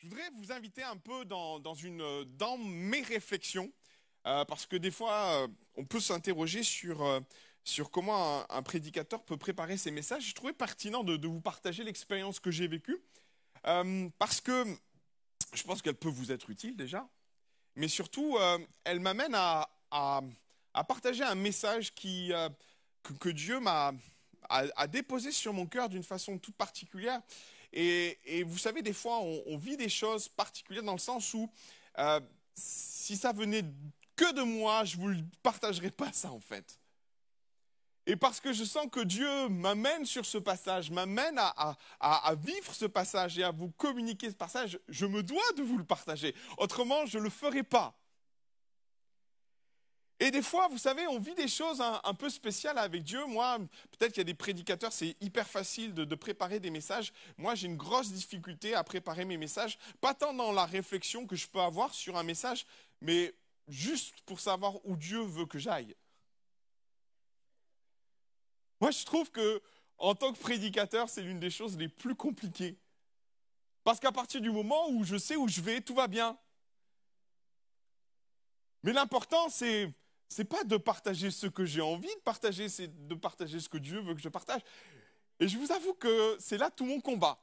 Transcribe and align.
je 0.00 0.08
voudrais 0.08 0.30
vous 0.36 0.50
inviter 0.50 0.82
un 0.82 0.96
peu 0.96 1.24
dans, 1.24 1.60
dans 1.60 2.58
mes 2.58 3.02
réflexions, 3.02 3.70
euh, 4.26 4.44
parce 4.46 4.66
que 4.66 4.76
des 4.76 4.90
fois, 4.90 5.42
euh, 5.42 5.48
on 5.76 5.84
peut 5.84 6.00
s'interroger 6.00 6.62
sur, 6.62 7.02
euh, 7.02 7.20
sur 7.64 7.90
comment 7.90 8.50
un, 8.50 8.62
prédicateur 8.62 9.22
peut 9.22 9.36
préparer 9.36 9.76
ses 9.76 9.90
messages. 9.90 10.24
Je 10.24 10.34
trouvais 10.34 10.54
pertinent 10.54 11.04
de, 11.04 11.26
vous 11.26 11.40
partager 11.40 11.84
l'expérience 11.84 12.40
que 12.40 12.50
j'ai 12.50 12.66
vécue, 12.66 13.02
parce 13.62 14.40
que 14.40 14.64
je 15.52 15.62
pense 15.64 15.82
qu'elle 15.82 15.96
peut 15.96 16.08
vous 16.08 16.32
être 16.32 16.48
utile 16.48 16.76
déjà, 16.76 17.06
mais 17.76 17.88
surtout, 17.88 18.38
elle 18.84 19.00
m'amène 19.00 19.34
à, 19.34 19.68
partager 20.88 21.24
un 21.24 21.34
message 21.34 21.94
que, 21.94 23.30
Dieu 23.30 23.60
m'a 23.60 23.92
déposé 24.88 25.30
sur 25.30 25.52
mon 25.52 25.66
cœur 25.66 25.90
d'une 25.90 26.04
façon 26.04 26.38
toute 26.38 26.56
particulière 26.56 27.20
et, 27.72 28.42
vous 28.44 28.58
savez, 28.58 28.82
des 28.82 28.92
fois, 28.92 29.20
on, 29.20 29.56
vit 29.56 29.76
des 29.76 29.88
choses 29.88 30.28
particulières 30.28 30.82
dans 30.82 30.92
le 30.92 30.98
sens 30.98 31.34
où 31.34 31.48
euh, 31.98 32.20
si 32.54 33.16
ça 33.16 33.32
venait 33.32 33.64
que 34.16 34.32
de 34.34 34.42
moi, 34.42 34.84
je 34.84 34.96
ne 34.96 35.02
vous 35.02 35.08
le 35.08 35.24
partagerais 35.42 35.90
pas 35.90 36.12
ça 36.12 36.30
en 36.30 36.40
fait. 36.40 36.78
Et 38.06 38.16
parce 38.16 38.40
que 38.40 38.52
je 38.52 38.64
sens 38.64 38.86
que 38.90 39.00
Dieu 39.00 39.48
m'amène 39.48 40.04
sur 40.04 40.26
ce 40.26 40.38
passage, 40.38 40.90
m'amène 40.90 41.38
à, 41.38 41.76
à, 42.00 42.34
vivre 42.34 42.74
ce 42.74 42.86
passage 42.86 43.38
et 43.38 43.44
à 43.44 43.50
vous 43.50 43.70
communiquer 43.70 44.30
ce 44.30 44.34
passage, 44.34 44.78
je 44.88 45.06
me 45.06 45.22
dois 45.22 45.52
de 45.56 45.62
vous 45.62 45.78
le 45.78 45.84
partager. 45.84 46.34
Autrement, 46.58 47.06
je 47.06 47.18
ne 47.18 47.24
le 47.24 47.30
ferai 47.30 47.62
pas. 47.62 47.99
Et 50.22 50.30
des 50.30 50.42
fois, 50.42 50.68
vous 50.68 50.76
savez, 50.76 51.06
on 51.06 51.18
vit 51.18 51.34
des 51.34 51.48
choses 51.48 51.80
un, 51.80 52.14
peu 52.14 52.28
spéciales 52.28 52.76
avec 52.76 53.02
Dieu. 53.02 53.24
Moi, 53.24 53.58
peut-être 53.90 54.12
qu'il 54.12 54.20
y 54.20 54.20
a 54.20 54.24
des 54.24 54.34
prédicateurs, 54.34 54.92
c'est 54.92 55.16
hyper 55.22 55.48
facile 55.48 55.94
de, 55.94 56.14
préparer 56.14 56.60
des 56.60 56.68
messages. 56.68 57.10
Moi, 57.38 57.54
j'ai 57.54 57.68
une 57.68 57.78
grosse 57.78 58.12
difficulté 58.12 58.74
à 58.74 58.84
préparer 58.84 59.24
mes 59.24 59.38
messages, 59.38 59.78
pas 60.02 60.12
tant 60.12 60.34
dans 60.34 60.52
la 60.52 60.66
réflexion 60.66 61.26
que 61.26 61.36
je 61.36 61.48
peux 61.48 61.60
avoir 61.60 61.94
sur 61.94 62.18
un 62.18 62.22
message, 62.22 62.66
mais 63.00 63.32
juste 63.66 64.20
pour 64.26 64.40
savoir 64.40 64.84
où 64.84 64.94
Dieu 64.94 65.22
veut 65.22 65.46
que 65.46 65.58
j'aille. 65.58 65.96
Moi, 68.78 68.90
je 68.90 69.04
trouve 69.06 69.30
que 69.30 69.62
en 69.96 70.14
tant 70.14 70.34
que 70.34 70.38
prédicateur, 70.38 71.08
c'est 71.08 71.22
l'une 71.22 71.40
des 71.40 71.50
choses 71.50 71.78
les 71.78 71.88
plus 71.88 72.14
compliquées. 72.14 72.76
Parce 73.84 73.98
qu'à 73.98 74.12
partir 74.12 74.42
du 74.42 74.50
moment 74.50 74.90
où 74.90 75.02
je 75.02 75.16
sais 75.16 75.36
où 75.36 75.48
je 75.48 75.62
vais, 75.62 75.80
tout 75.80 75.94
va 75.94 76.08
bien. 76.08 76.36
Mais 78.82 78.92
l'important, 78.92 79.48
c'est 79.48 79.90
c'est 80.30 80.44
pas 80.44 80.62
de 80.62 80.76
partager 80.76 81.32
ce 81.32 81.48
que 81.48 81.64
j'ai 81.64 81.80
envie 81.80 82.14
de 82.14 82.20
partager, 82.20 82.68
c'est 82.68 82.86
de 83.08 83.14
partager 83.16 83.58
ce 83.58 83.68
que 83.68 83.78
Dieu 83.78 84.00
veut 84.00 84.14
que 84.14 84.20
je 84.20 84.28
partage. 84.28 84.62
Et 85.40 85.48
je 85.48 85.58
vous 85.58 85.72
avoue 85.72 85.94
que 85.94 86.36
c'est 86.38 86.56
là 86.56 86.70
tout 86.70 86.86
mon 86.86 87.00
combat. 87.00 87.36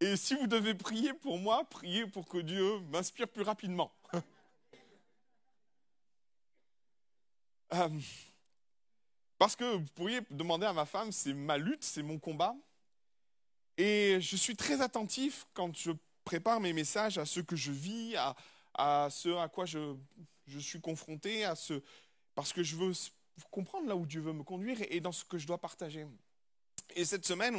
Et 0.00 0.16
si 0.16 0.34
vous 0.34 0.46
devez 0.46 0.74
prier 0.74 1.14
pour 1.14 1.38
moi, 1.38 1.64
priez 1.64 2.06
pour 2.06 2.28
que 2.28 2.38
Dieu 2.38 2.80
m'inspire 2.90 3.26
plus 3.26 3.42
rapidement. 3.42 3.92
Euh, 7.72 7.88
parce 9.38 9.54
que 9.54 9.76
vous 9.76 9.86
pourriez 9.94 10.22
demander 10.28 10.66
à 10.66 10.72
ma 10.72 10.84
femme, 10.84 11.12
c'est 11.12 11.32
ma 11.32 11.56
lutte, 11.56 11.84
c'est 11.84 12.02
mon 12.02 12.18
combat. 12.18 12.56
Et 13.76 14.20
je 14.20 14.34
suis 14.34 14.56
très 14.56 14.80
attentif 14.80 15.46
quand 15.54 15.72
je 15.76 15.92
prépare 16.24 16.58
mes 16.58 16.72
messages 16.72 17.16
à 17.16 17.24
ce 17.24 17.38
que 17.38 17.54
je 17.54 17.70
vis, 17.70 18.16
à, 18.16 18.34
à 18.74 19.08
ce 19.08 19.36
à 19.36 19.48
quoi 19.48 19.66
je, 19.66 19.94
je 20.50 20.58
suis 20.58 20.80
confronté 20.80 21.44
à 21.44 21.54
ce... 21.54 21.82
Parce 22.34 22.52
que 22.52 22.62
je 22.62 22.76
veux 22.76 22.92
comprendre 23.50 23.88
là 23.88 23.96
où 23.96 24.06
Dieu 24.06 24.20
veut 24.20 24.32
me 24.32 24.42
conduire 24.42 24.78
et 24.88 25.00
dans 25.00 25.12
ce 25.12 25.24
que 25.24 25.38
je 25.38 25.46
dois 25.46 25.58
partager. 25.58 26.06
Et 26.96 27.04
cette 27.04 27.24
semaine, 27.24 27.56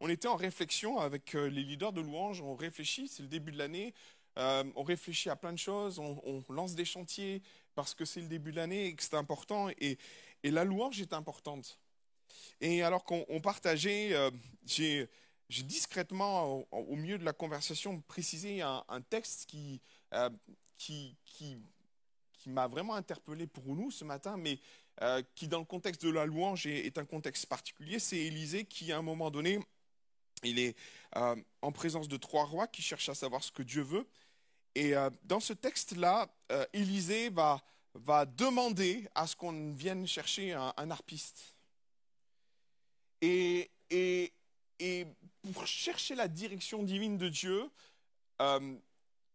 on, 0.00 0.08
était 0.08 0.28
en 0.28 0.36
réflexion 0.36 0.98
avec 0.98 1.34
euh, 1.34 1.48
les 1.48 1.62
leaders 1.62 1.92
de 1.92 2.02
louanges, 2.02 2.42
on 2.42 2.54
réfléchit, 2.54 3.08
c'est 3.08 3.22
le 3.22 3.28
début 3.28 3.52
de 3.52 3.58
l'année, 3.58 3.94
euh, 4.36 4.64
on 4.76 4.82
réfléchit 4.82 5.30
à 5.30 5.36
plein 5.36 5.52
de 5.52 5.58
choses, 5.58 5.98
on, 5.98 6.42
lance 6.50 6.74
des 6.74 6.84
chantiers 6.84 7.42
parce 7.74 7.94
que 7.94 8.04
c'est 8.04 8.20
le 8.20 8.28
début 8.28 8.50
de 8.50 8.56
l'année 8.56 8.86
et 8.86 8.94
que 8.94 9.02
c'est 9.02 9.14
important, 9.14 9.68
et, 9.80 9.98
la 10.42 10.64
louange 10.64 11.00
est 11.00 11.14
importante. 11.14 11.80
Et 12.60 12.82
alors 12.82 13.04
qu'on 13.04 13.40
partageait, 13.40 14.12
euh, 14.12 14.30
j'ai 14.66 15.08
discrètement, 15.48 16.66
au, 16.70 16.96
milieu 16.96 17.16
de 17.16 17.24
la 17.24 17.32
conversation, 17.32 18.02
précisé 18.02 18.60
un, 18.60 18.84
texte 19.08 19.46
qui, 19.46 19.80
qui, 20.76 21.16
qui 22.44 22.50
m'a 22.50 22.66
vraiment 22.68 22.94
interpellé 22.94 23.46
pour 23.46 23.64
nous 23.74 23.90
ce 23.90 24.04
matin, 24.04 24.36
mais 24.36 24.58
euh, 25.00 25.22
qui 25.34 25.48
dans 25.48 25.60
le 25.60 25.64
contexte 25.64 26.04
de 26.04 26.10
la 26.10 26.26
louange 26.26 26.66
est, 26.66 26.98
un 26.98 27.06
contexte 27.06 27.46
particulier, 27.46 27.98
c'est 27.98 28.18
Élisée 28.18 28.66
qui 28.66 28.92
à 28.92 28.98
un 28.98 29.02
moment 29.02 29.30
donné, 29.30 29.58
il 30.42 30.58
est 30.58 30.76
euh, 31.16 31.36
en 31.62 31.72
présence 31.72 32.06
de 32.06 32.18
trois 32.18 32.44
rois 32.44 32.66
qui 32.66 32.82
cherchent 32.82 33.08
à 33.08 33.14
savoir 33.14 33.42
ce 33.42 33.50
que 33.50 33.62
Dieu 33.62 33.80
veut. 33.80 34.06
Et 34.74 34.94
euh, 34.94 35.08
dans 35.22 35.40
ce 35.40 35.54
texte-là, 35.54 36.28
Élisée 36.74 37.30
va, 37.30 37.62
demander 38.26 39.08
à 39.14 39.26
ce 39.26 39.36
qu'on 39.36 39.72
vienne 39.72 40.06
chercher 40.06 40.52
un, 40.52 40.90
harpiste. 40.90 41.54
Et, 43.22 43.70
et, 43.88 44.34
et, 44.80 45.06
pour 45.54 45.66
chercher 45.66 46.14
la 46.14 46.28
direction 46.28 46.82
divine 46.82 47.16
de 47.16 47.30
Dieu, 47.30 47.70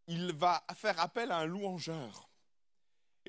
il 0.08 0.34
va 0.34 0.64
faire 0.76 1.00
appel 1.00 1.32
à 1.32 1.40
un 1.40 1.46
louangeur. 1.46 2.29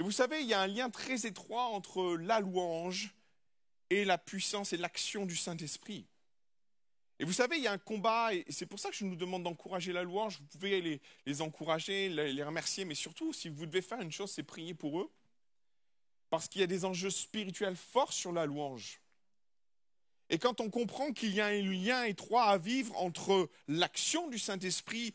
Et 0.01 0.03
vous 0.03 0.13
savez, 0.13 0.41
il 0.41 0.47
y 0.47 0.55
a 0.55 0.63
un 0.63 0.67
lien 0.67 0.89
très 0.89 1.27
étroit 1.27 1.65
entre 1.65 2.17
la 2.17 2.41
louange 2.41 3.15
et 3.91 4.07
la 4.07 4.17
puissance 4.17 4.73
et 4.73 4.79
l'action 4.79 5.27
du 5.27 5.37
Saint-Esprit. 5.37 6.07
Et 7.19 7.25
vous 7.27 7.35
savez, 7.35 7.59
il 7.59 7.65
y 7.65 7.67
a 7.67 7.73
un 7.73 7.79
combat, 7.79 8.33
et 8.33 8.47
c'est 8.49 8.65
pour 8.65 8.79
ça 8.79 8.89
que 8.89 8.97
je 8.97 9.05
nous 9.05 9.15
demande 9.15 9.43
d'encourager 9.43 9.93
la 9.93 10.03
louange. 10.03 10.39
Vous 10.41 10.47
pouvez 10.47 10.81
les, 10.81 11.03
les 11.27 11.43
encourager, 11.43 12.09
les 12.09 12.43
remercier, 12.43 12.87
mais 12.87 12.95
surtout, 12.95 13.35
si 13.35 13.51
vous 13.51 13.67
devez 13.67 13.83
faire 13.83 14.01
une 14.01 14.11
chose, 14.11 14.31
c'est 14.31 14.43
prier 14.43 14.73
pour 14.73 15.01
eux. 15.01 15.11
Parce 16.31 16.49
qu'il 16.49 16.63
y 16.63 16.65
a 16.65 16.67
des 16.67 16.87
enjeux 16.87 17.11
spirituels 17.11 17.77
forts 17.77 18.15
sur 18.15 18.33
la 18.33 18.47
louange. 18.47 19.03
Et 20.31 20.39
quand 20.39 20.63
on 20.63 20.71
comprend 20.71 21.13
qu'il 21.13 21.35
y 21.35 21.43
a 21.43 21.49
un 21.49 21.61
lien 21.61 22.05
étroit 22.05 22.45
à 22.45 22.57
vivre 22.57 22.97
entre 22.97 23.51
l'action 23.69 24.29
du 24.29 24.39
Saint-Esprit 24.39 25.13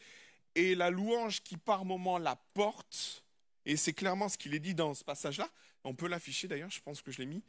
et 0.53 0.75
la 0.75 0.91
louange 0.91 1.41
qui 1.41 1.57
par 1.57 1.85
moment 1.85 2.19
la 2.19 2.35
porte, 2.53 3.24
et 3.65 3.77
c'est 3.77 3.93
clairement 3.93 4.29
ce 4.29 4.37
qu'il 4.37 4.53
est 4.53 4.59
dit 4.59 4.75
dans 4.75 4.93
ce 4.93 5.03
passage-là. 5.03 5.49
On 5.83 5.95
peut 5.95 6.07
l'afficher 6.07 6.47
d'ailleurs, 6.47 6.71
je 6.71 6.81
pense 6.81 7.01
que 7.01 7.11
je 7.11 7.19
l'ai 7.19 7.25
mis. 7.25 7.43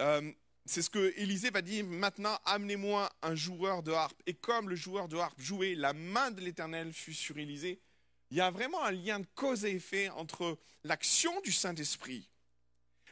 Euh, 0.00 0.32
c'est 0.66 0.82
ce 0.82 0.90
que 0.90 1.12
Élisée 1.16 1.50
va 1.50 1.62
dire 1.62 1.84
maintenant, 1.84 2.38
amenez-moi 2.44 3.10
un 3.22 3.34
joueur 3.34 3.82
de 3.82 3.92
harpe. 3.92 4.20
Et 4.26 4.34
comme 4.34 4.68
le 4.68 4.76
joueur 4.76 5.08
de 5.08 5.16
harpe 5.16 5.40
jouait, 5.40 5.74
la 5.74 5.92
main 5.92 6.30
de 6.30 6.40
l'Éternel 6.40 6.92
fut 6.92 7.14
sur 7.14 7.36
Élisée. 7.38 7.80
Il 8.30 8.38
y 8.38 8.40
a 8.40 8.50
vraiment 8.50 8.82
un 8.82 8.90
lien 8.90 9.20
de 9.20 9.26
cause 9.34 9.64
et 9.64 9.72
effet 9.72 10.08
entre 10.10 10.58
l'action 10.82 11.38
du 11.42 11.52
Saint-Esprit 11.52 12.30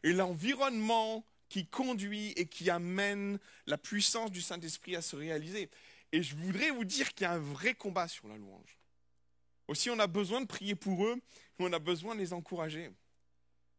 et 0.02 0.12
l'environnement 0.12 1.24
qui 1.48 1.66
conduit 1.66 2.30
et 2.32 2.46
qui 2.46 2.70
amène 2.70 3.38
la 3.66 3.76
puissance 3.76 4.30
du 4.30 4.40
Saint-Esprit 4.40 4.96
à 4.96 5.02
se 5.02 5.16
réaliser. 5.16 5.70
Et 6.12 6.22
je 6.22 6.34
voudrais 6.34 6.70
vous 6.70 6.84
dire 6.84 7.12
qu'il 7.12 7.24
y 7.24 7.26
a 7.26 7.32
un 7.32 7.38
vrai 7.38 7.74
combat 7.74 8.08
sur 8.08 8.28
la 8.28 8.36
louange. 8.36 8.78
Aussi, 9.68 9.90
on 9.90 9.98
a 9.98 10.06
besoin 10.06 10.40
de 10.40 10.46
prier 10.46 10.74
pour 10.74 11.04
eux, 11.04 11.20
on 11.58 11.72
a 11.72 11.78
besoin 11.78 12.14
de 12.14 12.20
les 12.20 12.32
encourager. 12.32 12.90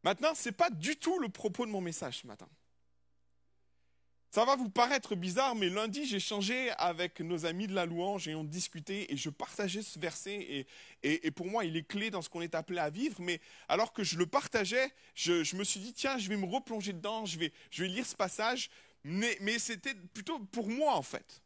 Maintenant, 0.03 0.35
ce 0.35 0.49
n'est 0.49 0.53
pas 0.53 0.69
du 0.69 0.95
tout 0.95 1.19
le 1.19 1.29
propos 1.29 1.65
de 1.65 1.71
mon 1.71 1.81
message 1.81 2.19
ce 2.19 2.27
matin. 2.27 2.47
Ça 4.33 4.45
va 4.45 4.55
vous 4.55 4.67
paraître 4.67 5.15
bizarre, 5.15 5.53
mais 5.53 5.69
lundi, 5.69 6.07
j'ai 6.07 6.19
changé 6.19 6.71
avec 6.79 7.19
nos 7.19 7.45
amis 7.45 7.67
de 7.67 7.75
la 7.75 7.85
louange 7.85 8.27
et 8.27 8.33
on 8.33 8.43
discutait 8.43 9.05
et 9.09 9.15
je 9.15 9.29
partageais 9.29 9.83
ce 9.83 9.99
verset. 9.99 10.65
Et, 11.03 11.31
pour 11.31 11.45
moi, 11.45 11.65
il 11.65 11.77
est 11.77 11.87
clé 11.87 12.09
dans 12.09 12.23
ce 12.23 12.29
qu'on 12.29 12.41
est 12.41 12.55
appelé 12.55 12.79
à 12.79 12.89
vivre. 12.89 13.17
Mais 13.19 13.39
alors 13.69 13.93
que 13.93 14.03
je 14.03 14.17
le 14.17 14.25
partageais, 14.25 14.91
je, 15.13 15.55
me 15.55 15.63
suis 15.63 15.79
dit, 15.79 15.93
tiens, 15.93 16.17
je 16.17 16.29
vais 16.29 16.37
me 16.37 16.47
replonger 16.47 16.93
dedans, 16.93 17.27
je 17.27 17.37
vais, 17.37 17.53
je 17.69 17.83
lire 17.83 18.07
ce 18.07 18.15
passage. 18.15 18.71
Mais, 19.03 19.37
mais 19.39 19.59
c'était 19.59 19.93
plutôt 19.93 20.39
pour 20.39 20.67
moi, 20.67 20.95
en 20.95 21.03
fait. 21.03 21.42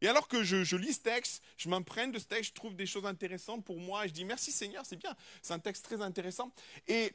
Et 0.00 0.08
alors 0.08 0.28
que 0.28 0.42
je, 0.42 0.76
lis 0.76 0.94
ce 0.94 1.00
texte, 1.00 1.42
je 1.58 1.68
m'imprègne 1.68 2.10
de 2.10 2.18
ce 2.18 2.24
texte, 2.24 2.50
je 2.50 2.54
trouve 2.54 2.74
des 2.74 2.86
choses 2.86 3.04
intéressantes 3.04 3.64
pour 3.64 3.78
moi, 3.78 4.04
et 4.04 4.08
je 4.08 4.14
dis 4.14 4.24
merci 4.24 4.50
Seigneur, 4.50 4.84
c'est 4.86 4.96
bien, 4.96 5.14
c'est 5.42 5.52
un 5.52 5.58
texte 5.58 5.84
très 5.84 6.00
intéressant. 6.00 6.52
Et, 6.88 7.12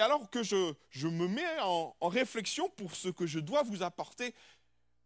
alors 0.00 0.30
que 0.30 0.42
je, 0.42 1.08
me 1.08 1.26
mets 1.26 1.60
en, 1.60 1.94
réflexion 2.02 2.68
pour 2.70 2.94
ce 2.94 3.08
que 3.08 3.26
je 3.26 3.40
dois 3.40 3.62
vous 3.62 3.82
apporter, 3.82 4.34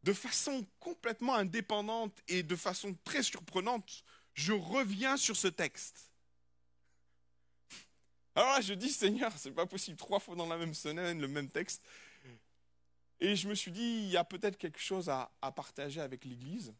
de 0.02 0.12
façon 0.12 0.66
complètement 0.80 1.34
indépendante 1.34 2.20
et 2.28 2.42
de 2.42 2.56
façon 2.56 2.94
très 3.04 3.22
surprenante, 3.22 4.04
je 4.34 4.52
reviens 4.52 5.16
sur 5.16 5.36
ce 5.36 5.48
texte. 5.48 6.10
Alors 8.34 8.50
là, 8.50 8.60
je 8.60 8.74
dis 8.74 8.90
Seigneur, 8.90 9.32
c'est 9.36 9.52
pas 9.52 9.66
possible, 9.66 9.96
trois 9.96 10.18
fois 10.18 10.34
dans 10.34 10.46
la 10.46 10.58
même 10.58 10.74
semaine, 10.74 11.20
le 11.20 11.28
même 11.28 11.48
texte. 11.48 11.82
Et 13.20 13.36
je 13.36 13.48
me 13.48 13.54
suis 13.54 13.70
dit, 13.70 14.00
il 14.02 14.10
y 14.10 14.16
a 14.16 14.24
peut-être 14.24 14.58
quelque 14.58 14.80
chose 14.80 15.08
à 15.08 15.30
partager 15.54 16.00
avec 16.00 16.24
l'Église. 16.24 16.74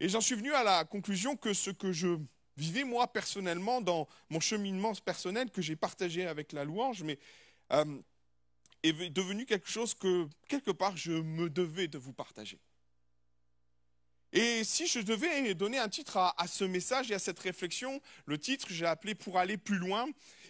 Et 0.00 0.08
j'en 0.08 0.20
suis 0.20 0.34
venu 0.34 0.52
à 0.52 0.62
la 0.62 0.84
conclusion 0.84 1.36
que 1.36 1.52
ce 1.54 1.70
que 1.70 1.92
je 1.92 2.18
vivais 2.56 2.84
moi 2.84 3.12
personnellement 3.12 3.80
dans 3.80 4.08
mon 4.30 4.40
cheminement 4.40 4.94
personnel 4.94 5.50
que 5.50 5.62
j'ai 5.62 5.76
partagé 5.76 6.26
avec 6.26 6.52
la 6.52 6.64
louange, 6.64 7.02
mais 7.02 7.18
euh, 7.72 7.98
est 8.82 9.10
devenu 9.10 9.46
quelque 9.46 9.68
chose 9.68 9.94
que 9.94 10.28
quelque 10.48 10.70
part 10.70 10.96
je 10.96 11.12
me 11.12 11.50
devais 11.50 11.88
de 11.88 11.98
vous 11.98 12.12
partager. 12.12 12.58
Et 14.32 14.64
si 14.64 14.86
je 14.86 15.00
devais 15.00 15.54
donner 15.54 15.78
un 15.78 15.88
titre 15.88 16.18
à, 16.18 16.34
à 16.40 16.46
ce 16.46 16.64
message 16.64 17.10
et 17.10 17.14
à 17.14 17.18
cette 17.18 17.38
réflexion, 17.38 18.00
le 18.26 18.38
titre, 18.38 18.66
j'ai 18.70 18.84
appelé 18.84 19.14
Pour 19.14 19.38
aller 19.38 19.56
plus 19.56 19.78
loin. 19.78 20.06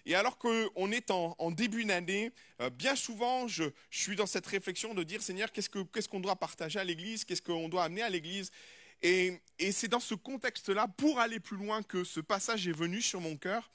Et 0.07 0.15
alors 0.15 0.39
qu'on 0.39 0.93
est 0.93 1.11
en, 1.11 1.51
début 1.51 1.85
d'année, 1.85 2.31
euh, 2.61 2.71
bien 2.71 2.95
souvent, 2.95 3.49
je, 3.49 3.65
suis 3.91 4.15
dans 4.15 4.27
cette 4.27 4.47
réflexion 4.47 4.95
de 4.95 5.03
dire, 5.03 5.21
Seigneur, 5.21 5.51
qu'est-ce 5.51 5.69
que- 5.69 5.83
qu'est-ce 5.83 6.09
qu'on 6.09 6.21
doit 6.21 6.37
partager 6.37 6.79
à 6.79 6.85
l'Église? 6.85 7.25
Qu'est-ce 7.25 7.43
qu'on 7.43 7.69
doit 7.69 7.85
amener 7.85 8.03
à 8.03 8.09
l'Église? 8.09 8.53
Et, 9.03 9.41
c'est 9.73 9.89
dans 9.89 10.01
ce 10.01 10.15
contexte-là, 10.15 10.89
pour 10.89 11.19
aller 11.19 11.41
plus 11.41 11.57
loin, 11.57 11.83
que 11.83 12.05
ce 12.05 12.21
passage 12.21 12.67
est 12.69 12.73
venu 12.73 13.01
sur 13.01 13.21
mon 13.21 13.37
cœur. 13.37 13.71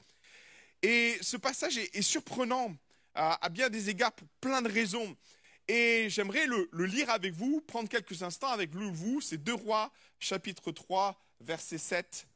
Et 0.82 1.18
ce 1.22 1.38
passage 1.38 1.78
est, 1.78 2.02
surprenant 2.02 2.76
à, 3.14 3.50
bien 3.50 3.70
des 3.70 3.90
égards 3.90 4.14
pour 4.14 4.28
plein 4.40 4.62
de 4.62 4.70
raisons. 4.70 5.16
Et 5.68 6.08
j'aimerais 6.10 6.48
le, 6.48 6.70
le 6.72 6.86
lire 6.86 7.10
avec 7.10 7.34
vous, 7.34 7.62
prendre 7.62 7.88
quelques 7.88 8.24
instants 8.24 8.50
avec 8.50 8.74
vous. 8.74 9.22
C'est 9.22 9.38
2 9.38 9.54
Rois, 9.54 9.92
chapitre 10.20 10.72
3, 10.72 11.20
versets 11.40 11.78
7 11.78 12.28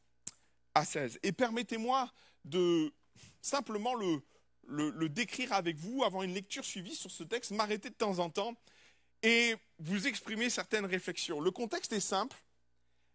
à 0.73 0.85
16. 0.85 1.19
Et 1.23 1.31
permettez-moi 1.31 2.11
de 2.45 2.93
simplement 3.41 3.95
le, 3.95 4.21
le, 4.67 4.91
le 4.91 5.09
décrire 5.09 5.53
avec 5.53 5.77
vous, 5.77 6.03
avant 6.03 6.23
une 6.23 6.33
lecture 6.33 6.65
suivie 6.65 6.95
sur 6.95 7.11
ce 7.11 7.23
texte, 7.23 7.51
m'arrêter 7.51 7.89
de 7.89 7.95
temps 7.95 8.19
en 8.19 8.29
temps 8.29 8.55
et 9.23 9.55
vous 9.79 10.07
exprimer 10.07 10.49
certaines 10.49 10.85
réflexions. 10.85 11.41
Le 11.41 11.51
contexte 11.51 11.93
est 11.93 11.99
simple. 11.99 12.37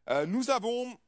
Euh, 0.09 0.27
nous 0.27 0.51
avons 0.51 0.99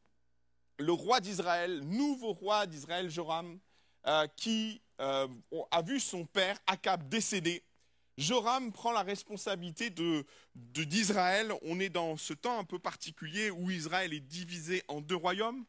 le 0.78 0.92
roi 0.92 1.20
d'Israël, 1.20 1.80
nouveau 1.80 2.32
roi 2.32 2.66
d'Israël, 2.66 3.10
Joram, 3.10 3.58
euh, 4.06 4.26
qui 4.36 4.80
euh, 5.00 5.28
a 5.70 5.82
vu 5.82 5.98
son 6.00 6.26
père 6.26 6.58
Akab 6.66 7.08
décéder. 7.08 7.64
Joram 8.18 8.72
prend 8.72 8.92
la 8.92 9.02
responsabilité 9.02 9.90
de- 9.90 10.24
d'Israël. 10.54 11.52
On 11.62 11.80
est 11.80 11.88
dans 11.88 12.16
ce 12.16 12.34
temps 12.34 12.58
un 12.58 12.64
peu 12.64 12.78
particulier 12.78 13.50
où 13.50 13.70
Israël 13.70 14.12
est 14.12 14.20
divisé 14.20 14.82
en 14.88 15.00
deux 15.00 15.16
royaumes. 15.16 15.64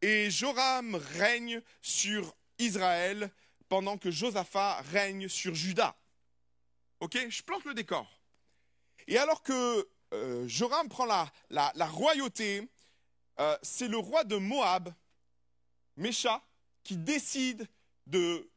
Et 0.00 0.30
Joram 0.30 0.94
règne 0.94 1.60
sur 1.82 2.34
Israël 2.58 3.30
pendant 3.68 3.98
que 3.98 4.10
Josaphat 4.10 4.80
règne 4.92 5.28
sur 5.28 5.54
Juda. 5.54 5.96
Ok? 7.00 7.18
Je 7.28 7.42
plante 7.42 7.64
le 7.64 7.74
décor. 7.74 8.06
Et 9.06 9.18
alors 9.18 9.42
que 9.42 9.88
euh, 10.14 10.48
Joram 10.48 10.88
prend 10.88 11.06
la, 11.06 11.86
royauté, 11.86 12.68
euh, 13.40 13.56
c'est 13.62 13.88
le 13.88 13.96
roi 13.96 14.24
de 14.24 14.36
Moab, 14.36 14.92
Mécha, 15.96 16.42
qui 16.82 16.96
décide 16.96 17.66
de, 18.06 18.48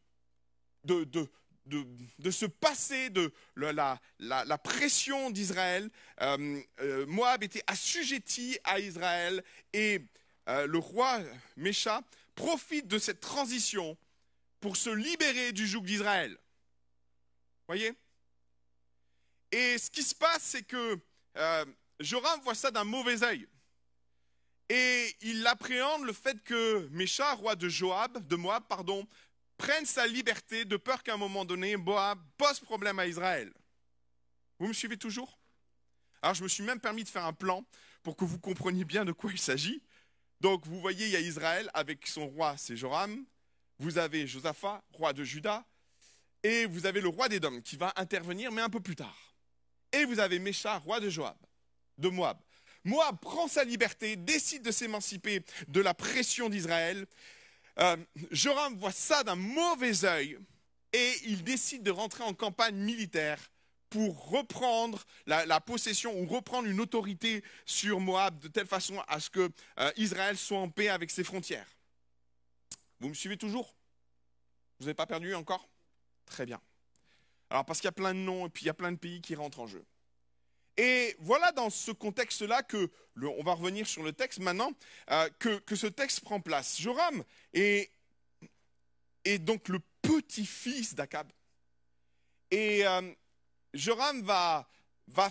se 0.85 2.45
passer 2.45 3.09
de 3.09 3.33
la, 3.55 4.57
pression 4.63 5.31
d'Israël. 5.31 5.89
Euh, 6.21 7.05
Moab 7.07 7.43
était 7.43 7.63
assujetti 7.67 8.57
à 8.63 8.79
Israël 8.79 9.43
et 9.73 10.01
le 10.47 10.77
roi 10.77 11.19
Mécha 11.55 12.01
profite 12.35 12.87
de 12.87 12.99
cette 12.99 13.19
transition 13.19 13.97
pour 14.59 14.77
se 14.77 14.89
libérer 14.89 15.51
du 15.51 15.67
joug 15.67 15.81
d'Israël. 15.81 16.37
Voyez? 17.67 17.93
Et 19.51 19.77
ce 19.77 19.89
qui 19.89 20.03
se 20.03 20.15
passe, 20.15 20.43
c'est 20.43 20.63
que 20.63 20.99
euh, 21.37 21.65
Joram 21.99 22.39
voit 22.41 22.55
ça 22.55 22.71
d'un 22.71 22.83
mauvais 22.83 23.23
œil. 23.23 23.47
Et 24.69 25.15
il 25.21 25.45
appréhende 25.47 26.03
le 26.03 26.13
fait 26.13 26.43
que 26.43 26.87
Mécha, 26.91 27.33
roi 27.33 27.55
de 27.55 27.69
Joab, 27.69 28.27
de 28.27 28.35
Moab, 28.35 28.63
pardon, 28.67 29.07
prenne 29.57 29.85
sa 29.85 30.05
liberté 30.05 30.65
de 30.65 30.75
peur 30.77 31.03
qu'à 31.03 31.13
un 31.13 31.17
moment 31.17 31.45
donné, 31.45 31.77
Moab 31.77 32.19
pose 32.37 32.59
problème 32.59 32.99
à 32.99 33.07
Israël. 33.07 33.51
Vous 34.59 34.67
me 34.67 34.73
suivez 34.73 34.97
toujours? 34.97 35.39
Alors 36.21 36.33
je 36.33 36.43
me 36.43 36.47
suis 36.47 36.63
même 36.63 36.79
permis 36.79 37.03
de 37.03 37.09
faire 37.09 37.25
un 37.25 37.33
plan 37.33 37.63
pour 38.03 38.17
que 38.17 38.25
vous 38.25 38.39
compreniez 38.39 38.83
bien 38.83 39.05
de 39.05 39.11
quoi 39.11 39.31
il 39.31 39.39
s'agit. 39.39 39.81
Donc 40.41 40.65
vous 40.65 40.79
voyez, 40.81 41.05
il 41.05 41.11
y 41.11 41.15
a 41.15 41.19
Israël 41.19 41.69
avec 41.73 42.05
son 42.07 42.27
roi, 42.27 42.57
c'est 42.57 42.75
Joram. 42.75 43.25
Vous 43.79 43.97
avez 43.97 44.27
Josaphat, 44.27 44.83
roi 44.91 45.13
de 45.13 45.23
Juda. 45.23 45.65
Et 46.43 46.65
vous 46.65 46.85
avez 46.85 47.01
le 47.01 47.09
roi 47.09 47.29
d'Édom 47.29 47.61
qui 47.61 47.77
va 47.77 47.93
intervenir, 47.95 48.51
mais 48.51 48.61
un 48.61 48.69
peu 48.69 48.79
plus 48.79 48.95
tard. 48.95 49.36
Et 49.97 50.05
vous 50.05 50.19
avez 50.19 50.37
Mécha, 50.37 50.77
roi 50.77 50.99
de 50.99 52.09
Moab. 52.09 52.37
Moab 52.83 53.19
prend 53.19 53.47
sa 53.47 53.63
liberté, 53.63 54.15
décide 54.15 54.61
de 54.61 54.69
s'émanciper 54.69 55.43
de 55.67 55.81
la 55.81 55.95
pression 55.95 56.49
d'Israël. 56.49 57.07
Euh, 57.79 57.97
Joram 58.29 58.77
voit 58.77 58.91
ça 58.91 59.23
d'un 59.23 59.35
mauvais 59.35 60.05
œil 60.05 60.37
et 60.93 61.13
il 61.25 61.43
décide 61.43 61.81
de 61.81 61.89
rentrer 61.89 62.23
en 62.23 62.35
campagne 62.35 62.75
militaire 62.75 63.39
pour 63.89 64.29
reprendre 64.29 65.03
la, 65.25 65.47
la 65.47 65.59
possession 65.59 66.15
ou 66.19 66.27
reprendre 66.27 66.67
une 66.67 66.79
autorité 66.79 67.43
sur 67.65 67.99
Moab 67.99 68.37
de 68.37 68.49
telle 68.49 68.67
façon 68.67 69.01
à 69.07 69.19
ce 69.19 69.31
que 69.31 69.49
euh, 69.79 69.91
Israël 69.95 70.37
soit 70.37 70.59
en 70.59 70.69
paix 70.69 70.89
avec 70.89 71.09
ses 71.09 71.23
frontières. 71.23 71.67
Vous 72.99 73.09
me 73.09 73.15
suivez 73.15 73.37
toujours? 73.37 73.75
Vous 74.79 74.85
n'avez 74.85 74.93
pas 74.93 75.07
perdu 75.07 75.33
encore? 75.33 75.67
Très 76.27 76.45
bien. 76.45 76.61
Alors 77.49 77.65
parce 77.65 77.79
qu'il 77.79 77.87
y 77.87 77.89
a 77.89 77.93
plein 77.93 78.13
de 78.13 78.19
noms 78.19 78.45
et 78.45 78.49
puis 78.49 78.63
il 78.63 78.67
y 78.67 78.69
a 78.69 78.73
plein 78.73 78.91
de 78.91 78.97
pays 78.97 79.21
qui 79.21 79.35
rentrent 79.35 79.59
en 79.59 79.67
jeu. 79.67 79.85
Et 80.75 81.15
voilà 81.19 81.51
dans 81.51 81.69
ce 81.69 81.91
contexte-là 81.91 82.61
que, 82.61 82.91
on 83.19 83.43
va 83.43 83.53
revenir 83.53 83.87
sur 83.87 84.03
le 84.03 84.13
texte 84.13 84.39
maintenant, 84.39 84.71
euh, 85.09 85.27
que, 85.39 85.75
ce 85.75 85.87
texte 85.87 86.21
prend 86.21 86.39
place. 86.39 86.79
Joram 86.79 87.23
est, 87.53 87.91
donc 89.39 89.69
le 89.69 89.79
petit-fils 90.01 90.93
d'Akab. 90.93 91.31
Et 92.51 92.85
euh, 92.85 93.11
Joram 93.73 94.21
va, 94.21 94.69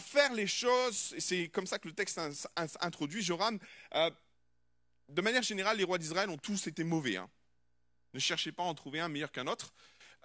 faire 0.00 0.32
les 0.34 0.48
choses, 0.48 1.14
et 1.16 1.20
c'est 1.20 1.48
comme 1.48 1.66
ça 1.66 1.78
que 1.78 1.86
le 1.88 1.94
texte 1.94 2.18
in- 2.18 2.32
in- 2.56 2.66
introduit 2.80 3.22
Joram. 3.22 3.58
euh, 3.94 4.10
de 5.08 5.22
manière 5.22 5.42
générale, 5.42 5.76
les 5.76 5.84
rois 5.84 5.98
d'Israël 5.98 6.28
ont 6.28 6.36
tous 6.38 6.66
été 6.66 6.82
mauvais. 6.82 7.16
hein. 7.16 7.30
Ne 8.14 8.18
cherchez 8.18 8.50
pas 8.50 8.64
à 8.64 8.66
en 8.66 8.74
trouver 8.74 8.98
un 8.98 9.08
meilleur 9.08 9.30
qu'un 9.30 9.46
autre. 9.46 9.72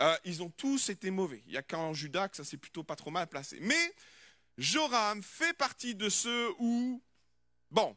Euh, 0.02 0.18
ils 0.26 0.42
ont 0.42 0.50
tous 0.50 0.90
été 0.90 1.12
mauvais. 1.12 1.42
Il 1.46 1.52
n'y 1.52 1.58
a 1.58 1.62
qu'en 1.62 1.94
Juda 1.94 2.28
que 2.28 2.36
ça 2.36 2.44
s'est 2.44 2.58
plutôt 2.58 2.84
pas 2.84 2.96
trop 2.96 3.12
mal 3.12 3.28
placé. 3.28 3.60
Mais 3.62 3.94
Joram 4.58 5.22
fait 5.22 5.54
partie 5.54 5.94
de 5.96 6.10
ceux 6.10 6.52
où, 6.58 7.02
bon, 7.70 7.96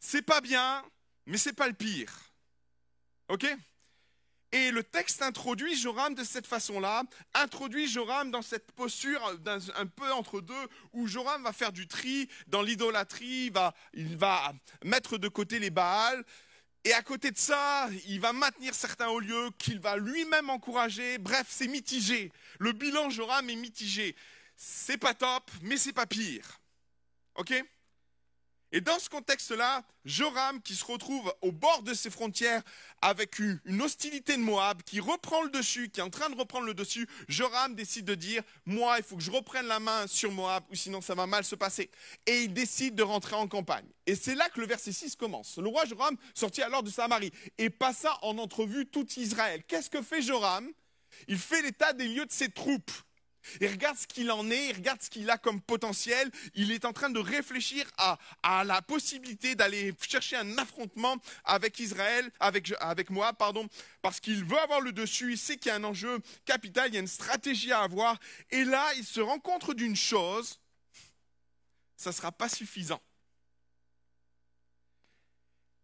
c'est 0.00 0.22
pas 0.22 0.40
bien, 0.40 0.84
mais 1.26 1.38
c'est 1.38 1.52
pas 1.52 1.68
le 1.68 1.74
pire. 1.74 2.12
Ok? 3.28 3.46
Et 4.52 4.72
le 4.72 4.82
texte 4.82 5.22
introduit 5.22 5.76
Joram 5.76 6.16
de 6.16 6.24
cette 6.24 6.48
façon-là, 6.48 7.04
introduit 7.34 7.86
Joram 7.86 8.32
dans 8.32 8.42
cette 8.42 8.72
posture 8.72 9.38
d'un- 9.38 9.60
un 9.76 9.86
peu 9.86 10.12
entre 10.12 10.40
deux, 10.40 10.68
où 10.92 11.06
Joram 11.06 11.44
va 11.44 11.52
faire 11.52 11.70
du 11.70 11.86
tri 11.86 12.28
dans 12.48 12.60
l'idolâtrie, 12.60 13.50
va, 13.50 13.72
il 13.92 14.16
va 14.16 14.52
mettre 14.84 15.18
de 15.18 15.28
côté 15.28 15.60
les 15.60 15.70
Baals, 15.70 16.24
et 16.84 16.92
à 16.94 17.02
côté 17.02 17.30
de 17.30 17.38
ça, 17.38 17.88
il 18.06 18.20
va 18.20 18.32
maintenir 18.32 18.74
certains 18.74 19.08
hauts 19.08 19.20
lieux 19.20 19.50
qu'il 19.58 19.80
va 19.80 19.96
lui-même 19.96 20.48
encourager. 20.48 21.18
Bref, 21.18 21.46
c'est 21.48 21.68
mitigé. 21.68 22.32
Le 22.58 22.72
bilan 22.72 23.10
Joram 23.10 23.48
est 23.50 23.56
mitigé. 23.56 24.16
C'est 24.56 24.96
pas 24.98 25.14
top, 25.14 25.50
mais 25.62 25.76
c'est 25.76 25.92
pas 25.92 26.06
pire. 26.06 26.60
OK? 27.34 27.52
Et 28.72 28.80
dans 28.80 28.98
ce 28.98 29.08
contexte-là, 29.08 29.82
Joram, 30.04 30.62
qui 30.62 30.74
se 30.74 30.84
retrouve 30.84 31.32
au 31.40 31.50
bord 31.50 31.82
de 31.82 31.92
ses 31.92 32.08
frontières 32.08 32.62
avec 33.02 33.38
une, 33.38 33.82
hostilité 33.82 34.36
de 34.36 34.42
Moab, 34.42 34.82
qui 34.82 35.00
reprend 35.00 35.42
le 35.42 35.50
dessus, 35.50 35.90
qui 35.90 36.00
est 36.00 36.02
en 36.02 36.10
train 36.10 36.30
de 36.30 36.36
reprendre 36.36 36.66
le 36.66 36.74
dessus, 36.74 37.08
Joram 37.28 37.74
décide 37.74 38.04
de 38.04 38.14
dire 38.14 38.42
Moi, 38.66 38.98
il 38.98 39.04
faut 39.04 39.16
que 39.16 39.22
je 39.22 39.30
reprenne 39.30 39.66
la 39.66 39.80
main 39.80 40.06
sur 40.06 40.30
Moab, 40.30 40.62
ou 40.70 40.74
sinon 40.74 41.00
ça 41.00 41.14
va 41.14 41.26
mal 41.26 41.44
se 41.44 41.56
passer. 41.56 41.90
Et 42.26 42.42
il 42.44 42.52
décide 42.52 42.94
de 42.94 43.02
rentrer 43.02 43.34
en 43.34 43.48
campagne. 43.48 43.86
Et 44.06 44.14
c'est 44.14 44.34
là 44.34 44.48
que 44.48 44.60
le 44.60 44.66
verset 44.66 44.92
6 44.92 45.16
commence. 45.16 45.58
Le 45.58 45.68
roi 45.68 45.84
Joram 45.84 46.16
sortit 46.34 46.62
alors 46.62 46.82
de 46.82 46.90
Samarie 46.90 47.32
et 47.58 47.70
passa 47.70 48.18
en 48.22 48.38
entrevue 48.38 48.86
tout 48.86 49.06
Israël. 49.16 49.62
Qu'est-ce 49.66 49.90
que 49.90 50.02
fait 50.02 50.22
Joram? 50.22 50.70
Il 51.28 51.38
fait 51.38 51.62
l'état 51.62 51.92
des 51.92 52.06
lieux 52.06 52.26
de 52.26 52.32
ses 52.32 52.50
troupes. 52.50 52.92
Il 53.60 53.68
regarde 53.68 53.96
ce 53.96 54.06
qu'il 54.06 54.30
en 54.30 54.50
est, 54.50 54.68
il 54.68 54.76
regarde 54.76 55.00
ce 55.02 55.10
qu'il 55.10 55.28
a 55.30 55.38
comme 55.38 55.60
potentiel. 55.60 56.30
Il 56.54 56.72
est 56.72 56.84
en 56.84 56.92
train 56.92 57.10
de 57.10 57.18
réfléchir 57.18 57.86
à, 57.96 58.64
la 58.64 58.82
possibilité 58.82 59.54
d'aller 59.54 59.94
chercher 60.06 60.36
un 60.36 60.58
affrontement 60.58 61.16
avec 61.44 61.78
Israël, 61.78 62.30
avec, 62.38 62.72
avec 62.80 63.10
Moab, 63.10 63.36
pardon, 63.36 63.66
parce 64.02 64.20
qu'il 64.20 64.44
veut 64.44 64.58
avoir 64.58 64.80
le 64.80 64.92
dessus. 64.92 65.32
Il 65.32 65.38
sait 65.38 65.56
qu'il 65.56 65.70
y 65.70 65.72
a 65.72 65.76
un 65.76 65.84
enjeu 65.84 66.20
capital, 66.44 66.88
il 66.88 66.94
y 66.94 66.96
a 66.98 67.00
une 67.00 67.06
stratégie 67.06 67.72
à 67.72 67.80
avoir. 67.80 68.18
Et 68.50 68.64
là, 68.64 68.86
il 68.96 69.04
se 69.04 69.20
rend 69.20 69.38
compte 69.38 69.70
d'une 69.74 69.96
chose 69.96 70.60
ça 72.00 72.10
ne 72.10 72.14
sera 72.14 72.32
pas 72.32 72.48
suffisant. 72.48 73.00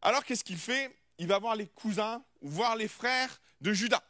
Alors 0.00 0.24
qu'est-ce 0.24 0.44
qu'il 0.44 0.56
fait? 0.56 0.96
Il 1.18 1.26
va 1.26 1.38
voir 1.38 1.56
les 1.56 1.66
cousins, 1.66 2.24
voir 2.40 2.74
les 2.74 2.88
frères 2.88 3.38
de 3.60 3.74
Judas. 3.74 4.02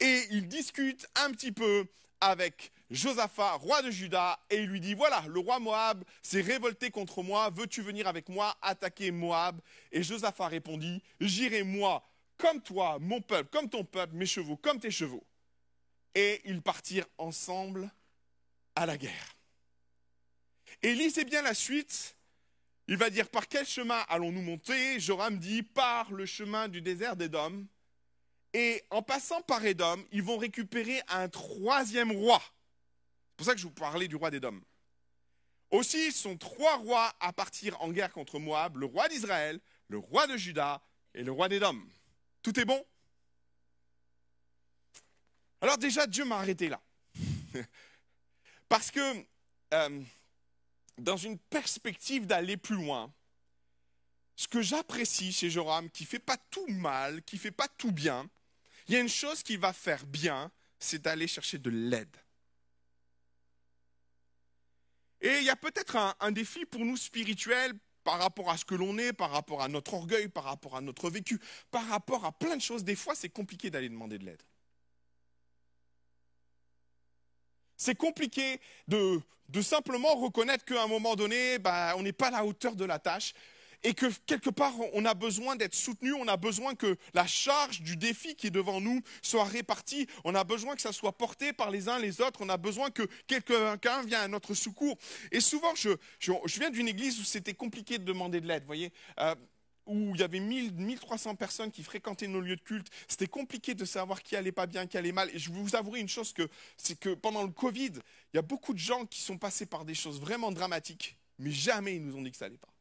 Et 0.00 0.26
il 0.32 0.48
discute 0.48 1.06
un 1.14 1.30
petit 1.30 1.52
peu 1.52 1.86
avec 2.22 2.70
Josaphat, 2.88 3.54
roi 3.56 3.82
de 3.82 3.90
Juda, 3.90 4.38
et 4.48 4.58
il 4.58 4.66
lui 4.66 4.80
dit, 4.80 4.94
voilà, 4.94 5.24
le 5.28 5.40
roi 5.40 5.58
Moab 5.58 6.04
s'est 6.22 6.40
révolté 6.40 6.90
contre 6.90 7.22
moi, 7.22 7.50
veux-tu 7.50 7.82
venir 7.82 8.06
avec 8.06 8.28
moi 8.28 8.56
attaquer 8.62 9.10
Moab? 9.10 9.60
Et 9.90 10.04
Josaphat 10.04 10.46
répondit, 10.46 11.02
j'irai 11.20 11.64
moi 11.64 12.08
comme 12.36 12.62
toi, 12.62 12.98
mon 13.00 13.20
peuple, 13.20 13.50
comme 13.50 13.68
ton 13.68 13.84
peuple, 13.84 14.14
mes 14.14 14.26
chevaux, 14.26 14.56
comme 14.56 14.78
tes 14.78 14.90
chevaux. 14.90 15.24
Et 16.14 16.40
ils 16.44 16.62
partirent 16.62 17.08
ensemble 17.18 17.90
à 18.76 18.86
la 18.86 18.96
guerre. 18.96 19.36
Et 20.82 20.94
lisez 20.94 21.24
bien 21.24 21.42
la 21.42 21.54
suite. 21.54 22.16
il 22.88 22.96
va 22.96 23.10
dire 23.10 23.28
par 23.28 23.48
quel 23.48 23.66
chemin 23.66 24.00
allons-nous 24.08 24.42
monter? 24.42 25.00
Joram 25.00 25.38
dit 25.38 25.62
par 25.62 26.12
le 26.12 26.26
chemin 26.26 26.68
du 26.68 26.82
désert 26.82 27.16
d'Édom. 27.16 27.66
Et 28.54 28.82
en 28.90 29.02
passant 29.02 29.40
par 29.42 29.64
Édom, 29.64 30.04
ils 30.12 30.22
vont 30.22 30.36
récupérer 30.36 31.02
un 31.08 31.28
troisième 31.28 32.12
roi. 32.12 32.40
C'est 32.42 33.36
pour 33.36 33.46
ça 33.46 33.54
que 33.54 33.60
je 33.60 33.66
vous 33.66 33.72
parlais 33.72 34.08
du 34.08 34.16
roi 34.16 34.30
d'Édom. 34.30 34.60
Aussi, 35.70 36.08
ils 36.08 36.12
sont 36.12 36.36
trois 36.36 36.76
rois 36.76 37.14
à 37.18 37.32
partir 37.32 37.80
en 37.80 37.90
guerre 37.90 38.12
contre 38.12 38.38
Moab, 38.38 38.76
le 38.76 38.84
roi 38.84 39.08
d'Israël, 39.08 39.58
le 39.88 39.96
roi 39.96 40.26
de 40.26 40.36
Juda 40.36 40.82
et 41.14 41.22
le 41.22 41.32
roi 41.32 41.48
d'Édom. 41.48 41.80
Tout 42.42 42.60
est 42.60 42.66
bon? 42.66 42.84
Alors 45.62 45.78
déjà, 45.78 46.06
Dieu 46.06 46.26
m'a 46.26 46.36
arrêté 46.36 46.68
là. 46.68 46.80
Parce 48.68 48.90
que 48.90 49.24
euh, 49.72 50.02
dans 50.98 51.16
une 51.16 51.38
perspective 51.38 52.26
d'aller 52.26 52.58
plus 52.58 52.76
loin, 52.76 53.12
ce 54.36 54.48
que 54.48 54.60
j'apprécie 54.60 55.32
chez 55.32 55.50
Joram, 55.50 55.88
qui 55.90 56.04
fait 56.04 56.18
pas 56.18 56.36
tout 56.50 56.66
mal, 56.66 57.22
qui 57.22 57.38
fait 57.38 57.50
pas 57.50 57.68
tout 57.68 57.92
bien, 57.92 58.28
il 58.92 58.96
y 58.96 58.98
a 58.98 59.00
une 59.00 59.08
chose 59.08 59.42
qui 59.42 59.56
va 59.56 59.72
faire 59.72 60.04
bien, 60.04 60.52
c'est 60.78 61.00
d'aller 61.00 61.26
chercher 61.26 61.56
de 61.56 61.70
l'aide. 61.70 62.14
Et 65.22 65.38
il 65.38 65.44
y 65.44 65.48
a 65.48 65.56
peut-être 65.56 65.96
un, 66.20 66.30
défi 66.30 66.66
pour 66.66 66.84
nous 66.84 66.98
spirituels 66.98 67.72
par 68.04 68.18
rapport 68.18 68.50
à 68.50 68.58
ce 68.58 68.66
que 68.66 68.74
l'on 68.74 68.98
est, 68.98 69.14
par 69.14 69.30
rapport 69.30 69.62
à 69.62 69.68
notre 69.68 69.94
orgueil, 69.94 70.28
par 70.28 70.44
rapport 70.44 70.76
à 70.76 70.82
notre 70.82 71.08
vécu, 71.08 71.40
par 71.70 71.88
rapport 71.88 72.26
à 72.26 72.32
plein 72.32 72.54
de 72.54 72.60
choses. 72.60 72.84
Des 72.84 72.94
fois, 72.94 73.14
c'est 73.14 73.30
compliqué 73.30 73.70
d'aller 73.70 73.88
demander 73.88 74.18
de 74.18 74.26
l'aide. 74.26 74.42
C'est 77.78 77.96
compliqué 77.96 78.60
de, 78.88 79.22
simplement 79.62 80.16
reconnaître 80.16 80.66
qu'à 80.66 80.82
un 80.82 80.86
moment 80.86 81.16
donné, 81.16 81.58
bah, 81.58 81.94
on 81.96 82.02
n'est 82.02 82.12
pas 82.12 82.28
à 82.28 82.32
la 82.32 82.44
hauteur 82.44 82.76
de 82.76 82.84
la 82.84 82.98
tâche 82.98 83.32
et 83.84 83.94
que 83.94 84.06
quelque 84.26 84.50
part, 84.50 84.74
on 84.92 85.04
a 85.04 85.14
besoin 85.14 85.56
d'être 85.56 85.74
soutenu, 85.74 86.12
on 86.12 86.28
a 86.28 86.36
besoin 86.36 86.74
que 86.74 86.96
la 87.14 87.26
charge 87.26 87.82
du 87.82 87.96
défi 87.96 88.34
qui 88.36 88.48
est 88.48 88.50
devant 88.50 88.80
nous 88.80 89.00
soit 89.22 89.44
répartie, 89.44 90.06
on 90.24 90.34
a 90.34 90.44
besoin 90.44 90.74
que 90.74 90.82
ça 90.82 90.92
soit 90.92 91.12
porté 91.12 91.52
par 91.52 91.70
les 91.70 91.88
uns 91.88 91.98
les 91.98 92.20
autres, 92.20 92.40
on 92.42 92.48
a 92.48 92.56
besoin 92.56 92.90
que 92.90 93.02
quelqu'un 93.26 94.02
vienne 94.04 94.20
à 94.20 94.28
notre 94.28 94.54
secours. 94.54 94.96
Et 95.30 95.40
souvent, 95.40 95.74
je, 95.74 95.90
viens 96.58 96.70
d'une 96.70 96.88
église 96.88 97.18
où 97.20 97.24
c'était 97.24 97.54
compliqué 97.54 97.98
de 97.98 98.04
demander 98.04 98.40
de 98.40 98.46
l'aide, 98.46 98.64
voyez. 98.64 98.92
Euh, 99.20 99.34
où 99.86 100.14
il 100.14 100.20
y 100.20 100.22
avait 100.22 100.38
1000, 100.38 100.74
1300 100.74 101.34
personnes 101.34 101.72
qui 101.72 101.82
fréquentaient 101.82 102.28
nos 102.28 102.40
lieux 102.40 102.54
de 102.54 102.60
culte. 102.60 102.88
C'était 103.08 103.26
compliqué 103.26 103.74
de 103.74 103.84
savoir 103.84 104.22
qui 104.22 104.36
allait 104.36 104.52
pas 104.52 104.66
bien, 104.66 104.86
qui 104.86 104.96
allait 104.96 105.10
mal. 105.10 105.28
Et 105.34 105.38
je 105.40 105.50
vous 105.50 105.74
avouer 105.74 105.98
une 105.98 106.08
chose 106.08 106.32
que, 106.32 106.48
c'est 106.76 106.98
que 106.98 107.14
pendant 107.14 107.42
le 107.42 107.50
Covid, 107.50 107.92
il 108.32 108.36
y 108.36 108.38
a 108.38 108.42
beaucoup 108.42 108.74
de 108.74 108.78
gens 108.78 109.06
qui 109.06 109.20
sont 109.20 109.38
passés 109.38 109.66
par 109.66 109.84
des 109.84 109.94
choses 109.94 110.20
vraiment 110.20 110.52
dramatiques, 110.52 111.16
mais 111.38 111.50
jamais 111.50 111.96
ils 111.96 112.04
nous 112.04 112.16
ont 112.16 112.22
dit 112.22 112.30
que 112.30 112.36
ça 112.36 112.44
allait 112.44 112.58
pas. 112.58 112.71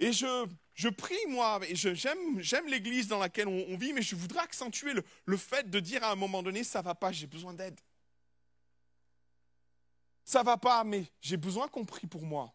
Et 0.00 0.12
je, 0.12 0.88
prie, 0.88 1.26
moi, 1.28 1.60
et 1.68 1.76
j'aime 1.76 2.66
l'église 2.66 3.06
dans 3.06 3.18
laquelle 3.18 3.48
on, 3.48 3.76
vit, 3.76 3.92
mais 3.92 4.00
je 4.00 4.16
voudrais 4.16 4.40
accentuer 4.40 4.94
le, 4.94 5.04
le, 5.26 5.36
fait 5.36 5.70
de 5.70 5.78
dire 5.78 6.02
à 6.02 6.10
un 6.10 6.14
moment 6.14 6.42
donné, 6.42 6.64
ça 6.64 6.80
va 6.80 6.94
pas, 6.94 7.12
j'ai 7.12 7.26
besoin 7.26 7.52
d'aide. 7.52 7.78
Ça 10.24 10.42
va 10.42 10.56
pas, 10.56 10.84
mais 10.84 11.04
j'ai 11.20 11.36
besoin 11.36 11.68
qu'on 11.68 11.84
prie 11.84 12.06
pour 12.06 12.22
moi 12.22 12.54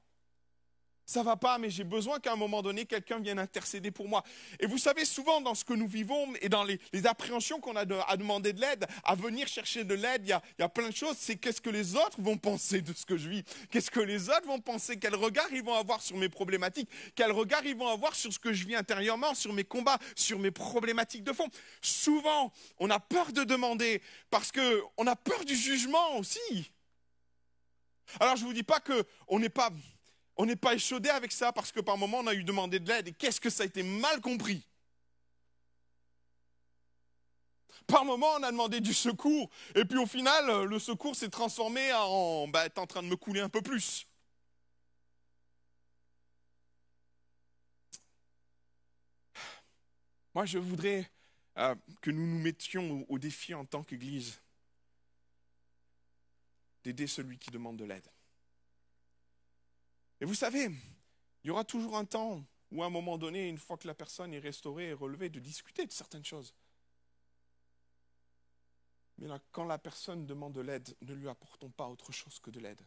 ça 1.05 1.21
va 1.21 1.35
pas, 1.35 1.57
mais 1.57 1.69
j'ai 1.69 1.83
besoin 1.83 2.19
qu'à 2.19 2.33
un 2.33 2.35
moment 2.35 2.62
donné, 2.62 2.85
quelqu'un 2.85 3.19
vienne 3.19 3.38
intercéder 3.38 3.91
pour 3.91 4.07
moi. 4.07 4.24
Et 4.59 4.65
vous 4.65 4.77
savez, 4.77 5.05
souvent 5.05 5.39
dans 5.39 5.53
ce 5.53 5.63
que 5.63 5.74
nous 5.74 5.88
vivons 5.88 6.33
et 6.41 6.50
dans 6.50 6.63
les, 6.63 6.79
appréhensions 7.05 7.59
qu'on 7.59 7.75
a 7.75 7.85
à 8.07 8.17
demander 8.17 8.51
de 8.51 8.59
l'aide, 8.59 8.88
à 9.03 9.13
venir 9.13 9.47
chercher 9.47 9.83
de 9.83 9.93
l'aide, 9.93 10.24
il 10.25 10.29
y 10.29 10.63
a, 10.63 10.69
plein 10.69 10.89
de 10.89 10.95
choses. 10.95 11.15
C'est 11.19 11.35
qu'est-ce 11.35 11.62
que 11.62 11.69
les 11.69 11.95
autres 11.95 12.19
vont 12.19 12.38
penser 12.38 12.81
de 12.81 12.91
ce 12.93 13.05
que 13.05 13.17
je 13.17 13.29
vis? 13.29 13.43
Qu'est-ce 13.69 13.91
que 13.91 14.00
les 14.00 14.29
autres 14.29 14.47
vont 14.47 14.59
penser? 14.59 14.97
Quel 14.97 15.15
regard 15.15 15.47
ils 15.51 15.63
vont 15.63 15.75
avoir 15.75 16.01
sur 16.01 16.17
mes 16.17 16.29
problématiques? 16.29 16.89
Quel 17.13 17.31
regard 17.31 17.63
ils 17.65 17.75
vont 17.75 17.88
avoir 17.88 18.15
sur 18.15 18.33
ce 18.33 18.39
que 18.39 18.51
je 18.51 18.65
vis 18.65 18.75
intérieurement, 18.75 19.35
sur 19.35 19.53
mes 19.53 19.63
combats, 19.63 20.00
sur 20.15 20.39
mes 20.39 20.51
problématiques 20.51 21.24
de 21.24 21.33
fond? 21.33 21.47
Souvent, 21.81 22.51
on 22.79 22.89
a 22.89 23.00
peur 23.00 23.31
de 23.31 23.43
demander 23.43 24.01
parce 24.31 24.51
qu'on 24.51 25.07
a 25.07 25.15
peur 25.15 25.45
du 25.45 25.55
jugement 25.55 26.17
aussi. 26.17 26.71
Alors 28.19 28.35
je 28.35 28.43
ne 28.43 28.47
vous 28.47 28.53
dis 28.53 28.63
pas 28.63 28.79
qu'on 28.79 29.39
n'est 29.39 29.50
pas 29.50 29.69
on 30.38 30.46
n'est 30.46 30.56
pas 30.56 30.74
échaudé 30.74 31.10
avec 31.10 31.32
ça 31.32 31.51
parce 31.51 31.72
que 31.72 31.80
par 31.80 31.98
moment 31.98 32.20
on 32.20 32.27
a 32.27 32.34
eu 32.34 32.44
demandé 32.44 32.80
de 32.80 32.88
l'aide 32.89 33.08
et 33.08 33.13
qu'est-ce 33.13 33.39
que 33.39 33.50
ça 33.50 33.63
a 33.63 33.65
été 33.65 33.84
mal 33.84 34.22
compris? 34.22 34.68
Par 37.88 38.04
moment 38.04 38.34
on 38.39 38.44
a 38.44 38.51
demandé 38.51 38.82
du 38.82 38.94
secours 38.94 39.50
et 39.75 39.86
puis 39.86 39.98
au 39.98 40.06
final 40.06 40.65
le 40.65 40.80
secours 40.80 41.15
s'est 41.15 41.30
transformé 41.30 41.94
en 41.94 42.48
bah 42.48 42.70
t'es 42.70 42.80
en 42.80 42.88
train 42.88 43.04
de 43.04 43.08
me 43.08 43.15
couler 43.15 43.42
un 43.42 43.50
peu 43.50 43.62
plus. 43.62 44.08
Moi 50.34 50.46
je 50.46 50.58
voudrais 50.58 51.10
euh, 51.58 51.75
que 52.01 52.12
nous 52.12 52.27
nous 52.27 52.39
mettions 52.39 53.06
au 53.08 53.18
défi 53.18 53.54
en 53.54 53.65
tant 53.65 53.84
qu'Église 53.84 54.42
d'aider 56.84 57.08
celui 57.08 57.38
qui 57.38 57.51
demande 57.51 57.77
de 57.77 57.86
l'aide. 57.86 58.14
Et 60.25 60.27
vous 60.27 60.34
savez, 60.34 60.72
il 61.44 61.48
y 61.48 61.51
aura 61.51 61.63
toujours 61.63 61.96
un 61.96 62.03
temps 62.03 62.44
où 62.72 62.82
à 62.82 62.88
un 62.88 62.89
moment 62.89 63.15
donné, 63.15 63.48
une 63.48 63.60
fois 63.60 63.77
que 63.77 63.86
la 63.86 63.94
personne 63.94 64.34
est 64.34 64.39
restaurée 64.39 64.88
et 64.88 64.94
relevée, 64.94 65.29
de 65.29 65.39
discuter 65.39 65.86
de 65.86 65.91
certaines 65.91 66.25
choses. 66.25 66.51
Mais 69.20 69.27
là, 69.27 69.39
quand 69.51 69.65
la 69.65 69.77
personne 69.77 70.25
demande 70.25 70.53
de 70.53 70.62
l'aide, 70.62 70.98
ne 71.03 71.13
lui 71.13 71.29
apportons 71.29 71.70
pas 71.70 71.88
autre 71.88 72.12
chose 72.12 72.39
que 72.39 72.50
de 72.50 72.60
l'aide. 72.60 72.82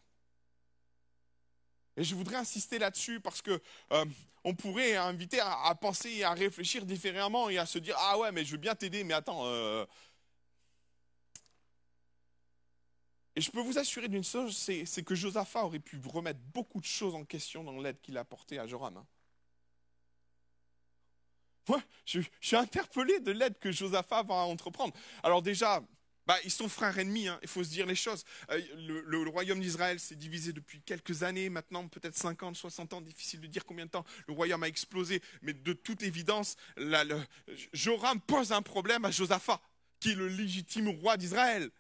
Et 1.97 2.03
je 2.03 2.17
voudrais 2.17 2.35
insister 2.35 2.81
là-dessus 2.81 3.21
parce 3.21 3.41
que 3.41 3.63
euh, 3.93 4.05
on 4.43 4.57
pourrait 4.57 4.97
inviter 4.97 5.39
à, 5.39 5.73
penser 5.77 6.11
et 6.11 6.25
à 6.25 6.33
réfléchir 6.33 6.85
différemment 6.87 7.51
et 7.51 7.59
à 7.59 7.67
se 7.67 7.79
dire 7.79 7.95
ah 7.99 8.19
ouais 8.19 8.33
mais 8.33 8.45
je 8.45 8.53
veux 8.53 8.59
bien 8.59 8.75
t'aider 8.75 9.05
mais 9.05 9.15
attends 9.15 9.47
euh, 9.47 9.85
Et 13.39 13.41
je 13.41 13.53
peux 13.53 13.61
vous 13.61 13.79
assurer 13.79 14.09
d'une 14.09 14.25
chose, 14.25 14.57
c'est 14.57 15.05
que 15.05 15.15
Josaphat 15.15 15.63
aurait 15.63 15.79
pu 15.79 16.01
remettre 16.07 16.41
beaucoup 16.53 16.81
de 16.81 16.85
choses 16.85 17.15
en 17.15 17.25
question 17.25 17.63
dans 17.63 17.81
l'aide 17.81 18.01
qu'il 18.01 18.17
a 18.17 18.23
apportée 18.23 18.59
à 18.59 18.67
Joram. 18.67 18.97
Hein. 18.97 19.07
Moi, 21.69 21.81
je, 22.05 22.19
suis 22.41 22.57
interpellé 22.57 23.21
de 23.21 23.31
l'aide 23.31 23.57
que 23.61 23.71
Josaphat 23.71 24.25
va 24.25 24.35
entreprendre. 24.35 24.93
Alors 25.23 25.41
déjà, 25.41 25.81
bah, 26.27 26.37
ils 26.43 26.51
sont 26.51 26.69
frères 26.69 26.99
ennemis, 26.99 27.29
hein, 27.29 27.39
il 27.41 27.47
faut 27.47 27.63
se 27.63 27.69
dire 27.69 27.87
les 27.87 27.95
choses. 27.95 28.25
Euh, 28.51 28.61
le, 28.77 29.29
royaume 29.29 29.61
d'Israël 29.61 30.01
s'est 30.01 30.17
divisé 30.17 30.53
depuis 30.53 30.83
quelques 30.83 31.23
années, 31.23 31.49
maintenant 31.49 31.87
peut-être 31.87 32.17
50, 32.17 32.57
60 32.57 32.95
ans, 32.95 33.01
difficile 33.01 33.41
de 33.41 33.47
dire 33.47 33.65
combien 33.65 33.87
de 33.87 33.91
temps. 33.93 34.05
Le 34.27 34.35
royaume 34.35 34.65
a 34.65 34.67
explosé, 34.67 35.23
mais 35.43 35.53
de 35.53 35.75
toute 35.75 36.03
évidence, 36.03 36.57
Joram 37.73 38.21
pose 38.21 38.51
un 38.51 38.63
problème 38.63 39.05
à 39.05 39.13
Josaphat, 39.13 39.61
qui 40.01 40.11
est 40.11 40.17
le 40.17 40.27
légitime 40.27 40.89
roi 40.89 41.17
d'Israël. 41.17 41.71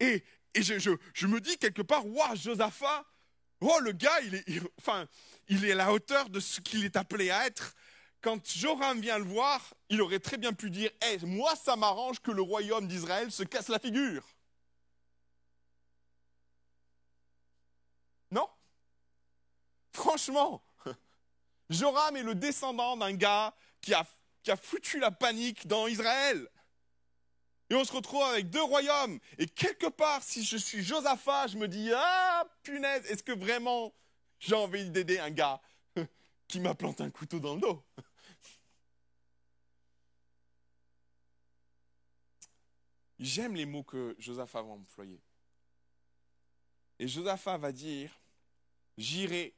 Et, 0.00 0.24
et 0.54 0.62
je, 0.62 1.26
me 1.26 1.40
dis 1.40 1.58
quelque 1.58 1.82
part, 1.82 2.06
waouh, 2.06 2.36
Josaphat, 2.36 3.04
oh 3.60 3.78
le 3.80 3.92
gars, 3.92 4.20
il 4.20 4.36
est, 4.36 4.44
il 5.48 5.64
est 5.64 5.72
à 5.72 5.74
la 5.74 5.92
hauteur 5.92 6.30
de 6.30 6.40
ce 6.40 6.60
qu'il 6.60 6.84
est 6.84 6.96
appelé 6.96 7.30
à 7.30 7.46
être. 7.46 7.74
Quand 8.20 8.46
Joram 8.46 9.00
vient 9.00 9.18
le 9.18 9.24
voir, 9.24 9.74
il 9.90 10.00
aurait 10.00 10.20
très 10.20 10.38
bien 10.38 10.52
pu 10.52 10.70
dire, 10.70 10.90
moi 11.24 11.54
ça 11.56 11.76
m'arrange 11.76 12.20
que 12.20 12.30
le 12.30 12.40
royaume 12.40 12.86
d'Israël 12.86 13.30
se 13.30 13.42
casse 13.42 13.68
la 13.68 13.78
figure. 13.78 14.26
Non? 18.30 18.48
Franchement, 19.92 20.64
Joram 21.70 22.16
est 22.16 22.22
le 22.22 22.34
descendant 22.34 22.96
d'un 22.96 23.12
gars 23.12 23.54
qui 23.82 23.92
a 23.92 24.56
foutu 24.56 24.98
la 25.00 25.10
panique 25.10 25.66
dans 25.66 25.86
Israël. 25.86 26.48
Et 27.70 27.74
on 27.74 27.84
se 27.84 27.92
retrouve 27.92 28.22
avec 28.22 28.50
deux 28.50 28.62
royaumes. 28.62 29.18
Et 29.38 29.46
quelque 29.46 29.86
part, 29.86 30.22
si 30.22 30.44
je 30.44 30.56
suis 30.56 30.82
Josaphat, 30.82 31.48
je 31.48 31.56
me 31.56 31.66
dis, 31.66 31.90
ah, 31.94 32.44
punaise, 32.62 33.06
est-ce 33.10 33.22
que 33.22 33.32
vraiment 33.32 33.94
j'ai 34.38 34.54
envie 34.54 34.90
d'aider 34.90 35.18
un 35.18 35.30
gars 35.30 35.60
qui 36.48 36.60
m'a 36.60 36.74
planté 36.74 37.02
un 37.02 37.10
couteau 37.10 37.40
dans 37.40 37.54
le 37.54 37.60
dos? 37.60 37.82
J'aime 43.18 43.54
les 43.54 43.64
mots 43.64 43.84
que 43.84 44.14
Josaphat 44.18 44.62
va 44.62 44.72
employer. 44.72 45.20
Et 46.98 47.08
Josaphat 47.08 47.56
va 47.56 47.72
dire, 47.72 48.10
j'irai, 48.98 49.54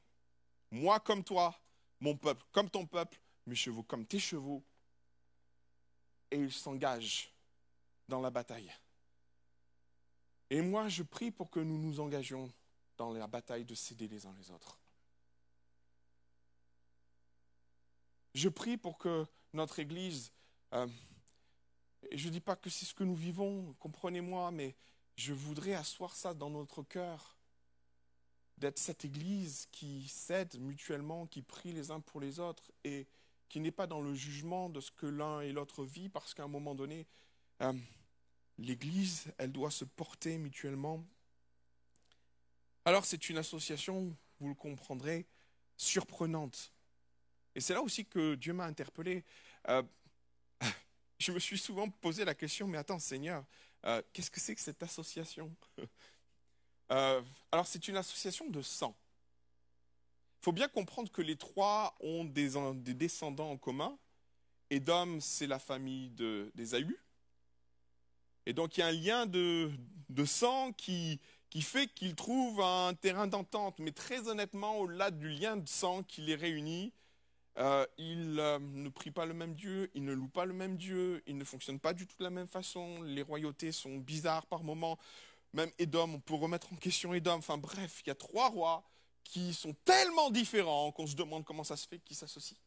moi 0.70 1.00
comme 1.00 1.24
toi, 1.24 1.58
mon 2.00 2.16
peuple 2.16 2.44
comme 2.52 2.70
ton 2.70 2.86
peuple, 2.86 3.18
mes 3.46 3.56
chevaux 3.56 3.82
comme 3.82 4.06
tes 4.06 4.18
chevaux. 4.18 4.62
Et 6.30 6.36
il 6.36 6.52
s'engage 6.52 7.35
dans 8.08 8.20
la 8.20 8.30
bataille. 8.30 8.72
Et 10.50 10.60
moi, 10.60 10.88
je 10.88 11.02
prie 11.02 11.30
pour 11.30 11.50
que 11.50 11.60
nous 11.60 11.78
nous 11.78 12.00
engagions 12.00 12.52
dans 12.96 13.12
la 13.12 13.26
bataille 13.26 13.64
de 13.64 13.74
s'aider 13.74 14.08
les 14.08 14.26
uns 14.26 14.34
les 14.38 14.50
autres. 14.50 14.78
Je 18.34 18.48
prie 18.48 18.76
pour 18.76 18.98
que 18.98 19.26
notre 19.52 19.78
Église, 19.78 20.30
euh, 20.72 20.86
je 22.12 22.26
ne 22.26 22.32
dis 22.32 22.40
pas 22.40 22.54
que 22.54 22.70
c'est 22.70 22.84
ce 22.84 22.94
que 22.94 23.04
nous 23.04 23.14
vivons, 23.14 23.74
comprenez-moi, 23.78 24.50
mais 24.50 24.76
je 25.16 25.32
voudrais 25.32 25.74
asseoir 25.74 26.14
ça 26.14 26.34
dans 26.34 26.50
notre 26.50 26.82
cœur, 26.82 27.36
d'être 28.58 28.78
cette 28.78 29.04
Église 29.04 29.68
qui 29.72 30.08
s'aide 30.08 30.58
mutuellement, 30.60 31.26
qui 31.26 31.42
prie 31.42 31.72
les 31.72 31.90
uns 31.90 32.00
pour 32.00 32.20
les 32.20 32.38
autres 32.38 32.70
et 32.84 33.06
qui 33.48 33.60
n'est 33.60 33.70
pas 33.70 33.86
dans 33.86 34.00
le 34.00 34.14
jugement 34.14 34.68
de 34.68 34.80
ce 34.80 34.90
que 34.90 35.06
l'un 35.06 35.40
et 35.40 35.52
l'autre 35.52 35.84
vit, 35.84 36.08
parce 36.08 36.34
qu'à 36.34 36.44
un 36.44 36.48
moment 36.48 36.74
donné, 36.74 37.06
euh, 37.62 37.72
l'Église, 38.58 39.32
elle 39.38 39.52
doit 39.52 39.70
se 39.70 39.84
porter 39.84 40.38
mutuellement. 40.38 41.04
Alors 42.84 43.04
c'est 43.04 43.28
une 43.28 43.38
association, 43.38 44.16
vous 44.40 44.48
le 44.48 44.54
comprendrez, 44.54 45.26
surprenante. 45.76 46.72
Et 47.54 47.60
c'est 47.60 47.74
là 47.74 47.82
aussi 47.82 48.04
que 48.04 48.34
Dieu 48.34 48.52
m'a 48.52 48.66
interpellé. 48.66 49.24
Euh, 49.68 49.82
je 51.18 51.32
me 51.32 51.38
suis 51.38 51.58
souvent 51.58 51.88
posé 51.90 52.24
la 52.24 52.34
question, 52.34 52.66
mais 52.66 52.78
attends 52.78 52.98
Seigneur, 52.98 53.44
euh, 53.84 54.02
qu'est-ce 54.12 54.30
que 54.30 54.40
c'est 54.40 54.54
que 54.54 54.60
cette 54.60 54.82
association? 54.82 55.54
Alors 56.88 57.66
c'est 57.66 57.88
une 57.88 57.96
association 57.96 58.48
de 58.48 58.62
sang. 58.62 58.96
Il 60.40 60.44
faut 60.44 60.52
bien 60.52 60.68
comprendre 60.68 61.10
que 61.10 61.22
les 61.22 61.36
trois 61.36 61.96
ont 61.98 62.24
des, 62.24 62.50
des 62.74 62.94
descendants 62.94 63.50
en 63.50 63.56
commun. 63.56 63.98
Édom, 64.70 65.18
c'est 65.20 65.48
la 65.48 65.58
famille 65.58 66.10
d'Ésaü. 66.54 66.96
Et 68.46 68.52
donc 68.52 68.76
il 68.76 68.80
y 68.80 68.82
a 68.82 68.86
un 68.86 68.92
lien 68.92 69.26
de, 69.26 69.70
sang 70.24 70.72
qui, 70.72 71.20
fait 71.60 71.88
qu'ils 71.88 72.14
trouvent 72.14 72.60
un 72.60 72.94
terrain 72.94 73.26
d'entente. 73.26 73.78
Mais 73.78 73.92
très 73.92 74.28
honnêtement, 74.28 74.78
au-delà 74.78 75.10
du 75.10 75.28
lien 75.28 75.56
de 75.56 75.68
sang 75.68 76.02
qui 76.02 76.22
les 76.22 76.36
réunit, 76.36 76.92
euh, 77.58 77.86
ils 77.98 78.38
euh, 78.38 78.58
ne 78.58 78.88
prient 78.88 79.10
pas 79.10 79.26
le 79.26 79.32
même 79.34 79.54
Dieu, 79.54 79.90
ils 79.94 80.04
ne 80.04 80.12
louent 80.12 80.28
pas 80.28 80.44
le 80.44 80.52
même 80.52 80.76
Dieu, 80.76 81.22
ils 81.26 81.36
ne 81.36 81.44
fonctionnent 81.44 81.80
pas 81.80 81.94
du 81.94 82.06
tout 82.06 82.16
de 82.18 82.24
la 82.24 82.30
même 82.30 82.48
façon, 82.48 83.02
les 83.02 83.22
royautés 83.22 83.72
sont 83.72 83.96
bizarres 83.96 84.46
par 84.46 84.62
moments. 84.62 84.98
Même 85.54 85.70
Édom, 85.78 86.14
on 86.14 86.20
peut 86.20 86.34
remettre 86.34 86.72
en 86.72 86.76
question 86.76 87.14
Édom. 87.14 87.36
Enfin 87.36 87.56
bref, 87.56 88.02
il 88.04 88.08
y 88.08 88.10
a 88.10 88.14
trois 88.14 88.48
rois 88.48 88.84
qui 89.24 89.54
sont 89.54 89.74
tellement 89.84 90.30
différents 90.30 90.92
qu'on 90.92 91.06
se 91.06 91.16
demande 91.16 91.44
comment 91.44 91.64
ça 91.64 91.76
se 91.76 91.88
fait 91.88 91.98
qu'ils 91.98 92.16
s'associent. 92.16 92.58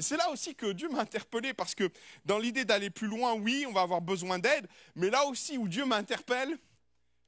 Et 0.00 0.02
c'est 0.02 0.16
là 0.16 0.30
aussi 0.30 0.54
que 0.54 0.72
Dieu 0.72 0.88
m'a 0.88 1.00
interpellé, 1.00 1.52
parce 1.52 1.74
que 1.74 1.90
dans 2.24 2.38
l'idée 2.38 2.64
d'aller 2.64 2.88
plus 2.88 3.06
loin, 3.06 3.34
oui, 3.34 3.66
on 3.68 3.72
va 3.72 3.82
avoir 3.82 4.00
besoin 4.00 4.38
d'aide, 4.38 4.66
mais 4.94 5.10
là 5.10 5.26
aussi 5.26 5.58
où 5.58 5.68
Dieu 5.68 5.84
m'interpelle, 5.84 6.58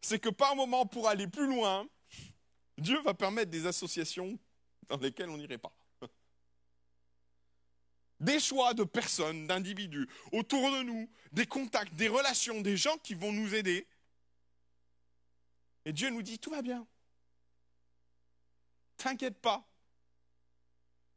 c'est 0.00 0.18
que 0.18 0.30
par 0.30 0.56
moment, 0.56 0.86
pour 0.86 1.06
aller 1.06 1.26
plus 1.26 1.46
loin, 1.46 1.86
Dieu 2.78 2.98
va 3.02 3.12
permettre 3.12 3.50
des 3.50 3.66
associations 3.66 4.38
dans 4.88 4.96
lesquelles 4.96 5.28
on 5.28 5.36
n'irait 5.36 5.58
pas. 5.58 5.76
Des 8.20 8.40
choix 8.40 8.72
de 8.72 8.84
personnes, 8.84 9.46
d'individus 9.46 10.08
autour 10.32 10.72
de 10.72 10.82
nous, 10.82 11.10
des 11.30 11.44
contacts, 11.44 11.92
des 11.92 12.08
relations, 12.08 12.62
des 12.62 12.78
gens 12.78 12.96
qui 13.02 13.12
vont 13.12 13.32
nous 13.32 13.54
aider. 13.54 13.86
Et 15.84 15.92
Dieu 15.92 16.08
nous 16.08 16.22
dit, 16.22 16.38
tout 16.38 16.52
va 16.52 16.62
bien. 16.62 16.86
T'inquiète 18.96 19.38
pas. 19.42 19.62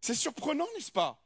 C'est 0.01 0.15
surprenant, 0.15 0.67
n'est-ce 0.75 0.91
pas? 0.91 1.24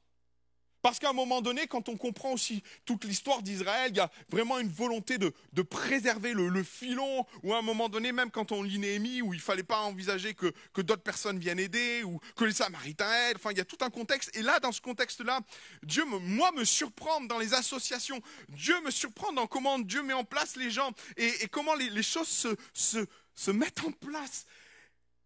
Parce 0.81 0.99
qu'à 0.99 1.09
un 1.09 1.13
moment 1.13 1.41
donné, 1.41 1.67
quand 1.67 1.89
on 1.89 1.97
comprend 1.97 2.31
aussi 2.31 2.63
toute 2.85 3.03
l'histoire 3.05 3.41
d'Israël, 3.41 3.91
il 3.91 3.97
y 3.97 3.99
a 3.99 4.09
vraiment 4.29 4.59
une 4.59 4.69
volonté 4.69 5.17
de, 5.17 5.31
préserver 5.61 6.33
le, 6.33 6.63
filon, 6.63 7.25
ou 7.43 7.53
à 7.53 7.59
un 7.59 7.61
moment 7.61 7.89
donné, 7.89 8.11
même 8.11 8.31
quand 8.31 8.51
on 8.51 8.63
lit 8.63 8.79
Néhémie, 8.79 9.21
où 9.21 9.33
il 9.33 9.37
ne 9.37 9.41
fallait 9.41 9.63
pas 9.63 9.81
envisager 9.81 10.33
que, 10.33 10.81
d'autres 10.81 11.03
personnes 11.03 11.39
viennent 11.39 11.59
aider, 11.59 12.03
ou 12.03 12.19
que 12.35 12.45
les 12.45 12.53
Samaritains 12.53 13.11
aident, 13.29 13.37
enfin 13.37 13.51
il 13.51 13.57
y 13.57 13.61
a 13.61 13.65
tout 13.65 13.77
un 13.81 13.89
contexte. 13.89 14.35
Et 14.35 14.41
là, 14.41 14.59
dans 14.59 14.71
ce 14.71 14.81
contexte-là, 14.81 15.41
Dieu, 15.83 16.05
me, 16.05 16.17
moi, 16.19 16.51
me 16.53 16.63
surprend 16.63 17.21
dans 17.21 17.37
les 17.37 17.53
associations, 17.53 18.21
Dieu 18.49 18.79
me 18.81 18.91
surprend 18.91 19.33
dans 19.33 19.47
comment 19.47 19.79
Dieu 19.79 20.01
met 20.03 20.13
en 20.13 20.23
place 20.23 20.55
les 20.55 20.71
gens, 20.71 20.91
et, 21.17 21.47
comment 21.51 21.75
les, 21.75 22.03
choses 22.03 22.47
se 22.73 23.51
mettent 23.51 23.83
en 23.83 23.91
place. 23.91 24.45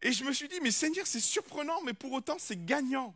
Et 0.03 0.11
je 0.11 0.25
me 0.25 0.33
suis 0.33 0.49
dit, 0.49 0.59
mais 0.61 0.71
Seigneur, 0.71 1.07
c'est 1.07 1.21
surprenant, 1.21 1.81
mais 1.83 1.93
pour 1.93 2.11
autant, 2.11 2.35
c'est 2.37 2.65
gagnant. 2.65 3.15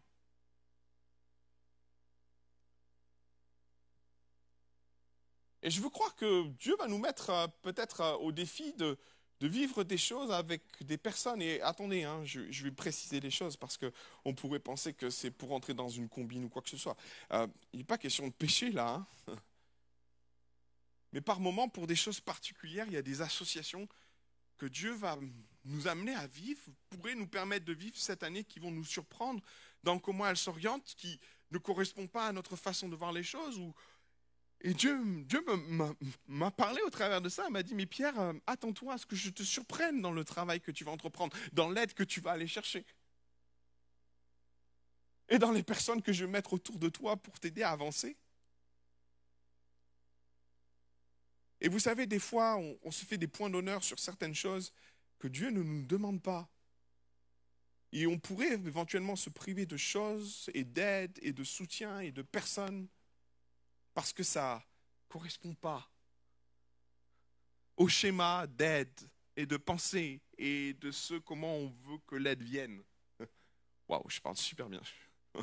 Et 5.63 5.69
je 5.69 5.81
veux 5.81 5.89
croire 5.89 6.15
que 6.15 6.47
Dieu 6.59 6.75
va 6.77 6.87
nous 6.87 6.97
mettre 6.97 7.29
euh, 7.29 7.47
peut-être 7.61 8.01
euh, 8.01 8.13
au 8.17 8.31
défi 8.31 8.73
de, 8.73 8.97
vivre 9.41 9.83
des 9.83 9.97
choses 9.97 10.31
avec 10.31 10.63
des 10.81 10.97
personnes. 10.97 11.41
Et 11.41 11.61
attendez, 11.61 12.03
hein, 12.03 12.23
je, 12.25 12.63
vais 12.63 12.71
préciser 12.71 13.19
les 13.19 13.31
choses 13.31 13.55
parce 13.55 13.77
qu'on 13.77 14.33
pourrait 14.33 14.59
penser 14.59 14.93
que 14.93 15.09
c'est 15.09 15.31
pour 15.31 15.51
entrer 15.51 15.73
dans 15.73 15.89
une 15.89 16.09
combine 16.09 16.45
ou 16.45 16.49
quoi 16.49 16.61
que 16.61 16.69
ce 16.69 16.77
soit. 16.77 16.97
Euh, 17.31 17.47
il 17.73 17.79
n'est 17.79 17.85
pas 17.85 17.97
question 17.97 18.27
de 18.27 18.33
pécher 18.33 18.71
là. 18.71 19.05
Hein. 19.27 19.35
Mais 21.13 21.21
par 21.21 21.39
moments, 21.39 21.69
pour 21.69 21.87
des 21.87 21.95
choses 21.95 22.19
particulières, 22.19 22.85
il 22.87 22.93
y 22.93 22.97
a 22.97 23.01
des 23.01 23.21
associations 23.21 23.87
que 24.57 24.65
Dieu 24.65 24.91
va 24.93 25.17
nous 25.65 25.87
amener 25.87 26.15
à 26.15 26.27
vivre, 26.27 26.61
pourrait 26.89 27.15
nous 27.15 27.27
permettre 27.27 27.65
de 27.65 27.73
vivre 27.73 27.97
cette 27.97 28.23
année 28.23 28.43
qui 28.43 28.59
vont 28.59 28.71
nous 28.71 28.85
surprendre 28.85 29.41
dans 29.83 29.99
comment 29.99 30.27
elles 30.27 30.37
s'orientent, 30.37 30.95
qui 30.97 31.19
ne 31.51 31.57
correspondent 31.57 32.11
pas 32.11 32.27
à 32.27 32.31
notre 32.31 32.55
façon 32.55 32.89
de 32.89 32.95
voir 32.95 33.11
les 33.11 33.23
choses 33.23 33.57
ou, 33.57 33.73
et 34.61 34.73
Dieu, 34.73 34.97
m'a 36.27 36.51
parlé 36.51 36.81
au 36.81 36.89
travers 36.89 37.21
de 37.21 37.29
ça, 37.29 37.49
m'a 37.49 37.61
dit, 37.61 37.75
mais 37.75 37.85
Pierre, 37.85 38.19
euh, 38.19 38.33
attends-toi 38.47 38.93
à 38.93 38.97
ce 38.97 39.05
que 39.05 39.15
je 39.15 39.29
te 39.29 39.43
surprenne 39.43 40.01
dans 40.01 40.11
le 40.11 40.25
travail 40.25 40.59
que 40.61 40.71
tu 40.71 40.83
vas 40.83 40.91
entreprendre, 40.91 41.35
dans 41.53 41.69
l'aide 41.69 41.93
que 41.93 42.03
tu 42.03 42.21
vas 42.21 42.31
aller 42.31 42.47
chercher. 42.47 42.85
Et 45.29 45.37
dans 45.37 45.51
les 45.51 45.63
personnes 45.63 46.01
que 46.01 46.11
je 46.11 46.25
vais 46.25 46.31
mettre 46.31 46.53
autour 46.53 46.79
de 46.79 46.89
toi 46.89 47.17
pour 47.17 47.39
t'aider 47.39 47.61
à 47.61 47.71
avancer. 47.71 48.17
Et 51.61 51.69
vous 51.69 51.79
savez, 51.79 52.07
des 52.07 52.19
fois, 52.19 52.57
on 52.57 52.91
se 52.91 53.05
fait 53.05 53.17
des 53.17 53.27
points 53.27 53.49
d'honneur 53.49 53.83
sur 53.83 53.99
certaines 53.99 54.35
choses 54.35 54.73
que 55.19 55.27
Dieu 55.27 55.49
ne 55.49 55.61
nous 55.61 55.85
demande 55.85 56.21
pas. 56.21 56.49
Et 57.91 58.07
on 58.07 58.19
pourrait 58.19 58.53
éventuellement 58.53 59.15
se 59.15 59.29
priver 59.29 59.65
de 59.65 59.77
choses 59.77 60.49
et 60.53 60.63
d'aide 60.63 61.17
et 61.21 61.31
de 61.31 61.43
soutien 61.43 61.99
et 61.99 62.11
de 62.11 62.21
personnes 62.21 62.87
parce 63.97 64.13
que 64.13 64.21
ça 64.21 64.63
ne 64.63 65.11
correspond 65.11 65.55
pas 65.55 65.89
au 67.75 67.87
schéma 67.87 68.45
d'aide 68.45 68.93
et 69.35 69.47
de 69.47 69.57
pensée 69.57 70.21
et 70.37 70.75
de 70.75 70.91
ce 70.91 71.15
comment 71.15 71.55
on 71.55 71.69
veut 71.69 71.97
que 72.05 72.15
l'aide 72.15 72.43
vienne. 72.43 72.83
Waouh, 73.87 74.07
je 74.07 74.21
parle 74.21 74.37
super 74.37 74.69
bien. 74.69 74.83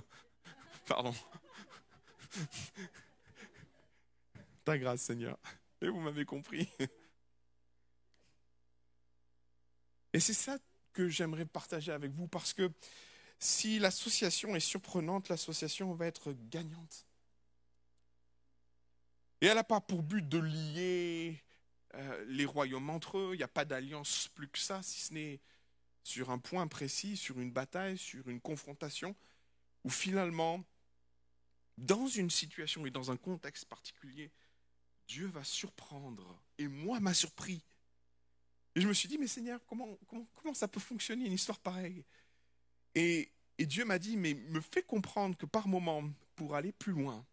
Pardon. 0.87 1.12
Ta 4.64 4.79
grâce, 4.79 5.03
Seigneur. 5.03 5.37
Et 5.81 5.88
vous 5.88 5.99
m'avez 5.99 6.25
compris. 6.25 6.69
Et 10.12 10.21
c'est 10.21 10.33
ça 10.33 10.59
que 10.93 11.09
j'aimerais 11.09 11.45
partager 11.45 11.90
avec 11.90 12.12
vous 12.12 12.29
parce 12.29 12.53
que 12.53 12.71
si 13.40 13.81
l'association 13.81 14.55
est 14.55 14.61
surprenante, 14.61 15.29
l'association 15.29 15.93
va 15.95 16.07
être 16.07 16.33
gagnante. 16.33 17.05
Et 19.44 19.46
elle 19.46 19.57
n'a 19.57 19.62
pas 19.62 19.83
pour 19.83 20.02
but 20.02 20.26
de 20.26 20.38
lier 20.38 21.38
euh, 21.96 22.24
les 22.28 22.46
royaumes 22.46 22.88
entre 22.88 23.18
eux. 23.18 23.30
Il 23.35 23.37
n'y 23.37 23.42
a 23.42 23.48
pas 23.48 23.66
d'alliance 23.66 24.28
plus 24.28 24.48
que 24.48 24.59
ça, 24.59 24.83
si 24.83 25.02
ce 25.02 25.12
n'est 25.12 25.38
sur 26.02 26.30
un 26.30 26.38
point 26.38 26.66
précis, 26.66 27.18
sur 27.18 27.38
une 27.38 27.50
bataille, 27.52 27.98
sur 27.98 28.26
une 28.30 28.40
confrontation, 28.40 29.14
où 29.85 29.90
finalement, 29.90 30.64
dans 31.76 32.07
une 32.07 32.30
situation 32.30 32.87
et 32.87 32.90
dans 32.90 33.11
un 33.11 33.18
contexte 33.18 33.66
particulier, 33.66 34.30
Dieu 35.09 35.26
va 35.26 35.44
surprendre. 35.44 36.40
Et 36.57 36.66
moi, 36.66 36.98
m'a 36.98 37.12
surpris. 37.12 37.62
Et 38.74 38.80
je 38.80 38.88
me 38.88 38.94
suis 38.94 39.11
dit, 39.11 39.18
mais 39.18 39.26
Seigneur, 39.26 39.61
comment, 39.66 39.98
ça 40.54 40.68
peut 40.68 40.80
fonctionner 40.80 41.26
une 41.26 41.35
histoire 41.35 41.59
pareille? 41.59 42.02
Et, 42.94 43.30
et 43.59 43.66
Dieu 43.66 43.85
m'a 43.85 43.98
dit, 43.98 44.16
mais 44.16 44.33
me 44.33 44.62
fais 44.62 44.83
comprendre 44.83 45.37
que 45.37 45.44
par 45.44 45.68
moment, 45.68 46.02
pour 46.35 46.54
aller 46.54 46.72
plus 46.72 46.92
loin, 46.92 47.26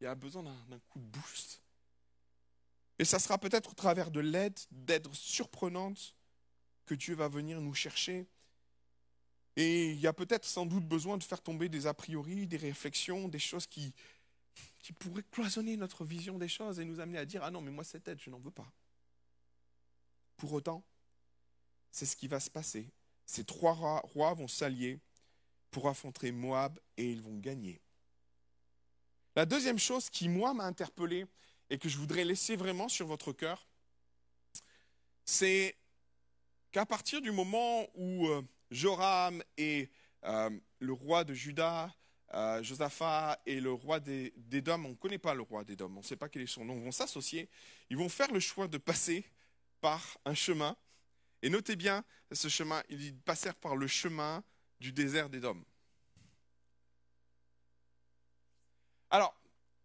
il 0.00 0.04
y 0.04 0.06
a 0.06 0.14
besoin 0.14 0.42
d'un 0.42 0.78
coup 0.90 0.98
de 0.98 1.04
boost. 1.04 1.62
Et 2.98 3.04
ça 3.04 3.18
sera 3.18 3.38
peut-être 3.38 3.70
au 3.70 3.74
travers 3.74 4.10
de 4.10 4.20
l'aide, 4.20 4.58
d'aide 4.70 5.06
surprenante 5.12 6.14
que 6.86 6.94
Dieu 6.94 7.14
va 7.14 7.28
venir 7.28 7.60
nous 7.60 7.74
chercher. 7.74 8.26
Et 9.56 9.90
il 9.90 10.00
y 10.00 10.06
a 10.06 10.12
peut-être 10.12 10.44
sans 10.44 10.66
doute 10.66 10.86
besoin 10.86 11.16
de 11.18 11.24
faire 11.24 11.42
tomber 11.42 11.68
des 11.68 11.86
a 11.86 11.94
priori, 11.94 12.46
des 12.46 12.56
réflexions, 12.56 13.28
des 13.28 13.38
choses 13.38 13.66
qui, 13.66 13.92
qui 14.78 14.92
pourraient 14.92 15.24
cloisonner 15.30 15.76
notre 15.76 16.04
vision 16.04 16.38
des 16.38 16.48
choses 16.48 16.78
et 16.78 16.84
nous 16.84 17.00
amener 17.00 17.18
à 17.18 17.24
dire 17.24 17.42
Ah 17.42 17.50
non, 17.50 17.60
mais 17.60 17.70
moi 17.70 17.84
cette 17.84 18.06
aide, 18.08 18.20
je 18.20 18.30
n'en 18.30 18.38
veux 18.38 18.50
pas. 18.50 18.70
Pour 20.36 20.52
autant, 20.52 20.84
c'est 21.90 22.06
ce 22.06 22.16
qui 22.16 22.28
va 22.28 22.40
se 22.40 22.50
passer. 22.50 22.90
Ces 23.24 23.44
trois 23.44 23.72
rois 23.72 24.34
vont 24.34 24.48
s'allier 24.48 25.00
pour 25.70 25.88
affronter 25.88 26.30
Moab 26.32 26.78
et 26.96 27.10
ils 27.10 27.22
vont 27.22 27.38
gagner. 27.38 27.80
La 29.36 29.44
deuxième 29.44 29.78
chose 29.78 30.08
qui, 30.08 30.30
moi, 30.30 30.54
m'a 30.54 30.64
interpellé 30.64 31.26
et 31.68 31.76
que 31.76 31.90
je 31.90 31.98
voudrais 31.98 32.24
laisser 32.24 32.56
vraiment 32.56 32.88
sur 32.88 33.06
votre 33.06 33.32
cœur, 33.32 33.66
c'est 35.26 35.76
qu'à 36.72 36.86
partir 36.86 37.20
du 37.20 37.30
moment 37.30 37.86
où 37.94 38.28
euh, 38.28 38.40
Joram 38.70 39.42
et 39.58 39.90
euh, 40.24 40.48
le 40.78 40.92
roi 40.94 41.24
de 41.24 41.34
Juda, 41.34 41.94
euh, 42.32 42.62
Josaphat 42.62 43.38
et 43.44 43.60
le 43.60 43.72
roi 43.72 44.00
Dômes, 44.00 44.86
on 44.86 44.90
ne 44.90 44.94
connaît 44.94 45.18
pas 45.18 45.34
le 45.34 45.42
roi 45.42 45.64
Dômes, 45.64 45.98
on 45.98 46.00
ne 46.00 46.04
sait 46.04 46.16
pas 46.16 46.30
quel 46.30 46.40
est 46.40 46.46
son 46.46 46.64
nom, 46.64 46.80
vont 46.80 46.90
s'associer, 46.90 47.50
ils 47.90 47.96
vont 47.98 48.08
faire 48.08 48.32
le 48.32 48.40
choix 48.40 48.68
de 48.68 48.78
passer 48.78 49.22
par 49.82 50.16
un 50.24 50.34
chemin 50.34 50.74
Et 51.42 51.50
notez 51.50 51.76
bien 51.76 52.04
ce 52.32 52.48
chemin, 52.48 52.82
ils 52.88 53.14
passèrent 53.14 53.56
par 53.56 53.76
le 53.76 53.86
chemin 53.86 54.42
du 54.80 54.92
désert 54.92 55.28
d'Édom. 55.28 55.62
Alors, 59.16 59.34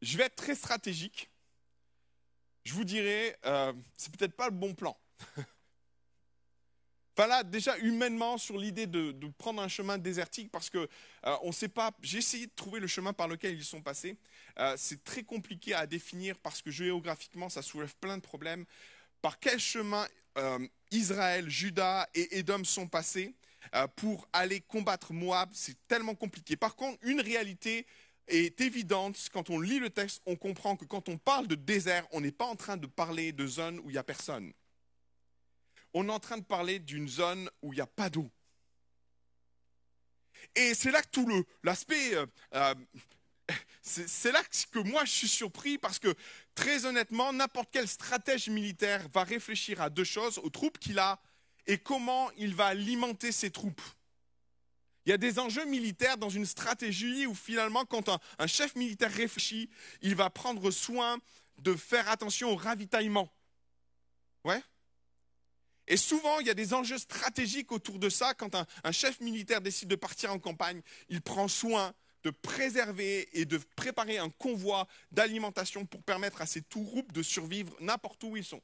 je 0.01 0.17
vais 0.17 0.25
être 0.25 0.35
très 0.35 0.55
stratégique. 0.55 1.29
Je 2.65 2.73
vous 2.73 2.83
dirais, 2.83 3.39
euh, 3.45 3.71
c'est 3.95 4.13
peut-être 4.13 4.35
pas 4.35 4.49
le 4.49 4.51
bon 4.53 4.73
plan. 4.73 4.99
enfin 7.15 7.27
là, 7.27 7.41
déjà 7.41 7.77
humainement, 7.77 8.37
sur 8.37 8.57
l'idée 8.57 8.87
de, 8.87 9.15
prendre 9.37 9.61
un 9.61 9.69
chemin 9.69 9.97
désertique, 9.97 10.51
parce 10.51 10.69
que 10.69 10.79
euh, 10.79 11.37
on 11.43 11.47
ne 11.47 11.53
sait 11.53 11.69
pas. 11.69 11.91
J'ai 12.01 12.17
essayé 12.17 12.47
de 12.47 12.51
trouver 12.53 12.81
le 12.81 12.87
chemin 12.87 13.13
par 13.13 13.29
lequel 13.29 13.55
ils 13.55 13.63
sont 13.63 13.81
passés. 13.81 14.17
Euh, 14.59 14.75
c'est 14.77 15.01
très 15.01 15.23
compliqué 15.23 15.73
à 15.73 15.87
définir 15.87 16.37
parce 16.37 16.61
que 16.61 16.69
géographiquement, 16.69 17.47
ça 17.47 17.61
soulève 17.61 17.95
plein 18.01 18.17
de 18.17 18.23
problèmes. 18.23 18.65
Par 19.21 19.39
quel 19.39 19.59
chemin 19.59 20.05
Israël, 20.91 21.49
Juda 21.49 22.09
et 22.13 22.39
Édom 22.39 22.65
sont 22.65 22.87
passés 22.87 23.33
pour 23.95 24.27
aller 24.33 24.59
combattre 24.59 25.13
Moab 25.13 25.51
C'est 25.53 25.77
tellement 25.87 26.15
compliqué. 26.15 26.57
Par 26.57 26.75
contre, 26.75 26.97
une 27.01 27.21
réalité 27.21 27.85
est 28.27 28.61
évidente. 28.61 29.17
Quand 29.33 29.49
on 29.49 29.59
lit 29.59 29.79
le 29.79 29.89
texte, 29.89 30.21
on 30.25 30.35
comprend 30.35 30.75
que 30.75 30.85
quand 30.85 31.09
on 31.09 31.17
parle 31.17 31.47
de 31.47 31.55
désert, 31.55 32.07
on 32.11 32.21
n'est 32.21 32.31
pas 32.31 32.45
en 32.45 32.55
train 32.55 32.77
de 32.77 32.87
parler 32.87 33.31
de 33.31 33.45
zone 33.47 33.79
où 33.79 33.89
il 33.89 33.93
n'y 33.93 33.97
a 33.97 34.03
personne. 34.03 34.53
On 35.93 36.07
est 36.07 36.11
en 36.11 36.19
train 36.19 36.37
de 36.37 36.43
parler 36.43 36.79
d'une 36.79 37.07
zone 37.07 37.49
où 37.61 37.73
il 37.73 37.77
n'y 37.77 37.81
a 37.81 37.87
pas 37.87 38.09
d'eau. 38.09 38.29
Et 40.55 40.73
c'est 40.73 40.91
là 40.91 41.01
que 41.01 41.09
tout 41.09 41.45
l'aspect, 41.63 42.15
euh, 42.15 42.25
euh, 42.55 42.75
c'est 43.81 44.31
là 44.31 44.41
que 44.71 44.79
moi 44.79 45.05
je 45.05 45.11
suis 45.11 45.27
surpris 45.27 45.77
parce 45.77 45.99
que 45.99 46.13
très 46.55 46.85
honnêtement, 46.85 47.33
n'importe 47.33 47.69
quel 47.71 47.87
stratège 47.87 48.49
militaire 48.49 49.07
va 49.13 49.23
réfléchir 49.23 49.81
à 49.81 49.89
deux 49.89 50.03
choses, 50.03 50.37
aux 50.39 50.49
troupes 50.49 50.79
qu'il 50.79 50.99
a 50.99 51.21
et 51.67 51.77
comment 51.77 52.31
il 52.37 52.55
va 52.55 52.67
alimenter 52.67 53.31
ses 53.31 53.51
troupes. 53.51 53.81
Il 55.05 55.09
y 55.09 55.13
a 55.13 55.17
des 55.17 55.39
enjeux 55.39 55.65
militaires 55.65 56.17
dans 56.17 56.29
une 56.29 56.45
stratégie 56.45 57.25
où 57.25 57.33
finalement, 57.33 57.85
quand 57.85 58.09
un, 58.09 58.47
chef 58.47 58.75
militaire 58.75 59.11
réfléchit, 59.11 59.69
il 60.01 60.15
va 60.15 60.29
prendre 60.29 60.69
soin 60.69 61.17
de 61.57 61.75
faire 61.75 62.09
attention 62.09 62.51
au 62.51 62.55
ravitaillement. 62.55 63.31
Ouais 64.43 64.61
et 65.87 65.97
souvent, 65.97 66.39
il 66.39 66.47
y 66.47 66.49
a 66.49 66.53
des 66.53 66.73
enjeux 66.73 66.97
stratégiques 66.97 67.71
autour 67.73 67.99
de 67.99 68.07
ça. 68.07 68.33
Quand 68.33 68.55
un, 68.55 68.91
chef 68.93 69.19
militaire 69.19 69.59
décide 69.59 69.89
de 69.89 69.95
partir 69.95 70.31
en 70.31 70.39
campagne, 70.39 70.81
il 71.09 71.21
prend 71.21 71.49
soin 71.49 71.93
de 72.23 72.29
préserver 72.29 73.27
et 73.33 73.43
de 73.43 73.57
préparer 73.75 74.17
un 74.17 74.29
convoi 74.29 74.87
d'alimentation 75.11 75.85
pour 75.85 76.01
permettre 76.03 76.41
à 76.41 76.45
ces 76.45 76.61
troupes 76.61 77.11
de 77.11 77.21
survivre 77.21 77.75
n'importe 77.81 78.23
où 78.23 78.37
ils 78.37 78.45
sont. 78.45 78.61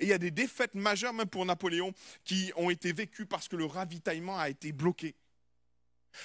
Et 0.00 0.06
il 0.06 0.08
y 0.08 0.12
a 0.12 0.18
des 0.18 0.30
défaites 0.32 0.74
majeures, 0.74 1.12
même 1.12 1.28
pour 1.28 1.46
Napoléon, 1.46 1.92
qui 2.24 2.52
ont 2.56 2.70
été 2.70 2.92
vécues 2.92 3.26
parce 3.26 3.46
que 3.46 3.56
le 3.56 3.66
ravitaillement 3.66 4.36
a 4.36 4.48
été 4.48 4.72
bloqué. 4.72 5.14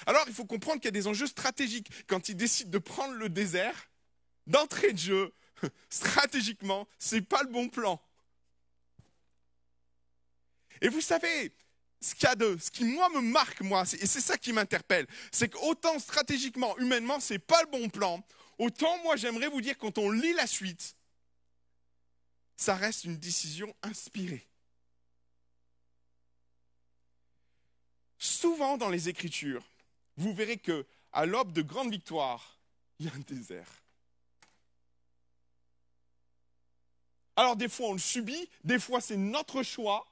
Alors 0.06 0.24
il 0.26 0.34
faut 0.34 0.44
comprendre 0.44 0.78
qu'il 0.78 0.86
y 0.86 0.88
a 0.88 0.92
des 0.92 1.06
enjeux 1.06 1.26
stratégiques. 1.26 1.90
Quand 2.06 2.28
il 2.28 2.36
décide 2.36 2.70
de 2.70 2.78
prendre 2.78 3.14
le 3.14 3.28
désert, 3.28 3.90
d'entrée 4.46 4.92
de 4.92 4.98
jeu, 4.98 5.34
stratégiquement, 5.90 6.88
ce 6.98 7.16
n'est 7.16 7.22
pas 7.22 7.42
le 7.42 7.48
bon 7.48 7.68
plan. 7.68 8.00
Et 10.80 10.88
vous 10.88 11.00
savez, 11.00 11.52
ce, 12.00 12.14
ce 12.16 12.70
qui 12.70 12.84
moi 12.84 13.08
me 13.10 13.20
marque, 13.20 13.60
moi, 13.60 13.82
et 13.82 14.06
c'est 14.06 14.20
ça 14.20 14.36
qui 14.36 14.52
m'interpelle, 14.52 15.06
c'est 15.30 15.48
qu'autant 15.48 15.98
stratégiquement, 15.98 16.76
humainement, 16.78 17.20
ce 17.20 17.34
n'est 17.34 17.38
pas 17.38 17.62
le 17.62 17.70
bon 17.70 17.88
plan, 17.88 18.24
autant 18.58 18.98
moi 19.04 19.16
j'aimerais 19.16 19.48
vous 19.48 19.60
dire, 19.60 19.78
quand 19.78 19.98
on 19.98 20.10
lit 20.10 20.32
la 20.32 20.46
suite, 20.46 20.96
ça 22.56 22.74
reste 22.74 23.04
une 23.04 23.16
décision 23.16 23.74
inspirée. 23.82 24.48
Souvent 28.18 28.76
dans 28.76 28.88
les 28.88 29.08
Écritures, 29.08 29.71
vous 30.16 30.32
verrez 30.32 30.58
que 30.58 30.86
à 31.12 31.26
l'aube 31.26 31.52
de 31.52 31.62
grandes 31.62 31.90
victoires, 31.90 32.58
il 32.98 33.06
y 33.06 33.08
a 33.08 33.12
un 33.12 33.20
désert. 33.20 33.82
Alors 37.36 37.56
des 37.56 37.68
fois 37.68 37.88
on 37.88 37.92
le 37.94 37.98
subit, 37.98 38.48
des 38.64 38.78
fois 38.78 39.00
c'est 39.00 39.16
notre 39.16 39.62
choix, 39.62 40.06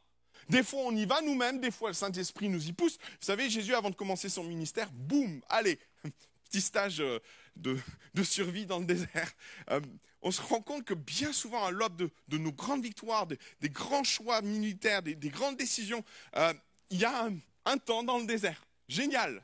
des 0.48 0.62
fois 0.62 0.80
on 0.80 0.96
y 0.96 1.04
va 1.04 1.20
nous-mêmes, 1.20 1.60
des 1.60 1.70
fois 1.70 1.90
le 1.90 1.94
Saint-Esprit 1.94 2.48
nous 2.48 2.66
y 2.66 2.72
pousse. 2.72 2.96
Vous 2.98 3.26
savez, 3.26 3.50
Jésus 3.50 3.74
avant 3.74 3.90
de 3.90 3.94
commencer 3.94 4.28
son 4.28 4.44
ministère, 4.44 4.90
boum, 4.90 5.42
allez, 5.48 5.78
petit 6.44 6.62
stage 6.62 7.00
euh, 7.00 7.18
de, 7.56 7.78
survie 8.22 8.64
dans 8.64 8.78
le 8.78 8.86
désert. 8.86 9.32
Euh, 9.70 9.80
on 10.22 10.30
se 10.30 10.42
rend 10.42 10.60
compte 10.60 10.84
que 10.84 10.94
bien 10.94 11.32
souvent 11.32 11.64
à 11.64 11.70
l'aube 11.70 12.10
de, 12.28 12.38
nos 12.38 12.52
grandes 12.52 12.82
victoires, 12.82 13.26
des, 13.26 13.38
grands 13.68 14.04
choix 14.04 14.42
militaires, 14.42 15.02
des, 15.02 15.14
grandes 15.28 15.56
décisions, 15.56 16.04
euh, 16.36 16.52
il 16.90 16.98
y 16.98 17.04
a 17.04 17.30
un 17.64 17.78
temps 17.78 18.02
dans 18.02 18.18
le 18.18 18.26
désert. 18.26 18.62
Génial. 18.88 19.42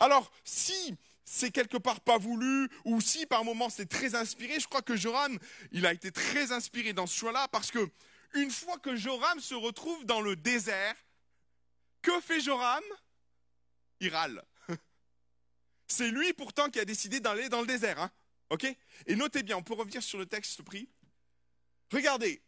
Alors, 0.00 0.30
si 0.44 0.96
c'est 1.24 1.50
quelque 1.50 1.76
part 1.76 2.00
pas 2.00 2.18
voulu, 2.18 2.68
ou 2.84 3.00
si 3.00 3.26
par 3.26 3.44
moment 3.44 3.70
c'est 3.70 3.86
très 3.88 4.14
inspiré, 4.14 4.60
je 4.60 4.66
crois 4.66 4.82
que 4.82 4.96
Joram, 4.96 5.38
il 5.70 5.86
a 5.86 5.92
été 5.92 6.12
très 6.12 6.52
inspiré 6.52 6.92
dans 6.92 7.06
ce 7.06 7.16
choix-là, 7.16 7.48
parce 7.48 7.70
que 7.70 7.88
une 8.34 8.50
fois 8.50 8.78
que 8.78 8.96
Joram 8.96 9.40
se 9.40 9.54
retrouve 9.54 10.04
dans 10.04 10.20
le 10.20 10.36
désert, 10.36 10.96
que 12.02 12.20
fait 12.20 12.40
Joram? 12.40 12.82
Il 14.00 14.08
râle. 14.08 14.44
C'est 15.86 16.10
lui 16.10 16.32
pourtant 16.32 16.68
qui 16.68 16.80
a 16.80 16.84
décidé 16.84 17.20
d'aller 17.20 17.48
dans 17.48 17.60
le 17.60 17.66
désert. 17.66 18.00
Hein 18.00 18.10
ok? 18.50 18.66
Et 19.06 19.16
notez 19.16 19.42
bien, 19.42 19.56
on 19.56 19.62
peut 19.62 19.74
revenir 19.74 20.02
sur 20.02 20.18
le 20.18 20.26
texte 20.26 20.62
pris. 20.62 20.88
Regardez, 21.92 22.42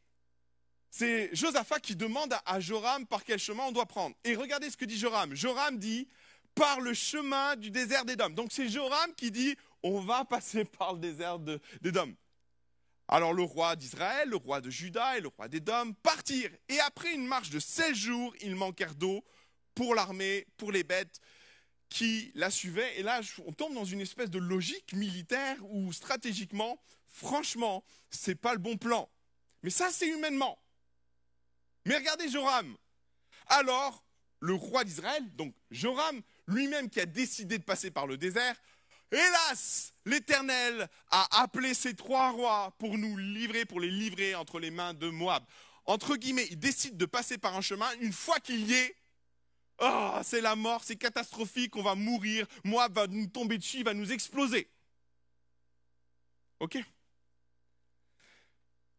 c'est 0.90 1.34
Josaphat 1.34 1.80
qui 1.80 1.96
demande 1.96 2.34
à 2.46 2.60
Joram 2.60 3.06
par 3.06 3.24
quel 3.24 3.38
chemin 3.38 3.64
on 3.64 3.72
doit 3.72 3.86
prendre. 3.86 4.14
Et 4.24 4.36
regardez 4.36 4.70
ce 4.70 4.76
que 4.76 4.84
dit 4.84 4.98
Joram. 4.98 5.34
Joram 5.34 5.78
dit 5.78 6.08
par 6.54 6.80
le 6.80 6.94
chemin 6.94 7.56
du 7.56 7.70
désert 7.70 8.04
d'Édom. 8.04 8.30
Donc 8.30 8.52
c'est 8.52 8.68
Joram 8.68 9.14
qui 9.16 9.30
dit 9.30 9.56
on 9.82 10.00
va 10.00 10.24
passer 10.24 10.64
par 10.78 10.94
le 10.94 11.00
désert 11.00 11.38
d'Édom. 11.80 12.14
Alors 13.08 13.34
le 13.34 13.42
roi 13.42 13.76
d'Israël, 13.76 14.28
le 14.30 14.36
roi 14.36 14.60
de 14.60 14.70
Juda 14.70 15.18
et 15.18 15.20
le 15.20 15.28
roi 15.28 15.48
d'Édom 15.48 15.92
partirent. 16.02 16.50
Et 16.68 16.80
après 16.80 17.12
une 17.12 17.26
marche 17.26 17.50
de 17.50 17.60
16 17.60 17.94
jours, 17.94 18.34
ils 18.40 18.56
manquèrent 18.56 18.94
d'eau 18.94 19.22
pour 19.74 19.94
l'armée, 19.94 20.46
pour 20.56 20.72
les 20.72 20.84
bêtes 20.84 21.20
qui 21.90 22.32
la 22.34 22.50
suivaient. 22.50 22.98
Et 22.98 23.02
là, 23.02 23.20
on 23.46 23.52
tombe 23.52 23.74
dans 23.74 23.84
une 23.84 24.00
espèce 24.00 24.30
de 24.30 24.38
logique 24.38 24.94
militaire 24.94 25.56
où 25.68 25.92
stratégiquement, 25.92 26.80
franchement, 27.06 27.84
c'est 28.10 28.34
pas 28.34 28.54
le 28.54 28.58
bon 28.58 28.76
plan. 28.76 29.10
Mais 29.62 29.70
ça, 29.70 29.90
c'est 29.90 30.08
humainement. 30.08 30.58
Mais 31.84 31.96
regardez 31.96 32.28
Joram. 32.28 32.76
Alors, 33.46 34.04
le 34.40 34.54
roi 34.54 34.84
d'Israël, 34.84 35.22
donc 35.36 35.54
Joram, 35.70 36.22
lui-même 36.46 36.90
qui 36.90 37.00
a 37.00 37.06
décidé 37.06 37.58
de 37.58 37.64
passer 37.64 37.90
par 37.90 38.06
le 38.06 38.16
désert, 38.16 38.56
hélas, 39.10 39.94
l'Éternel 40.04 40.88
a 41.10 41.42
appelé 41.42 41.74
ces 41.74 41.94
trois 41.94 42.30
rois 42.30 42.74
pour 42.78 42.98
nous 42.98 43.16
livrer, 43.16 43.64
pour 43.64 43.80
les 43.80 43.90
livrer 43.90 44.34
entre 44.34 44.58
les 44.60 44.70
mains 44.70 44.94
de 44.94 45.08
Moab. 45.08 45.44
Entre 45.86 46.16
guillemets, 46.16 46.46
il 46.50 46.58
décide 46.58 46.96
de 46.96 47.06
passer 47.06 47.38
par 47.38 47.54
un 47.56 47.60
chemin, 47.60 47.90
une 48.00 48.12
fois 48.12 48.40
qu'il 48.40 48.68
y 48.68 48.74
est, 48.74 48.96
oh, 49.80 50.18
c'est 50.22 50.40
la 50.40 50.56
mort, 50.56 50.82
c'est 50.84 50.96
catastrophique, 50.96 51.76
on 51.76 51.82
va 51.82 51.94
mourir, 51.94 52.46
Moab 52.64 52.94
va 52.94 53.06
nous 53.06 53.26
tomber 53.26 53.58
dessus, 53.58 53.78
il 53.78 53.84
va 53.84 53.94
nous 53.94 54.12
exploser. 54.12 54.68
Ok? 56.60 56.78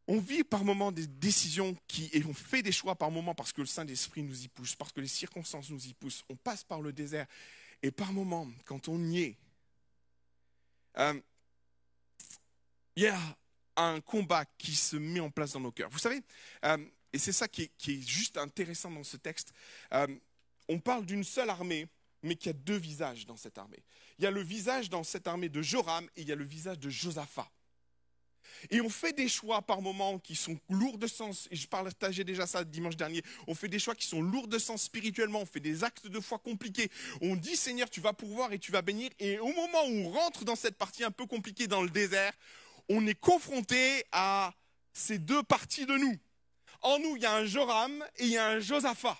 On 0.07 0.19
vit 0.19 0.43
par 0.43 0.63
moments 0.63 0.91
des 0.91 1.07
décisions 1.07 1.75
qui, 1.87 2.09
et 2.13 2.23
on 2.25 2.33
fait 2.33 2.61
des 2.61 2.71
choix 2.71 2.95
par 2.95 3.09
moments 3.09 3.33
parce 3.33 3.51
que 3.51 3.61
le 3.61 3.67
Saint-Esprit 3.67 4.21
nous 4.23 4.43
y 4.43 4.47
pousse, 4.47 4.75
parce 4.75 4.91
que 4.91 5.01
les 5.01 5.07
circonstances 5.07 5.69
nous 5.69 5.87
y 5.87 5.93
poussent. 5.93 6.23
On 6.29 6.35
passe 6.35 6.63
par 6.63 6.81
le 6.81 6.93
désert. 6.93 7.25
Et 7.81 7.91
par 7.91 8.13
moments, 8.13 8.47
quand 8.65 8.87
on 8.87 9.03
y 9.03 9.21
est, 9.21 9.37
euh, 10.97 11.19
il 12.95 13.03
y 13.03 13.07
a 13.07 13.19
un 13.75 13.99
combat 13.99 14.45
qui 14.57 14.75
se 14.75 14.95
met 14.95 15.19
en 15.19 15.29
place 15.29 15.53
dans 15.53 15.59
nos 15.59 15.71
cœurs. 15.71 15.89
Vous 15.89 15.99
savez, 15.99 16.21
euh, 16.63 16.77
et 17.11 17.17
c'est 17.17 17.33
ça 17.33 17.47
qui 17.47 17.63
est, 17.63 18.07
juste 18.07 18.37
intéressant 18.37 18.91
dans 18.91 19.03
ce 19.03 19.17
texte, 19.17 19.53
euh, 19.93 20.07
on 20.69 20.79
parle 20.79 21.05
d'une 21.05 21.23
seule 21.23 21.49
armée, 21.49 21.87
mais 22.23 22.35
qui 22.35 22.49
a 22.49 22.53
deux 22.53 22.77
visages 22.77 23.25
dans 23.25 23.37
cette 23.37 23.57
armée. 23.57 23.83
Il 24.17 24.23
y 24.23 24.27
a 24.27 24.31
le 24.31 24.41
visage 24.41 24.89
dans 24.89 25.03
cette 25.03 25.27
armée 25.27 25.49
de 25.49 25.61
Joram 25.61 26.09
et 26.15 26.21
il 26.21 26.27
y 26.27 26.31
a 26.31 26.35
le 26.35 26.45
visage 26.45 26.79
de 26.79 26.89
Josaphat. 26.89 27.49
Et 28.69 28.81
on 28.81 28.89
fait 28.89 29.13
des 29.13 29.27
choix 29.27 29.61
par 29.61 29.81
moments 29.81 30.19
qui 30.19 30.35
sont 30.35 30.57
lourds 30.69 30.97
de 30.97 31.07
sens, 31.07 31.47
et 31.51 31.55
je 31.55 31.67
partageais 31.67 32.23
déjà 32.23 32.47
ça 32.47 32.63
dimanche 32.63 32.95
dernier, 32.95 33.21
on 33.47 33.55
fait 33.55 33.67
des 33.67 33.79
choix 33.79 33.95
qui 33.95 34.07
sont 34.07 34.21
lourds 34.21 34.47
de 34.47 34.57
sens 34.57 34.83
spirituellement, 34.83 35.41
on 35.41 35.45
fait 35.45 35.59
des 35.59 35.83
actes 35.83 36.07
de 36.07 36.19
foi 36.19 36.39
compliqués, 36.39 36.89
on 37.21 37.35
dit 37.35 37.55
Seigneur 37.55 37.89
tu 37.89 38.01
vas 38.01 38.13
pourvoir 38.13 38.53
et 38.53 38.59
tu 38.59 38.71
vas 38.71 38.81
bénir, 38.81 39.09
et 39.19 39.39
au 39.39 39.47
moment 39.47 39.85
où 39.87 40.07
on 40.07 40.09
rentre 40.09 40.45
dans 40.45 40.55
cette 40.55 40.77
partie 40.77 41.03
un 41.03 41.11
peu 41.11 41.25
compliquée 41.25 41.67
dans 41.67 41.81
le 41.81 41.89
désert, 41.89 42.33
on 42.89 43.05
est 43.07 43.19
confronté 43.19 44.03
à 44.11 44.53
ces 44.93 45.17
deux 45.17 45.43
parties 45.43 45.85
de 45.85 45.95
nous. 45.95 46.15
En 46.81 46.99
nous, 46.99 47.15
il 47.15 47.23
y 47.23 47.25
a 47.25 47.35
un 47.35 47.45
Joram 47.45 48.03
et 48.17 48.25
il 48.25 48.31
y 48.31 48.37
a 48.37 48.47
un 48.47 48.59
Josaphat. 48.59 49.17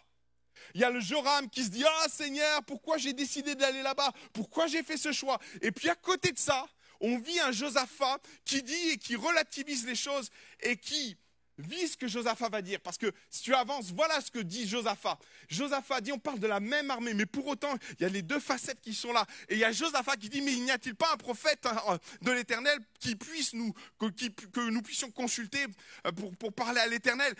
Il 0.73 0.81
y 0.81 0.83
a 0.83 0.89
le 0.89 0.99
Joram 0.99 1.49
qui 1.49 1.63
se 1.63 1.69
dit 1.69 1.83
Ah 1.83 2.07
Seigneur, 2.09 2.63
pourquoi 2.63 2.97
j'ai 2.97 3.13
décidé 3.13 3.55
d'aller 3.55 3.81
là-bas? 3.81 4.11
Pourquoi 4.33 4.67
j'ai 4.67 4.83
fait 4.83 4.97
ce 4.97 5.11
choix 5.11 5.39
Et 5.61 5.71
puis 5.71 5.89
à 5.89 5.95
côté 5.95 6.31
de 6.31 6.37
ça, 6.37 6.65
on 7.01 7.17
vit 7.17 7.39
un 7.39 7.51
Josaphat 7.51 8.19
qui 8.43 8.63
dit 8.63 8.89
et 8.91 8.97
qui 8.97 9.15
relativise 9.15 9.85
les 9.85 9.95
choses 9.95 10.29
et 10.61 10.77
qui 10.77 11.17
vis 11.57 11.89
ce 11.89 11.97
que 11.97 12.07
Josaphat 12.07 12.49
va 12.49 12.61
dire, 12.61 12.79
parce 12.81 12.97
que 12.97 13.11
si 13.29 13.43
tu 13.43 13.53
avances, 13.53 13.91
voilà 13.91 14.19
ce 14.21 14.31
que 14.31 14.39
dit 14.39 14.67
Josaphat. 14.67 15.17
Josaphat 15.47 16.01
dit, 16.01 16.11
on 16.11 16.19
parle 16.19 16.39
de 16.39 16.47
la 16.47 16.59
même 16.59 16.91
armée, 16.91 17.13
mais 17.13 17.25
pour 17.25 17.47
autant, 17.47 17.77
il 17.99 18.03
y 18.03 18.05
a 18.05 18.09
les 18.09 18.21
deux 18.21 18.39
facettes 18.39 18.81
qui 18.81 18.93
sont 18.93 19.13
là. 19.13 19.25
Et 19.49 19.55
il 19.55 19.59
y 19.59 19.63
a 19.63 19.71
Josaphat 19.71 20.17
qui 20.17 20.29
dit, 20.29 20.41
mais 20.41 20.55
n'y 20.55 20.71
a-t-il 20.71 20.95
pas 20.95 21.11
un 21.13 21.17
prophète 21.17 21.65
hein, 21.65 21.99
de 22.21 22.31
l'Éternel 22.31 22.77
que, 23.01 24.69
nous 24.69 24.81
puissions 24.81 25.11
consulter 25.11 25.65
euh, 26.05 26.11
pour, 26.11 26.53
parler 26.53 26.81
à 26.81 26.87
l'Éternel? 26.87 27.33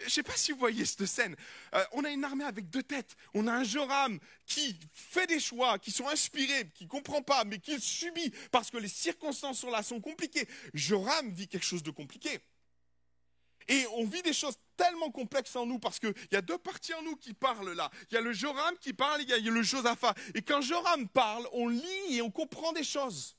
Je 0.00 0.04
ne 0.04 0.10
sais 0.10 0.22
pas 0.22 0.36
si 0.36 0.52
vous 0.52 0.58
voyez 0.58 0.84
cette 0.84 1.06
scène. 1.06 1.36
Euh, 1.74 1.84
on 1.92 2.04
a 2.04 2.10
une 2.10 2.24
armée 2.24 2.44
avec 2.44 2.68
deux 2.70 2.82
têtes. 2.82 3.16
On 3.34 3.46
a 3.46 3.52
un 3.52 3.64
Joram 3.64 4.18
qui 4.46 4.78
fait 4.92 5.26
des 5.26 5.40
choix, 5.40 5.78
qui 5.78 5.90
sont 5.90 6.08
inspirés, 6.08 6.70
qui 6.74 6.84
ne 6.84 6.88
comprend 6.88 7.22
pas, 7.22 7.44
mais 7.44 7.58
qui 7.58 7.80
subit 7.80 8.32
parce 8.50 8.70
que 8.70 8.78
les 8.78 8.88
circonstances 8.88 9.60
sont 9.60 9.70
là, 9.70 9.82
sont 9.82 10.00
compliquées. 10.00 10.48
Joram 10.74 11.30
vit 11.30 11.48
quelque 11.48 11.66
chose 11.66 11.82
de 11.82 11.90
compliqué. 11.90 12.40
Et 13.68 13.84
on 13.94 14.04
vit 14.04 14.22
des 14.22 14.32
choses 14.32 14.56
tellement 14.76 15.10
complexes 15.10 15.56
en 15.56 15.66
nous 15.66 15.78
parce 15.78 15.98
qu'il 15.98 16.14
y 16.30 16.36
a 16.36 16.42
deux 16.42 16.58
parties 16.58 16.94
en 16.94 17.02
nous 17.02 17.16
qui 17.16 17.34
parlent 17.34 17.72
là. 17.72 17.90
Il 18.10 18.14
y 18.14 18.16
a 18.16 18.20
le 18.20 18.32
Joram 18.32 18.76
qui 18.80 18.92
parle, 18.92 19.22
il 19.22 19.28
y 19.28 19.32
a 19.32 19.38
le 19.38 19.62
Josaphat. 19.62 20.14
Et 20.34 20.42
quand 20.42 20.60
Joram 20.60 21.08
parle, 21.08 21.48
on 21.52 21.68
lit 21.68 21.82
et 22.10 22.22
on 22.22 22.30
comprend 22.30 22.72
des 22.72 22.84
choses. 22.84 23.35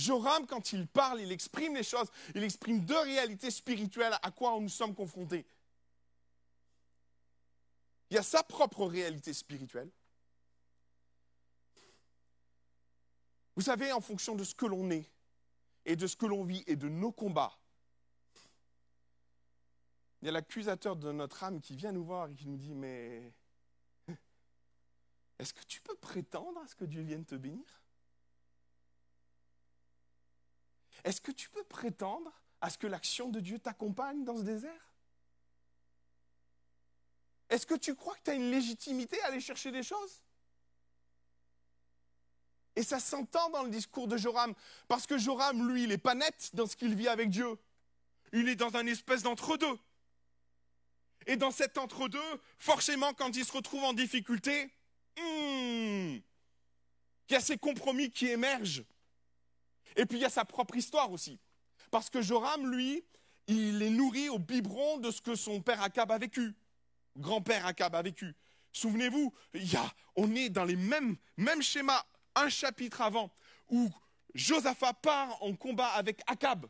Joram, 0.00 0.46
quand 0.46 0.72
il 0.72 0.86
parle, 0.86 1.20
il 1.20 1.30
exprime 1.30 1.74
les 1.74 1.82
choses, 1.82 2.10
il 2.34 2.42
exprime 2.42 2.80
deux 2.80 2.98
réalités 2.98 3.50
spirituelles 3.50 4.16
à 4.22 4.30
quoi 4.30 4.58
nous 4.58 4.68
sommes 4.68 4.94
confrontés. 4.94 5.46
Il 8.10 8.14
y 8.14 8.18
a 8.18 8.22
sa 8.22 8.42
propre 8.42 8.86
réalité 8.86 9.32
spirituelle. 9.32 9.90
Vous 13.54 13.62
savez, 13.62 13.92
en 13.92 14.00
fonction 14.00 14.34
de 14.34 14.42
ce 14.42 14.54
que 14.54 14.66
l'on 14.66 14.90
est 14.90 15.10
et 15.84 15.96
de 15.96 16.06
ce 16.06 16.16
que 16.16 16.26
l'on 16.26 16.44
vit 16.44 16.64
et 16.66 16.76
de 16.76 16.88
nos 16.88 17.12
combats, 17.12 17.58
il 20.22 20.26
y 20.26 20.28
a 20.28 20.32
l'accusateur 20.32 20.96
de 20.96 21.12
notre 21.12 21.44
âme 21.44 21.60
qui 21.60 21.76
vient 21.76 21.92
nous 21.92 22.04
voir 22.04 22.28
et 22.28 22.34
qui 22.34 22.46
nous 22.46 22.56
dit, 22.56 22.74
mais 22.74 23.34
est-ce 25.38 25.52
que 25.52 25.64
tu 25.64 25.80
peux 25.82 25.96
prétendre 25.96 26.58
à 26.60 26.66
ce 26.66 26.74
que 26.74 26.84
Dieu 26.84 27.02
vienne 27.02 27.24
te 27.24 27.34
bénir? 27.34 27.79
Est-ce 31.04 31.20
que 31.20 31.32
tu 31.32 31.48
peux 31.50 31.64
prétendre 31.64 32.32
à 32.60 32.70
ce 32.70 32.78
que 32.78 32.86
l'action 32.86 33.28
de 33.28 33.40
Dieu 33.40 33.58
t'accompagne 33.58 34.24
dans 34.24 34.36
ce 34.36 34.42
désert? 34.42 34.94
Est-ce 37.48 37.66
que 37.66 37.74
tu 37.74 37.94
crois 37.94 38.14
que 38.16 38.22
tu 38.24 38.30
as 38.30 38.34
une 38.34 38.50
légitimité 38.50 39.20
à 39.22 39.26
aller 39.26 39.40
chercher 39.40 39.72
des 39.72 39.82
choses? 39.82 40.22
Et 42.76 42.82
ça 42.82 43.00
s'entend 43.00 43.50
dans 43.50 43.64
le 43.64 43.70
discours 43.70 44.06
de 44.06 44.16
Joram, 44.16 44.54
parce 44.86 45.06
que 45.06 45.18
Joram, 45.18 45.68
lui, 45.68 45.82
il 45.82 45.88
n'est 45.88 45.98
pas 45.98 46.14
net 46.14 46.50
dans 46.54 46.66
ce 46.66 46.76
qu'il 46.76 46.94
vit 46.94 47.08
avec 47.08 47.28
Dieu. 47.28 47.58
Il 48.32 48.48
est 48.48 48.56
dans 48.56 48.76
un 48.76 48.86
espèce 48.86 49.22
d'entre-deux. 49.22 49.78
Et 51.26 51.36
dans 51.36 51.50
cet 51.50 51.76
entre-deux, 51.76 52.40
forcément, 52.58 53.12
quand 53.12 53.36
il 53.36 53.44
se 53.44 53.52
retrouve 53.52 53.82
en 53.82 53.92
difficulté, 53.92 54.66
hmm, 55.18 56.20
il 57.28 57.32
y 57.32 57.34
a 57.34 57.40
ces 57.40 57.58
compromis 57.58 58.10
qui 58.10 58.28
émergent. 58.28 58.84
Et 59.96 60.06
puis 60.06 60.18
il 60.18 60.22
y 60.22 60.24
a 60.24 60.30
sa 60.30 60.44
propre 60.44 60.76
histoire 60.76 61.10
aussi. 61.10 61.38
Parce 61.90 62.10
que 62.10 62.22
Joram, 62.22 62.70
lui, 62.70 63.04
il 63.46 63.82
est 63.82 63.90
nourri 63.90 64.28
au 64.28 64.38
biberon 64.38 64.98
de 64.98 65.10
ce 65.10 65.20
que 65.20 65.34
son 65.34 65.60
père 65.60 65.82
Akab 65.82 66.10
a 66.12 66.18
vécu. 66.18 66.54
Grand-père 67.16 67.66
Akab 67.66 67.94
a 67.94 68.02
vécu. 68.02 68.34
Souvenez-vous, 68.72 69.32
on 70.16 70.34
est 70.36 70.48
dans 70.48 70.64
les 70.64 70.76
mêmes, 70.76 71.16
mêmes 71.36 71.62
schémas, 71.62 72.04
un 72.36 72.48
chapitre 72.48 73.00
avant, 73.00 73.32
où 73.68 73.90
Josaphat 74.34 74.94
part 74.94 75.42
en 75.42 75.54
combat 75.54 75.88
avec 75.88 76.20
Akab 76.28 76.68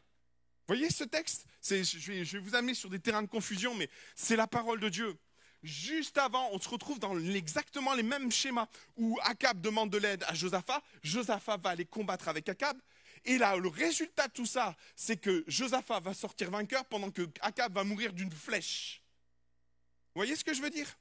voyez 0.70 0.90
ce 0.90 1.04
texte? 1.04 1.46
Je 1.68 2.12
vais, 2.12 2.38
vous 2.38 2.54
amener 2.54 2.74
sur 2.74 2.90
des 2.90 3.00
terrains 3.00 3.22
de 3.22 3.28
confusion, 3.28 3.74
mais 3.74 3.88
c'est 4.14 4.37
la 4.37 4.46
parole 4.46 4.78
de 4.78 4.88
Dieu. 4.88 5.18
Juste 5.62 6.16
avant, 6.16 6.48
on 6.52 6.61
se 6.61 6.68
retrouve 6.68 6.98
dans 7.00 7.18
exactement 7.18 7.92
les 7.94 8.04
mêmes 8.04 8.30
schémas 8.30 8.66
où 8.96 9.18
Akab 9.24 9.61
demande 9.61 9.90
de 9.90 9.98
l'aide 9.98 10.24
à 10.28 10.35
Josaphat. 10.35 10.80
Josaphat 11.02 11.56
va 11.56 11.70
aller 11.70 11.85
combattre 11.85 12.28
avec 12.28 12.48
Akab. 12.48 12.80
Et 13.24 13.38
là, 13.38 13.56
le 13.56 13.68
résultat 13.68 14.28
de 14.28 14.33
tout 14.33 14.46
ça, 14.46 14.74
c'est 14.96 15.18
que 15.18 15.44
Josaphat 15.46 16.00
va 16.00 16.14
sortir 16.14 16.50
vainqueur 16.50 16.85
pendant 16.87 17.11
que 17.11 17.28
Akab 17.40 17.74
va 17.74 17.85
mourir 17.85 18.12
d'une 18.12 18.33
flèche. 18.33 19.02
Vous 20.14 20.20
voyez 20.20 20.37
ce 20.37 20.44
que 20.44 20.54
je 20.54 20.62
veux 20.62 20.70
dire? 20.70 20.98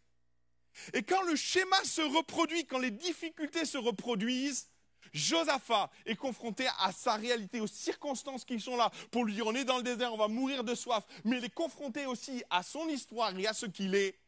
Et 0.93 1.03
quand 1.03 1.23
le 1.23 1.35
schéma 1.35 1.81
se 1.83 2.01
reproduit, 2.01 2.65
quand 2.65 2.79
les 2.79 2.91
difficultés 2.91 3.65
se 3.65 3.77
reproduisent, 3.77 4.69
Josaphat 5.13 5.89
est 6.05 6.15
confronté 6.15 6.67
à 6.79 6.91
sa 6.91 7.15
réalité, 7.15 7.59
aux 7.61 7.67
circonstances 7.67 8.45
qui 8.45 8.59
sont 8.59 8.75
là 8.75 8.91
pour 9.11 9.25
lui 9.25 9.33
dire 9.33 9.47
on 9.47 9.55
est 9.55 9.65
dans 9.65 9.77
le 9.77 9.83
désert, 9.83 10.13
on 10.13 10.17
va 10.17 10.27
mourir 10.27 10.63
de 10.63 10.75
soif, 10.75 11.05
mais 11.23 11.37
il 11.37 11.45
est 11.45 11.53
confronté 11.53 12.05
aussi 12.05 12.43
à 12.49 12.63
son 12.63 12.87
histoire 12.87 13.37
et 13.37 13.47
à 13.47 13.53
ce 13.53 13.65
qu'il 13.65 13.95
est. 13.95 14.19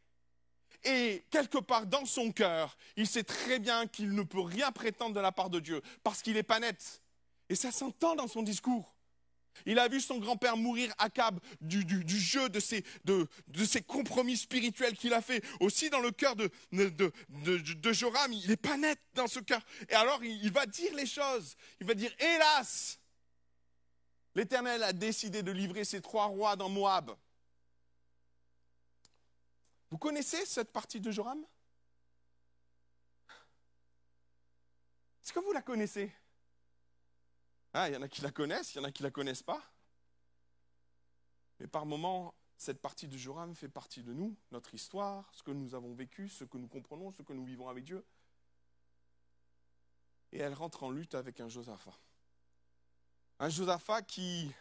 Et 0.84 1.24
quelque 1.30 1.60
part 1.60 1.86
dans 1.86 2.06
son 2.06 2.32
cœur, 2.32 2.76
il 2.96 3.06
sait 3.06 3.24
très 3.24 3.60
bien 3.60 3.86
qu'il 3.86 4.14
ne 4.14 4.24
peut 4.24 4.42
rien 4.42 4.72
prétendre 4.72 5.14
de 5.14 5.20
la 5.20 5.32
part 5.32 5.50
de 5.50 5.60
Dieu 5.60 5.82
parce 6.04 6.22
qu'il 6.22 6.34
n'est 6.34 6.44
pas 6.44 6.60
net. 6.60 7.01
Et 7.52 7.56
ça 7.56 7.70
s'entend 7.70 8.16
dans 8.16 8.30
son 8.30 8.44
discours. 8.44 8.96
Il 9.66 9.78
a 9.78 9.90
vu 9.90 10.00
son 10.00 10.20
grand-père 10.20 10.56
mourir 10.56 10.96
à 10.98 11.10
cab 11.10 11.38
du, 11.60 11.86
jeu 12.08 12.48
de 12.48 12.62
ces, 12.62 13.82
compromis 13.86 14.38
spirituels 14.38 14.96
qu'il 14.96 15.14
a 15.14 15.22
fait. 15.22 15.44
Aussi 15.60 15.90
dans 15.90 16.00
le 16.00 16.12
cœur 16.12 16.38
de, 16.38 16.50
Joram, 17.92 18.32
il 18.32 18.48
n'est 18.48 18.56
pas 18.56 18.78
net 18.78 18.98
dans 19.16 19.28
ce 19.28 19.42
cœur. 19.42 19.62
Et 19.90 19.94
alors 19.96 20.24
il, 20.24 20.50
va 20.54 20.66
dire 20.66 20.96
les 20.96 21.06
choses. 21.06 21.58
Il 21.82 21.88
va 21.88 21.94
dire, 21.94 22.16
hélas, 22.20 23.02
l'Éternel 24.34 24.82
a 24.84 24.94
décidé 24.94 25.44
de 25.44 25.52
livrer 25.52 25.84
ses 25.84 26.00
trois 26.00 26.28
rois 26.28 26.56
dans 26.56 26.70
Moab. 26.70 27.12
Vous 29.90 29.98
connaissez 29.98 30.46
cette 30.46 30.72
partie 30.72 31.02
de 31.02 31.12
Joram? 31.12 31.46
Est-ce 35.22 35.34
que 35.34 35.40
vous 35.42 35.52
la 35.52 35.62
connaissez? 35.62 36.14
Ah, 37.74 37.90
il 37.90 37.94
y 37.94 37.98
en 37.98 38.02
a 38.02 38.08
qui 38.08 38.22
la 38.22 38.32
connaissent, 38.32 38.76
il 38.76 38.78
y 38.78 38.82
en 38.82 38.84
a 38.84 38.92
qui 38.92 39.04
la 39.04 39.12
connaissent 39.12 39.44
pas. 39.44 39.62
Mais 41.60 41.68
par 41.68 41.86
moments, 41.86 42.34
cette 42.58 42.82
partie 42.82 43.08
de 43.08 43.18
Joram 43.18 43.56
fait 43.56 43.70
partie 43.70 44.04
de 44.04 44.14
nous, 44.14 44.36
notre 44.52 44.74
histoire, 44.74 45.30
ce 45.34 45.42
que 45.44 45.52
nous 45.52 45.74
avons 45.74 45.94
vécu, 45.94 46.28
ce 46.28 46.44
que 46.44 46.58
nous 46.58 46.68
comprenons, 46.68 47.12
ce 47.12 47.22
que 47.22 47.34
nous 47.34 47.46
vivons 47.46 47.70
avec 47.70 47.84
Dieu. 47.84 48.06
Et 50.32 50.40
elle 50.40 50.54
rentre 50.54 50.84
en 50.84 50.92
lutte 50.92 51.16
avec 51.16 51.40
un 51.40 51.48
Josaphat. 51.48 51.98
Un 53.40 53.50
Josaphat 53.50 54.02
qui 54.04 54.52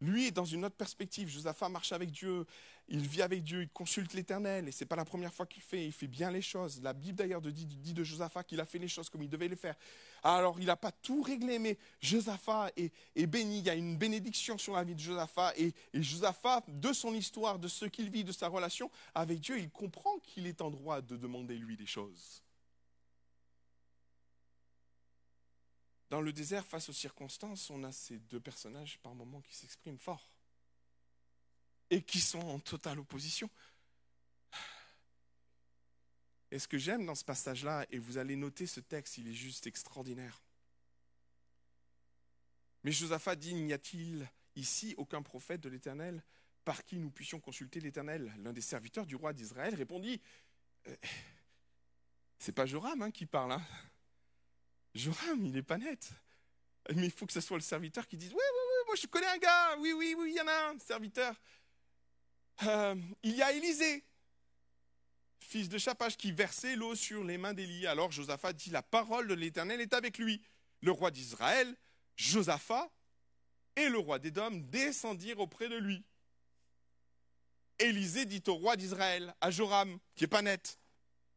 lui 0.00 0.26
est 0.26 0.30
dans 0.30 0.44
une 0.44 0.64
autre 0.64 0.76
perspective. 0.76 1.28
Josaphat 1.28 1.68
marche 1.68 1.92
avec 1.92 2.10
Dieu, 2.10 2.46
il 2.88 3.06
vit 3.06 3.22
avec 3.22 3.42
Dieu, 3.42 3.62
il 3.62 3.68
consulte 3.68 4.14
l'Éternel, 4.14 4.68
et 4.68 4.72
ce 4.72 4.82
n'est 4.82 4.88
pas 4.88 4.96
la 4.96 5.04
première 5.04 5.32
fois 5.32 5.46
qu'il 5.46 5.62
fait, 5.62 5.86
il 5.86 5.92
fait 5.92 6.06
bien 6.06 6.30
les 6.30 6.42
choses. 6.42 6.80
La 6.82 6.92
Bible 6.92 7.18
d'ailleurs 7.18 7.40
dit, 7.40 7.66
de 7.66 8.04
Josaphat 8.04 8.44
qu'il 8.44 8.60
a 8.60 8.64
fait 8.64 8.78
les 8.78 8.88
choses 8.88 9.10
comme 9.10 9.22
il 9.22 9.28
devait 9.28 9.48
les 9.48 9.56
faire. 9.56 9.74
Alors 10.22 10.58
il 10.58 10.66
n'a 10.66 10.76
pas 10.76 10.92
tout 10.92 11.22
réglé, 11.22 11.58
mais 11.58 11.78
Josaphat 12.00 12.70
est, 12.76 13.26
béni, 13.26 13.58
il 13.58 13.64
y 13.66 13.70
a 13.70 13.74
une 13.74 13.96
bénédiction 13.96 14.56
sur 14.58 14.74
la 14.74 14.84
vie 14.84 14.94
de 14.94 15.00
Josaphat, 15.00 15.52
et, 15.56 15.72
et 15.92 16.02
Josaphat, 16.02 16.64
de 16.68 16.92
son 16.92 17.14
histoire, 17.14 17.58
de 17.58 17.68
ce 17.68 17.84
qu'il 17.84 18.10
vit, 18.10 18.24
de 18.24 18.32
sa 18.32 18.48
relation 18.48 18.90
avec 19.14 19.40
Dieu, 19.40 19.58
il 19.58 19.70
comprend 19.70 20.18
qu'il 20.20 20.46
est 20.46 20.60
en 20.60 20.70
droit 20.70 21.00
de 21.00 21.16
demander 21.16 21.56
lui 21.56 21.76
des 21.76 21.86
choses. 21.86 22.42
Dans 26.10 26.20
le 26.22 26.32
désert, 26.32 26.66
face 26.66 26.88
aux 26.88 26.94
circonstances, 26.94 27.68
on 27.70 27.84
a 27.84 27.92
ces 27.92 28.18
deux 28.18 28.40
personnages 28.40 28.98
par 28.98 29.14
moments 29.14 29.42
qui 29.42 29.54
s'expriment 29.54 29.98
fort 29.98 30.30
et 31.90 32.02
qui 32.02 32.20
sont 32.20 32.40
en 32.40 32.58
totale 32.58 32.98
opposition. 32.98 33.50
Et 36.50 36.58
ce 36.58 36.66
que 36.66 36.78
j'aime 36.78 37.04
dans 37.04 37.14
ce 37.14 37.24
passage-là, 37.24 37.86
et 37.90 37.98
vous 37.98 38.16
allez 38.16 38.36
noter 38.36 38.66
ce 38.66 38.80
texte, 38.80 39.18
il 39.18 39.28
est 39.28 39.34
juste 39.34 39.66
extraordinaire. 39.66 40.40
Mais 42.84 42.92
Josaphat 42.92 43.36
dit, 43.36 43.54
n'y 43.54 43.74
a-t-il 43.74 44.26
ici 44.56 44.94
aucun 44.96 45.20
prophète 45.20 45.60
de 45.60 45.68
l'Éternel 45.68 46.22
par 46.64 46.84
qui 46.84 46.98
nous 46.98 47.10
puissions 47.10 47.38
consulter 47.38 47.80
l'Éternel? 47.80 48.34
L'un 48.38 48.54
des 48.54 48.62
serviteurs 48.62 49.04
du 49.04 49.16
roi 49.16 49.34
d'Israël 49.34 49.74
répondit, 49.74 50.22
euh, 50.86 50.96
c'est 52.38 52.52
pas 52.52 52.64
Joram 52.64 53.02
hein, 53.02 53.10
qui 53.10 53.26
parle, 53.26 53.52
hein 53.52 53.66
Joram, 54.94 55.44
il 55.44 55.52
n'est 55.52 55.62
pas 55.62 55.78
net. 55.78 56.10
Mais 56.94 57.06
il 57.06 57.10
faut 57.10 57.26
que 57.26 57.32
ce 57.32 57.40
soit 57.40 57.56
le 57.56 57.62
serviteur 57.62 58.06
qui 58.06 58.16
dise 58.16 58.30
Oui, 58.30 58.36
oui, 58.36 58.60
oui, 58.68 58.84
moi 58.86 58.94
je 58.96 59.06
connais 59.06 59.26
un 59.26 59.38
gars, 59.38 59.76
oui, 59.78 59.92
oui, 59.92 60.14
oui, 60.18 60.30
il 60.32 60.36
y 60.36 60.40
en 60.40 60.48
a 60.48 60.70
un, 60.70 60.78
serviteur. 60.78 61.34
Euh, 62.64 62.94
il 63.22 63.36
y 63.36 63.42
a 63.42 63.52
Élisée, 63.52 64.04
fils 65.40 65.68
de 65.68 65.78
Chapage, 65.78 66.16
qui 66.16 66.32
versait 66.32 66.76
l'eau 66.76 66.94
sur 66.94 67.22
les 67.24 67.38
mains 67.38 67.54
d'Élie. 67.54 67.86
Alors 67.86 68.10
Josaphat 68.10 68.52
dit 68.54 68.70
La 68.70 68.82
parole 68.82 69.28
de 69.28 69.34
l'Éternel 69.34 69.80
est 69.80 69.94
avec 69.94 70.18
lui. 70.18 70.42
Le 70.80 70.92
roi 70.92 71.10
d'Israël, 71.10 71.76
Josaphat, 72.16 72.90
et 73.76 73.88
le 73.88 73.98
roi 73.98 74.18
d'Édom 74.18 74.50
descendirent 74.70 75.40
auprès 75.40 75.68
de 75.68 75.76
lui. 75.76 76.04
Élisée 77.78 78.24
dit 78.24 78.42
au 78.48 78.54
roi 78.54 78.76
d'Israël, 78.76 79.34
à 79.40 79.50
Joram, 79.50 79.98
qui 80.14 80.24
n'est 80.24 80.28
pas 80.28 80.42
net, 80.42 80.78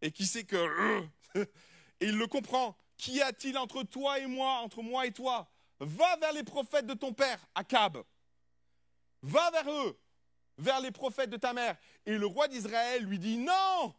et 0.01 0.11
qui 0.11 0.25
sait 0.25 0.43
que. 0.43 1.03
et 1.35 1.47
il 2.01 2.17
le 2.17 2.27
comprend. 2.27 2.77
Qu'y 3.01 3.19
a-t-il 3.19 3.57
entre 3.57 3.81
toi 3.81 4.19
et 4.19 4.27
moi, 4.27 4.59
entre 4.59 4.83
moi 4.83 5.07
et 5.07 5.11
toi? 5.11 5.51
Va 5.79 6.17
vers 6.17 6.33
les 6.33 6.43
prophètes 6.43 6.85
de 6.85 6.93
ton 6.93 7.13
père, 7.13 7.43
Akab. 7.55 7.97
Va 9.23 9.49
vers 9.49 9.71
eux, 9.71 9.99
vers 10.59 10.79
les 10.79 10.91
prophètes 10.91 11.31
de 11.31 11.37
ta 11.37 11.51
mère. 11.51 11.75
Et 12.05 12.15
le 12.15 12.27
roi 12.27 12.47
d'Israël 12.47 13.03
lui 13.03 13.17
dit 13.17 13.37
non. 13.37 13.95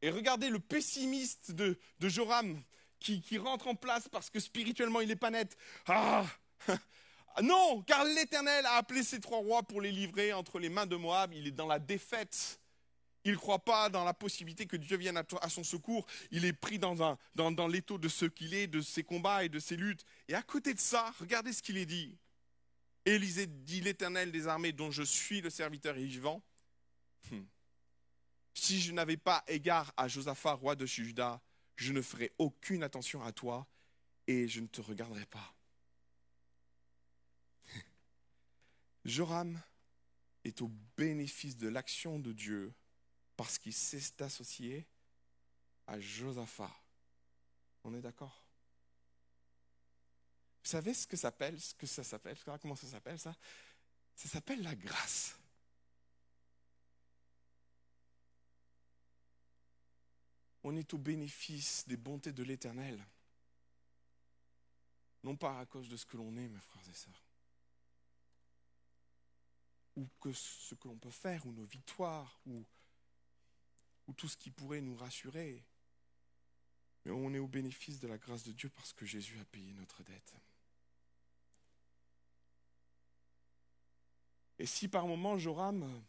Et 0.00 0.08
regardez 0.08 0.48
le 0.48 0.58
pessimiste 0.58 1.52
de, 1.52 1.78
Joram 2.00 2.62
qui, 2.98 3.20
qui, 3.20 3.36
rentre 3.36 3.66
en 3.66 3.74
place 3.74 4.08
parce 4.08 4.30
que 4.30 4.40
spirituellement 4.40 5.02
il 5.02 5.08
n'est 5.08 5.16
pas 5.16 5.30
net. 5.30 5.54
Ah 5.86 6.24
Non, 7.42 7.82
car 7.82 8.04
l'Éternel 8.04 8.64
a 8.64 8.76
appelé 8.76 9.02
ces 9.02 9.20
trois 9.20 9.38
rois 9.38 9.62
pour 9.64 9.82
les 9.82 9.92
livrer 9.92 10.32
entre 10.32 10.58
les 10.58 10.70
mains 10.70 10.86
de 10.86 10.96
Moab. 10.96 11.34
Il 11.34 11.46
est 11.46 11.50
dans 11.50 11.66
la 11.66 11.78
défaite. 11.78 12.58
Il 13.24 13.32
ne 13.32 13.36
croit 13.36 13.64
pas 13.64 13.88
dans 13.88 14.04
la 14.04 14.12
possibilité 14.12 14.66
que 14.66 14.76
Dieu 14.76 14.98
vienne 14.98 15.16
à 15.16 15.48
son 15.48 15.64
secours. 15.64 16.06
Il 16.30 16.44
est 16.44 16.52
pris 16.52 16.78
dans, 16.78 17.02
un, 17.02 17.18
l'étau 17.68 17.96
de 17.96 18.08
ce 18.08 18.26
qu'il 18.26 18.52
est, 18.52 18.66
de 18.66 18.82
ses 18.82 19.02
combats 19.02 19.44
et 19.44 19.48
de 19.48 19.58
ses 19.58 19.76
luttes. 19.76 20.04
Et 20.28 20.34
à 20.34 20.42
côté 20.42 20.74
de 20.74 20.80
ça, 20.80 21.10
regardez 21.18 21.54
ce 21.54 21.62
qu'il 21.62 21.78
est 21.78 21.86
dit. 21.86 22.18
Élisée 23.06 23.46
dit 23.46 23.80
l'Éternel 23.80 24.30
des 24.30 24.46
armées 24.46 24.72
dont 24.72 24.90
je 24.90 25.02
suis 25.02 25.40
le 25.40 25.48
serviteur 25.48 25.96
et 25.96 26.04
vivant. 26.04 26.42
Hmm. 27.30 27.44
Si 28.52 28.80
je 28.80 28.92
n'avais 28.92 29.16
pas 29.16 29.42
égard 29.48 29.92
à 29.96 30.06
Josaphat, 30.06 30.52
roi 30.52 30.76
de 30.76 30.84
Juda, 30.84 31.40
je 31.76 31.92
ne 31.92 32.02
ferais 32.02 32.30
aucune 32.38 32.82
attention 32.82 33.22
à 33.22 33.32
toi 33.32 33.66
et 34.26 34.48
je 34.48 34.60
ne 34.60 34.66
te 34.66 34.82
regarderai 34.82 35.26
pas. 35.26 35.54
Joram 39.06 39.60
est 40.44 40.60
au 40.60 40.70
bénéfice 40.96 41.56
de 41.56 41.68
l'action 41.68 42.18
de 42.18 42.32
Dieu 42.32 42.74
parce 43.36 43.58
qu'il 43.58 43.72
s'est 43.72 44.22
associé 44.22 44.86
à 45.86 45.98
Josaphat. 46.00 46.70
On 47.84 47.94
est 47.94 48.00
d'accord? 48.00 48.44
Vous 50.62 50.70
savez 50.70 50.94
ce 50.94 51.06
que 51.06 51.16
ça 51.16 51.30
s'appelle, 52.02 52.38
comment 52.62 52.76
ça 52.76 52.86
s'appelle 52.86 53.18
ça? 53.18 53.36
Ça 54.14 54.28
s'appelle 54.28 54.62
la 54.62 54.74
grâce. 54.74 55.36
On 60.62 60.74
est 60.76 60.94
au 60.94 60.98
bénéfice 60.98 61.86
des 61.86 61.98
bontés 61.98 62.32
de 62.32 62.42
l'Éternel. 62.42 63.04
Non 65.22 65.36
pas 65.36 65.60
à 65.60 65.66
cause 65.66 65.88
de 65.90 65.96
ce 65.98 66.06
que 66.06 66.16
l'on 66.16 66.34
est, 66.36 66.48
mes 66.48 66.60
frères 66.60 66.88
et 66.88 66.94
sœurs. 66.94 67.22
Ou 69.96 70.08
que 70.20 70.32
ce 70.32 70.74
que 70.74 70.88
l'on 70.88 70.96
peut 70.96 71.10
faire, 71.10 71.44
ou 71.46 71.52
nos 71.52 71.64
victoires, 71.64 72.40
ou, 72.46 72.64
ou 74.06 74.12
tout 74.12 74.28
ce 74.28 74.36
qui 74.36 74.50
pourrait 74.50 74.80
nous 74.80 74.96
rassurer. 74.96 75.64
Mais 77.04 77.12
on 77.12 77.32
est 77.34 77.38
au 77.38 77.48
bénéfice 77.48 78.00
de 78.00 78.08
la 78.08 78.18
grâce 78.18 78.44
de 78.44 78.52
Dieu 78.52 78.70
parce 78.70 78.92
que 78.92 79.04
Jésus 79.04 79.38
a 79.40 79.44
payé 79.44 79.72
notre 79.74 80.02
dette. 80.02 80.34
Et 84.58 84.66
si 84.66 84.88
par 84.88 85.06
moment 85.06 85.36
Joram 85.36 86.02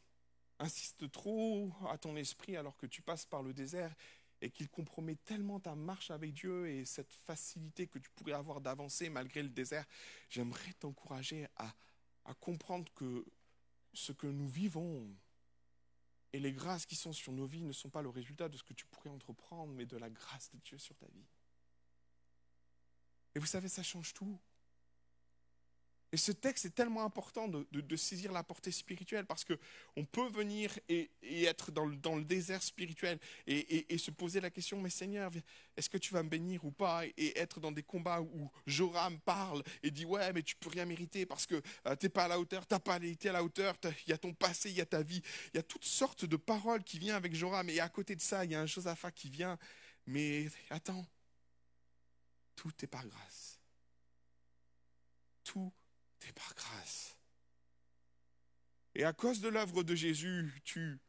insiste 0.59 1.11
trop 1.11 1.71
à 1.89 1.97
ton 1.97 2.15
esprit 2.15 2.55
alors 2.55 2.77
que 2.77 2.85
tu 2.85 3.01
passes 3.01 3.25
par 3.25 3.43
le 3.43 3.53
désert 3.53 3.93
et 4.41 4.49
qu'il 4.51 4.69
compromet 4.69 5.15
tellement 5.15 5.59
ta 5.59 5.75
marche 5.75 6.11
avec 6.11 6.33
Dieu 6.33 6.67
et 6.69 6.85
cette 6.85 7.13
facilité 7.25 7.87
que 7.87 7.99
tu 7.99 8.09
pourrais 8.11 8.33
avoir 8.33 8.61
d'avancer 8.61 9.09
malgré 9.09 9.41
le 9.41 9.49
désert, 9.49 9.85
j'aimerais 10.29 10.73
t'encourager 10.73 11.47
à, 11.55 11.73
à 12.25 12.33
comprendre 12.35 12.91
que 12.93 13.25
ce 13.93 14.11
que 14.11 14.27
nous 14.27 14.47
vivons 14.47 15.09
et 16.35 16.39
les 16.39 16.51
grâces 16.51 16.85
qui 16.85 16.97
sont 16.97 17.13
sur 17.13 17.31
nos 17.31 17.45
vies 17.45 17.63
ne 17.63 17.71
sont 17.71 17.89
pas 17.89 18.01
le 18.01 18.09
résultat 18.09 18.49
de 18.49 18.57
ce 18.57 18.63
que 18.63 18.73
tu 18.73 18.85
pourrais 18.87 19.09
entreprendre, 19.09 19.71
mais 19.71 19.85
de 19.85 19.95
la 19.95 20.09
grâce 20.09 20.51
de 20.51 20.57
Dieu 20.57 20.77
sur 20.77 20.93
ta 20.97 21.07
vie. 21.07 21.25
Et 23.35 23.39
vous 23.39 23.45
savez, 23.45 23.69
ça 23.69 23.83
change 23.83 24.13
tout. 24.13 24.37
Et 26.15 26.17
ce 26.17 26.31
texte 26.31 26.63
est 26.63 26.69
tellement 26.69 27.03
important 27.03 27.49
de, 27.49 27.95
saisir 27.97 28.31
la 28.31 28.41
portée 28.41 28.71
spirituelle 28.71 29.25
parce 29.25 29.43
qu'on 29.43 30.05
peut 30.05 30.29
venir 30.29 30.71
et, 30.87 31.11
être 31.21 31.71
dans 31.71 31.85
le, 31.85 32.23
désert 32.23 32.63
spirituel 32.63 33.19
et, 33.47 33.97
se 33.97 34.11
poser 34.11 34.39
la 34.39 34.49
question, 34.49 34.79
mais 34.79 34.89
Seigneur, 34.89 35.29
est-ce 35.75 35.89
que 35.89 35.97
tu 35.97 36.13
vas 36.13 36.23
me 36.23 36.29
bénir 36.29 36.63
ou 36.63 36.71
pas? 36.71 37.05
Et 37.17 37.37
être 37.37 37.59
dans 37.59 37.73
des 37.73 37.83
combats 37.83 38.21
où 38.21 38.49
Joram 38.65 39.19
parle 39.19 39.61
et 39.83 39.91
dit, 39.91 40.05
ouais, 40.05 40.31
mais 40.31 40.41
tu 40.41 40.55
peux 40.55 40.69
rien 40.69 40.85
mériter 40.85 41.25
parce 41.25 41.45
que 41.45 41.61
euh, 41.85 41.97
tu 41.97 42.05
n'es 42.05 42.09
pas 42.09 42.23
à 42.23 42.27
la 42.29 42.39
hauteur, 42.39 42.65
tu 42.65 42.73
n'as 42.73 42.79
pas 42.79 42.95
été 43.03 43.27
à 43.27 43.33
la 43.33 43.43
hauteur, 43.43 43.75
il 44.07 44.11
y 44.11 44.13
a 44.13 44.17
ton 44.17 44.33
passé, 44.33 44.69
il 44.69 44.77
y 44.77 44.81
a 44.81 44.85
ta 44.85 45.03
vie, 45.03 45.21
il 45.53 45.57
y 45.57 45.59
a 45.59 45.63
toutes 45.63 45.83
sortes 45.83 46.23
de 46.23 46.37
paroles 46.37 46.85
qui 46.85 46.97
viennent 46.97 47.15
avec 47.15 47.35
Joram. 47.35 47.69
Et 47.69 47.81
à 47.81 47.89
côté 47.89 48.15
de 48.15 48.21
ça, 48.21 48.45
il 48.45 48.51
y 48.51 48.55
a 48.55 48.61
un 48.61 48.67
Josaphat 48.67 49.11
qui 49.11 49.29
vient, 49.29 49.59
mais 50.07 50.47
attends, 50.69 51.05
tout 52.55 52.71
est 52.81 52.87
par 52.87 53.05
grâce. 53.05 53.59
Tout 55.43 55.73
c'est 56.25 56.33
par 56.33 56.53
grâce. 56.55 57.17
Et 58.95 59.03
à 59.03 59.13
cause 59.13 59.41
de 59.41 59.49
l'œuvre 59.49 59.83
de 59.83 59.93
Jésus, 59.93 60.51
tu 60.63 60.99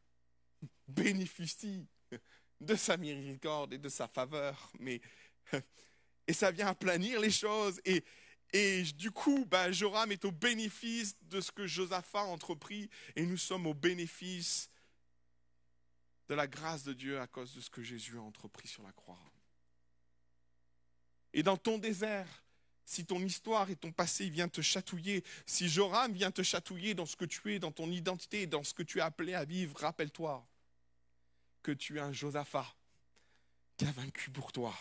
bénéficies 0.87 1.87
de 2.59 2.75
sa 2.75 2.97
miséricorde 2.97 3.73
et 3.73 3.77
de 3.77 3.89
sa 3.89 4.07
faveur. 4.07 4.71
Mais, 4.79 5.01
et 6.27 6.33
ça 6.33 6.51
vient 6.51 6.67
aplanir 6.67 7.19
les 7.19 7.31
choses. 7.31 7.79
Et, 7.85 8.03
et 8.53 8.83
du 8.83 9.11
coup, 9.11 9.45
bah, 9.45 9.71
Joram 9.71 10.11
est 10.11 10.25
au 10.25 10.31
bénéfice 10.31 11.15
de 11.23 11.41
ce 11.41 11.51
que 11.51 11.65
Josaphat 11.65 12.21
a 12.21 12.25
entrepris. 12.25 12.89
Et 13.15 13.25
nous 13.25 13.37
sommes 13.37 13.67
au 13.67 13.73
bénéfice 13.73 14.69
de 16.27 16.35
la 16.35 16.47
grâce 16.47 16.83
de 16.83 16.93
Dieu 16.93 17.19
à 17.19 17.27
cause 17.27 17.55
de 17.55 17.61
ce 17.61 17.69
que 17.69 17.81
Jésus 17.81 18.17
a 18.17 18.21
entrepris 18.21 18.67
sur 18.67 18.83
la 18.83 18.91
croix. 18.91 19.19
Et 21.33 21.41
dans 21.41 21.57
ton 21.57 21.77
désert, 21.77 22.43
si 22.87 23.05
ton 23.05 23.19
histoire 23.19 23.69
et 23.69 23.75
ton 23.75 23.91
passé 23.91 24.29
viennent 24.29 24.49
te 24.49 24.61
chatouiller, 24.61 25.21
si 25.45 25.67
Joram 25.67 26.13
vient 26.13 26.31
te 26.31 26.41
chatouiller 26.41 26.93
dans 26.93 27.05
ce 27.05 27.17
que 27.17 27.25
tu 27.25 27.53
es, 27.53 27.59
dans 27.59 27.73
ton 27.73 27.91
identité, 27.91 28.47
dans 28.47 28.63
ce 28.63 28.73
que 28.73 28.81
tu 28.81 28.99
es 28.99 29.01
appelé 29.01 29.33
à 29.33 29.43
vivre, 29.43 29.77
rappelle-toi 29.77 30.47
que 31.61 31.73
tu 31.73 31.97
es 31.97 31.99
un 31.99 32.13
Josaphat 32.13 32.65
qui 33.75 33.83
a 33.83 33.91
vaincu 33.91 34.31
pour 34.31 34.53
toi. 34.53 34.73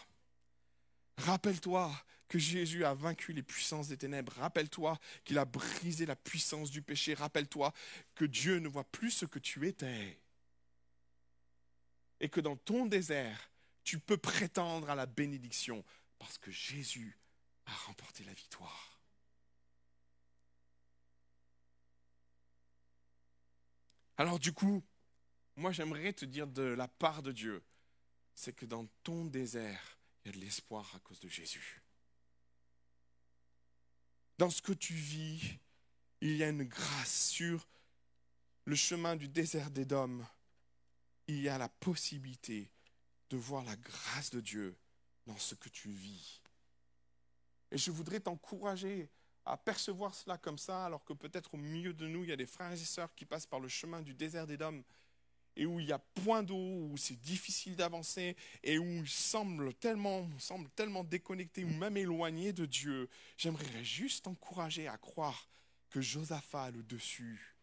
Rappelle-toi 1.16 1.92
que 2.28 2.38
Jésus 2.38 2.84
a 2.84 2.94
vaincu 2.94 3.32
les 3.32 3.42
puissances 3.42 3.88
des 3.88 3.96
ténèbres. 3.96 4.34
Rappelle-toi 4.34 4.96
qu'il 5.24 5.38
a 5.38 5.44
brisé 5.44 6.06
la 6.06 6.14
puissance 6.14 6.70
du 6.70 6.82
péché. 6.82 7.12
Rappelle-toi 7.12 7.74
que 8.14 8.24
Dieu 8.24 8.60
ne 8.60 8.68
voit 8.68 8.84
plus 8.84 9.10
ce 9.10 9.26
que 9.26 9.40
tu 9.40 9.66
étais. 9.66 10.20
Et 12.20 12.28
que 12.28 12.40
dans 12.40 12.56
ton 12.56 12.86
désert, 12.86 13.50
tu 13.82 13.98
peux 13.98 14.16
prétendre 14.16 14.90
à 14.90 14.94
la 14.94 15.06
bénédiction 15.06 15.84
parce 16.20 16.38
que 16.38 16.52
Jésus 16.52 17.18
a 17.66 17.72
remporté 17.86 18.24
la 18.24 18.32
victoire. 18.32 19.00
Alors 24.18 24.38
du 24.38 24.52
coup, 24.52 24.82
moi 25.56 25.72
j'aimerais 25.72 26.12
te 26.12 26.24
dire 26.24 26.46
de 26.46 26.62
la 26.62 26.88
part 26.88 27.22
de 27.22 27.32
Dieu, 27.32 27.62
c'est 28.34 28.54
que 28.54 28.66
dans 28.66 28.86
ton 29.02 29.24
désert, 29.26 29.98
il 30.24 30.28
y 30.28 30.34
a 30.34 30.38
de 30.38 30.44
l'espoir 30.44 30.90
à 30.94 31.00
cause 31.00 31.20
de 31.20 31.28
Jésus. 31.28 31.82
Dans 34.38 34.50
ce 34.50 34.62
que 34.62 34.72
tu 34.72 34.94
vis, 34.94 35.58
il 36.20 36.36
y 36.36 36.42
a 36.42 36.48
une 36.48 36.64
grâce 36.64 37.28
sur 37.28 37.66
le 38.64 38.74
chemin 38.74 39.16
du 39.16 39.28
désert 39.28 39.70
d'Édom. 39.70 40.24
Il 41.26 41.40
y 41.40 41.48
a 41.48 41.58
la 41.58 41.68
possibilité 41.68 42.70
de 43.30 43.36
voir 43.36 43.64
la 43.64 43.76
grâce 43.76 44.30
de 44.30 44.40
Dieu 44.40 44.76
dans 45.26 45.38
ce 45.38 45.54
que 45.54 45.68
tu 45.68 45.88
vis. 45.90 46.40
Et 47.70 47.78
je 47.78 47.90
voudrais 47.90 48.20
t'encourager 48.20 49.08
à 49.44 49.56
percevoir 49.56 50.14
cela 50.14 50.38
comme 50.38 50.58
ça, 50.58 50.84
alors 50.84 51.04
que 51.04 51.12
peut-être 51.12 51.54
au 51.54 51.56
milieu 51.56 51.92
de 51.92 52.08
nous, 52.08 52.24
il 52.24 52.30
y 52.30 52.32
a 52.32 52.36
des 52.36 52.46
frères 52.46 52.72
et 52.72 52.76
sœurs 52.76 53.14
qui 53.14 53.24
passent 53.24 53.46
par 53.46 53.60
le 53.60 53.68
chemin 53.68 54.02
du 54.02 54.12
désert 54.12 54.46
des 54.46 54.56
dômes, 54.56 54.82
et 55.54 55.64
où 55.64 55.80
il 55.80 55.86
y 55.86 55.92
a 55.92 55.98
point 55.98 56.42
d'eau, 56.42 56.88
où 56.90 56.96
c'est 56.96 57.18
difficile 57.20 57.76
d'avancer, 57.76 58.36
et 58.62 58.78
où 58.78 58.84
ils 58.84 59.08
semblent 59.08 59.72
tellement, 59.74 60.28
semblent 60.38 60.70
tellement 60.70 61.04
déconnectés 61.04 61.64
ou 61.64 61.70
même 61.70 61.96
éloignés 61.96 62.52
de 62.52 62.66
Dieu. 62.66 63.08
J'aimerais 63.38 63.84
juste 63.84 64.24
t'encourager 64.24 64.88
à 64.88 64.98
croire 64.98 65.48
que 65.88 66.00
Josaphat 66.00 66.64
a 66.64 66.70
le 66.72 66.82
dessus. 66.82 67.56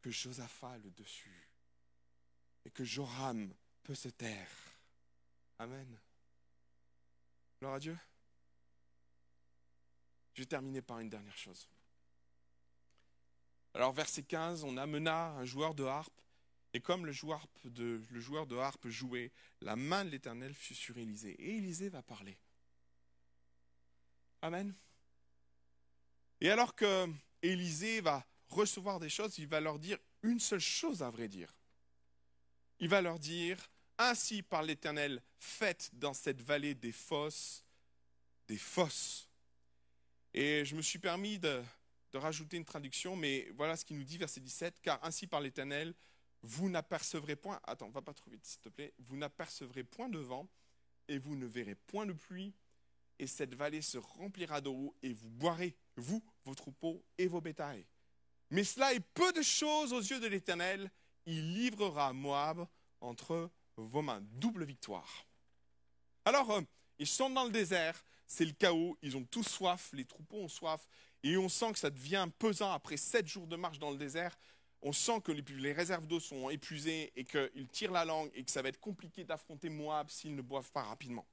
Que 0.00 0.10
Josaphat 0.10 0.70
a 0.70 0.78
le 0.78 0.90
dessus. 0.92 1.48
Et 2.64 2.70
que 2.70 2.84
Joram 2.84 3.52
peut 3.82 3.94
se 3.94 4.08
taire. 4.08 4.48
Amen. 5.58 5.98
Gloire 7.62 7.74
à 7.74 7.78
Dieu. 7.78 7.96
Je 10.34 10.42
vais 10.42 10.46
terminer 10.46 10.82
par 10.82 10.98
une 10.98 11.08
dernière 11.08 11.36
chose. 11.36 11.68
Alors, 13.72 13.92
verset 13.92 14.24
15, 14.24 14.64
on 14.64 14.76
amena 14.76 15.28
un 15.34 15.44
joueur 15.44 15.72
de 15.72 15.84
harpe, 15.84 16.20
et 16.72 16.80
comme 16.80 17.06
le 17.06 17.12
joueur 17.12 17.46
de, 17.62 18.02
le 18.10 18.20
joueur 18.20 18.48
de 18.48 18.56
harpe 18.56 18.88
jouait, 18.88 19.30
la 19.60 19.76
main 19.76 20.04
de 20.04 20.10
l'Éternel 20.10 20.52
fut 20.54 20.74
sur 20.74 20.98
Élisée. 20.98 21.40
Et 21.40 21.58
Élisée 21.58 21.88
va 21.88 22.02
parler. 22.02 22.36
Amen. 24.40 24.74
Et 26.40 26.50
alors 26.50 26.74
que 26.74 27.06
Élisée 27.42 28.00
va 28.00 28.26
recevoir 28.48 28.98
des 28.98 29.08
choses, 29.08 29.38
il 29.38 29.46
va 29.46 29.60
leur 29.60 29.78
dire 29.78 29.98
une 30.24 30.40
seule 30.40 30.58
chose 30.58 31.00
à 31.00 31.10
vrai 31.10 31.28
dire. 31.28 31.54
Il 32.80 32.88
va 32.88 33.00
leur 33.02 33.20
dire 33.20 33.70
ainsi 34.10 34.42
par 34.42 34.62
l'Éternel, 34.62 35.22
faites 35.38 35.90
dans 35.94 36.14
cette 36.14 36.40
vallée 36.40 36.74
des 36.74 36.92
fosses, 36.92 37.64
des 38.48 38.58
fosses. 38.58 39.28
Et 40.34 40.64
je 40.64 40.74
me 40.74 40.82
suis 40.82 40.98
permis 40.98 41.38
de, 41.38 41.62
rajouter 42.14 42.56
une 42.58 42.64
traduction, 42.64 43.16
mais 43.16 43.48
voilà 43.54 43.76
ce 43.76 43.84
qu'il 43.84 43.96
nous 43.96 44.04
dit, 44.04 44.18
verset 44.18 44.40
17, 44.40 44.80
car 44.82 45.02
ainsi 45.02 45.26
par 45.26 45.40
l'Éternel, 45.40 45.94
vous 46.42 46.68
n'apercevrez 46.68 47.36
point, 47.36 47.60
attends, 47.64 47.88
va 47.88 48.02
pas 48.02 48.12
trop 48.12 48.30
vite 48.30 48.44
s'il 48.44 48.60
te 48.60 48.68
plaît, 48.68 48.92
vous 48.98 49.16
n'apercevrez 49.16 49.84
point 49.84 50.08
de 50.08 50.18
vent, 50.18 50.48
et 51.08 51.18
vous 51.18 51.36
ne 51.36 51.46
verrez 51.46 51.74
point 51.74 52.04
de 52.04 52.12
pluie, 52.12 52.54
et 53.18 53.26
cette 53.26 53.54
vallée 53.54 53.82
se 53.82 53.98
remplira 53.98 54.60
d'eau, 54.60 54.94
et 55.02 55.12
vous 55.12 55.30
boirez, 55.30 55.74
vous, 55.96 56.22
vos 56.44 56.54
troupeaux 56.54 57.02
et 57.16 57.28
vos 57.28 57.40
bétails. 57.40 57.86
Mais 58.50 58.64
cela 58.64 58.92
est 58.92 59.00
peu 59.00 59.32
de 59.32 59.42
choses 59.42 59.92
aux 59.92 60.00
yeux 60.00 60.20
de 60.20 60.26
l'Éternel, 60.26 60.90
il 61.24 61.54
livrera 61.54 62.12
Moab 62.12 62.66
entre 63.00 63.50
vos. 63.86 64.04
Double 64.32 64.64
victoire. 64.64 65.26
Alors, 66.24 66.50
euh, 66.50 66.60
ils 66.98 67.06
sont 67.06 67.30
dans 67.30 67.44
le 67.44 67.50
désert, 67.50 68.04
c'est 68.26 68.44
le 68.44 68.52
chaos, 68.52 68.96
ils 69.02 69.16
ont 69.16 69.24
tous 69.24 69.42
soif, 69.42 69.90
les 69.92 70.04
troupeaux 70.04 70.38
ont 70.38 70.48
soif, 70.48 70.86
et 71.22 71.36
on 71.36 71.48
sent 71.48 71.72
que 71.72 71.78
ça 71.78 71.90
devient 71.90 72.28
pesant 72.38 72.72
après 72.72 72.96
sept 72.96 73.26
jours 73.26 73.46
de 73.46 73.56
marche 73.56 73.78
dans 73.78 73.90
le 73.90 73.96
désert. 73.96 74.36
On 74.82 74.92
sent 74.92 75.20
que 75.20 75.30
les, 75.32 75.72
réserves 75.72 76.06
d'eau 76.06 76.18
sont 76.18 76.50
épuisées 76.50 77.12
et 77.14 77.24
qu'ils 77.24 77.68
tirent 77.68 77.92
la 77.92 78.04
langue 78.04 78.30
et 78.34 78.42
que 78.42 78.50
ça 78.50 78.62
va 78.62 78.68
être 78.68 78.80
compliqué 78.80 79.22
d'affronter 79.22 79.68
Moab 79.68 80.10
s'ils 80.10 80.34
ne 80.34 80.42
boivent 80.42 80.72
pas 80.72 80.82
rapidement. 80.82 81.24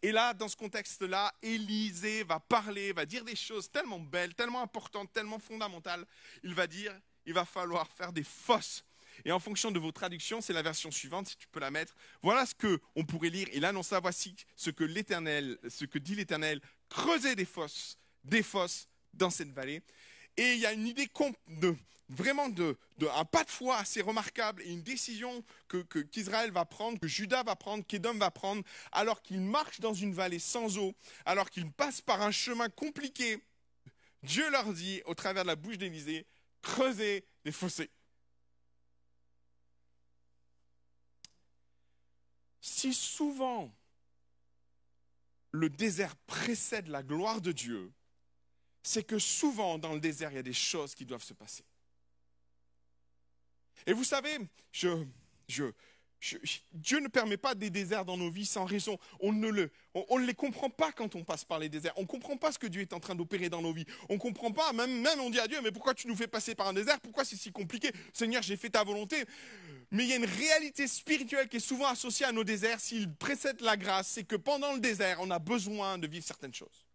Et 0.00 0.12
là, 0.12 0.32
dans 0.32 0.48
ce 0.48 0.56
contexte-là, 0.56 1.34
Élisée 1.42 2.22
va 2.22 2.38
parler, 2.38 2.92
va 2.92 3.04
dire 3.04 3.24
des 3.24 3.34
choses 3.34 3.70
tellement 3.70 3.98
belles, 3.98 4.34
tellement 4.34 4.62
importantes, 4.62 5.12
tellement 5.12 5.40
fondamentales. 5.40 6.06
Il 6.44 6.54
va 6.54 6.68
dire, 6.68 6.96
il 7.24 7.34
va 7.34 7.44
falloir 7.44 7.90
faire 7.90 8.12
des 8.12 8.22
fosses 8.22 8.84
et 9.24 9.32
en 9.32 9.40
fonction 9.40 9.70
de 9.70 9.78
vos 9.78 9.92
traductions, 9.92 10.40
c'est 10.40 10.52
la 10.52 10.62
version 10.62 10.90
suivante, 10.90 11.28
si 11.28 11.36
tu 11.36 11.48
peux 11.48 11.60
la 11.60 11.70
mettre. 11.70 11.96
Voilà 12.22 12.46
ce 12.46 12.54
que 12.54 12.80
on 12.94 13.04
pourrait 13.04 13.30
lire. 13.30 13.48
Il 13.52 13.64
annonça 13.64 14.00
voici 14.00 14.34
ce 14.56 14.70
que 14.70 14.84
l'Éternel, 14.84 15.58
ce 15.68 15.84
que 15.84 15.98
dit 15.98 16.14
l'Éternel, 16.14 16.60
creusez 16.88 17.34
des 17.34 17.44
fosses, 17.44 17.98
des 18.24 18.42
fosses 18.42 18.88
dans 19.14 19.30
cette 19.30 19.52
vallée. 19.52 19.82
Et 20.36 20.52
il 20.52 20.58
y 20.58 20.66
a 20.66 20.72
une 20.72 20.86
idée 20.86 21.08
de, 21.48 21.74
vraiment 22.08 22.48
de, 22.48 22.76
pas 23.32 23.44
de 23.44 23.50
foi 23.50 23.78
assez 23.78 24.02
remarquable 24.02 24.62
et 24.62 24.70
une 24.70 24.82
décision 24.82 25.42
que, 25.68 25.78
qu'Israël 26.02 26.50
va 26.50 26.64
prendre, 26.64 26.98
que 26.98 27.08
Judas 27.08 27.42
va 27.42 27.56
prendre, 27.56 27.84
qu'Édom 27.86 28.14
va 28.14 28.30
prendre, 28.30 28.62
alors 28.92 29.22
qu'il 29.22 29.40
marche 29.40 29.80
dans 29.80 29.94
une 29.94 30.12
vallée 30.12 30.38
sans 30.38 30.78
eau, 30.78 30.94
alors 31.24 31.50
qu'il 31.50 31.70
passe 31.70 32.00
par 32.00 32.22
un 32.22 32.30
chemin 32.30 32.68
compliqué. 32.68 33.38
Dieu 34.22 34.48
leur 34.50 34.72
dit, 34.72 35.02
au 35.06 35.14
travers 35.14 35.44
de 35.44 35.48
la 35.48 35.56
bouche 35.56 35.78
d'Élysée, 35.78 36.26
creusez 36.62 37.24
des 37.44 37.52
fossés. 37.52 37.90
Si 42.66 42.92
souvent 42.92 43.72
le 45.52 45.70
désert 45.70 46.16
précède 46.26 46.88
la 46.88 47.04
gloire 47.04 47.40
de 47.40 47.52
Dieu, 47.52 47.92
c'est 48.82 49.04
que 49.04 49.20
souvent 49.20 49.78
dans 49.78 49.92
le 49.92 50.00
désert, 50.00 50.32
il 50.32 50.34
y 50.34 50.38
a 50.38 50.42
des 50.42 50.52
choses 50.52 50.92
qui 50.92 51.06
doivent 51.06 51.22
se 51.22 51.32
passer. 51.32 51.64
Et 53.86 53.92
vous 53.92 54.02
savez, 54.02 54.36
je, 54.72 55.06
je, 55.46 55.66
Dieu 56.72 57.00
ne 57.00 57.08
permet 57.08 57.36
pas 57.36 57.54
des 57.54 57.70
déserts 57.70 58.04
dans 58.04 58.16
nos 58.16 58.30
vies 58.30 58.46
sans 58.46 58.64
raison. 58.64 58.98
On 59.20 59.32
ne, 59.32 59.48
le, 59.48 59.70
on, 59.94 60.18
les 60.18 60.34
comprend 60.34 60.70
pas 60.70 60.92
quand 60.92 61.14
on 61.14 61.24
passe 61.24 61.44
par 61.44 61.58
les 61.58 61.68
déserts. 61.68 61.92
On 61.96 62.02
ne 62.02 62.06
comprend 62.06 62.36
pas 62.36 62.52
ce 62.52 62.58
que 62.58 62.66
Dieu 62.66 62.80
est 62.80 62.92
en 62.92 63.00
train 63.00 63.14
d'opérer 63.14 63.48
dans 63.48 63.62
nos 63.62 63.72
vies. 63.72 63.86
On 64.08 64.14
ne 64.14 64.18
comprend 64.18 64.50
pas, 64.50 64.72
même, 64.72 65.00
même 65.00 65.20
on 65.20 65.30
dit 65.30 65.38
à 65.38 65.46
Dieu, 65.46 65.60
mais 65.62 65.70
pourquoi 65.70 65.94
tu 65.94 66.08
nous 66.08 66.16
fais 66.16 66.26
passer 66.26 66.54
par 66.54 66.68
un 66.68 66.72
désert? 66.72 67.00
Pourquoi 67.00 67.24
c'est 67.24 67.36
si 67.36 67.52
compliqué? 67.52 67.90
Seigneur, 68.12 68.42
j'ai 68.42 68.56
fait 68.56 68.70
ta 68.70 68.82
volonté. 68.82 69.24
Mais 69.90 70.04
il 70.04 70.10
y 70.10 70.12
a 70.14 70.16
une 70.16 70.24
réalité 70.24 70.88
spirituelle 70.88 71.48
qui 71.48 71.58
est 71.58 71.60
souvent 71.60 71.86
associée 71.86 72.26
à 72.26 72.32
nos 72.32 72.44
déserts. 72.44 72.80
S'il 72.80 73.12
précède 73.14 73.60
la 73.60 73.76
grâce, 73.76 74.08
c'est 74.08 74.24
que 74.24 74.36
pendant 74.36 74.72
le 74.72 74.80
désert, 74.80 75.18
on 75.20 75.30
a 75.30 75.38
besoin 75.38 75.98
de 75.98 76.06
vivre 76.06 76.24
certaines 76.24 76.54
choses. 76.54 76.86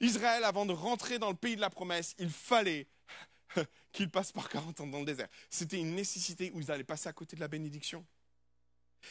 Israël, 0.00 0.44
avant 0.44 0.66
de 0.66 0.72
rentrer 0.72 1.18
dans 1.18 1.30
le 1.30 1.36
pays 1.36 1.56
de 1.56 1.60
la 1.60 1.70
promesse, 1.70 2.14
il 2.18 2.30
fallait 2.30 2.86
qu'il 3.92 4.10
passe 4.10 4.32
par 4.32 4.48
40 4.48 4.80
ans 4.80 4.86
dans 4.86 5.00
le 5.00 5.04
désert. 5.04 5.28
C'était 5.48 5.78
une 5.78 5.94
nécessité 5.94 6.50
où 6.54 6.60
ils 6.60 6.70
allaient 6.70 6.84
passer 6.84 7.08
à 7.08 7.12
côté 7.12 7.36
de 7.36 7.40
la 7.40 7.48
bénédiction. 7.48 8.04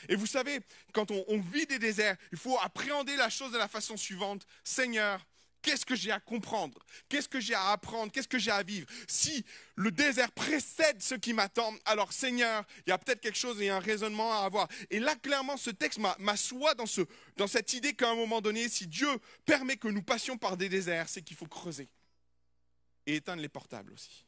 Et 0.07 0.15
vous 0.15 0.27
savez, 0.27 0.59
quand 0.93 1.11
on, 1.11 1.39
vit 1.39 1.65
des 1.65 1.79
déserts, 1.79 2.15
il 2.31 2.37
faut 2.37 2.57
appréhender 2.59 3.15
la 3.15 3.29
chose 3.29 3.51
de 3.51 3.57
la 3.57 3.67
façon 3.67 3.97
suivante. 3.97 4.45
Seigneur, 4.63 5.25
Qu'est-ce 5.61 5.85
que 5.85 5.93
j'ai 5.95 6.11
à 6.11 6.21
comprendre? 6.21 6.79
Qu'est-ce 7.09 7.27
que 7.27 7.41
j'ai 7.41 7.53
à 7.53 7.71
apprendre? 7.71 8.13
Qu'est-ce 8.13 8.29
que 8.29 8.39
j'ai 8.39 8.49
à 8.49 8.63
vivre? 8.63 8.87
Si 9.09 9.43
le 9.75 9.91
désert 9.91 10.31
précède 10.31 11.01
ce 11.01 11.15
qui 11.15 11.33
m'attend, 11.33 11.73
alors 11.83 12.13
Seigneur, 12.13 12.63
il 12.85 12.91
y 12.91 12.93
a 12.93 12.97
peut-être 12.97 13.19
quelque 13.19 13.37
chose 13.37 13.61
et 13.61 13.69
un 13.69 13.79
raisonnement 13.79 14.31
à 14.31 14.45
avoir. 14.45 14.69
Et 14.89 15.01
là, 15.01 15.17
clairement, 15.17 15.57
ce 15.57 15.69
texte 15.69 15.99
m'assoit 16.19 16.75
dans 16.75 17.47
cette 17.47 17.73
idée 17.73 17.93
qu'à 17.93 18.09
un 18.09 18.15
moment 18.15 18.39
donné, 18.39 18.69
si 18.69 18.87
Dieu 18.87 19.09
permet 19.45 19.75
que 19.75 19.89
nous 19.89 20.01
passions 20.01 20.37
par 20.37 20.55
des 20.55 20.69
déserts, 20.69 21.09
c'est 21.09 21.23
qu'il 21.23 21.35
faut 21.35 21.45
creuser. 21.45 21.89
Et 23.05 23.15
éteindre 23.15 23.41
les 23.41 23.49
portables 23.49 23.91
aussi. 23.91 24.25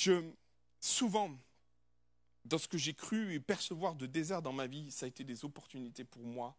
Je, 0.00 0.14
souvent, 0.80 1.30
dans 2.46 2.56
ce 2.56 2.66
que 2.66 2.78
j'ai 2.78 2.94
cru 2.94 3.34
et 3.34 3.38
percevoir 3.38 3.94
de 3.94 4.06
désert 4.06 4.40
dans 4.40 4.54
ma 4.54 4.66
vie, 4.66 4.90
ça 4.90 5.04
a 5.04 5.08
été 5.10 5.24
des 5.24 5.44
opportunités 5.44 6.04
pour 6.04 6.22
moi 6.22 6.56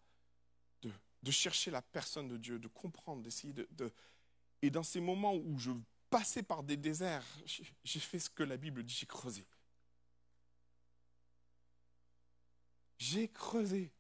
de, 0.84 1.32
chercher 1.32 1.72
la 1.72 1.82
personne 1.82 2.28
de 2.28 2.38
Dieu, 2.38 2.60
de 2.60 2.68
comprendre, 2.68 3.24
d'essayer 3.24 3.52
de, 3.52 3.68
de, 3.72 3.92
Et 4.62 4.70
dans 4.70 4.84
ces 4.84 5.02
moments 5.02 5.34
où 5.34 5.58
je 5.58 5.72
passais 6.12 6.44
par 6.44 6.62
des 6.62 6.78
déserts, 6.78 7.26
j'ai 7.84 8.00
fait 8.00 8.20
ce 8.20 8.30
que 8.30 8.44
la 8.44 8.58
Bible 8.58 8.84
dit, 8.84 8.94
j'ai 8.94 9.08
creusé. 9.08 9.44
J'ai 13.00 13.28
creusé. 13.28 13.92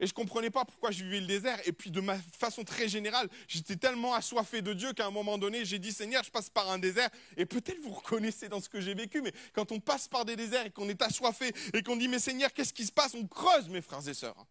Et 0.00 0.06
je 0.06 0.12
ne 0.12 0.14
comprenais 0.14 0.50
pas 0.50 0.64
pourquoi 0.64 0.90
je 0.90 1.02
vivais 1.02 1.20
le 1.20 1.26
désert. 1.26 1.58
Et 1.66 1.72
puis 1.72 1.90
de 1.90 2.00
ma 2.00 2.16
façon 2.18 2.62
très 2.62 2.88
générale, 2.88 3.28
j'étais 3.48 3.76
tellement 3.76 4.14
assoiffé 4.14 4.62
de 4.62 4.72
Dieu 4.72 4.92
qu'à 4.92 5.06
un 5.06 5.10
moment 5.10 5.38
donné, 5.38 5.64
j'ai 5.64 5.78
dit, 5.78 5.92
Seigneur, 5.92 6.22
je 6.22 6.30
passe 6.30 6.50
par 6.50 6.70
un 6.70 6.78
désert. 6.78 7.10
Et 7.36 7.46
peut-être 7.46 7.80
vous 7.80 7.92
reconnaissez 7.92 8.48
dans 8.48 8.60
ce 8.60 8.68
que 8.68 8.80
j'ai 8.80 8.94
vécu, 8.94 9.22
mais 9.22 9.32
quand 9.52 9.72
on 9.72 9.80
passe 9.80 10.06
par 10.06 10.24
des 10.24 10.36
déserts 10.36 10.66
et 10.66 10.70
qu'on 10.70 10.88
est 10.88 11.02
assoiffé 11.02 11.52
et 11.74 11.82
qu'on 11.82 11.96
dit, 11.96 12.08
mais 12.08 12.18
Seigneur, 12.20 12.52
qu'est-ce 12.52 12.72
qui 12.72 12.86
se 12.86 12.92
passe? 12.92 13.14
On 13.14 13.26
creuse, 13.26 13.68
mes 13.68 13.82
frères 13.82 14.06
et 14.08 14.14
sœurs. 14.14 14.46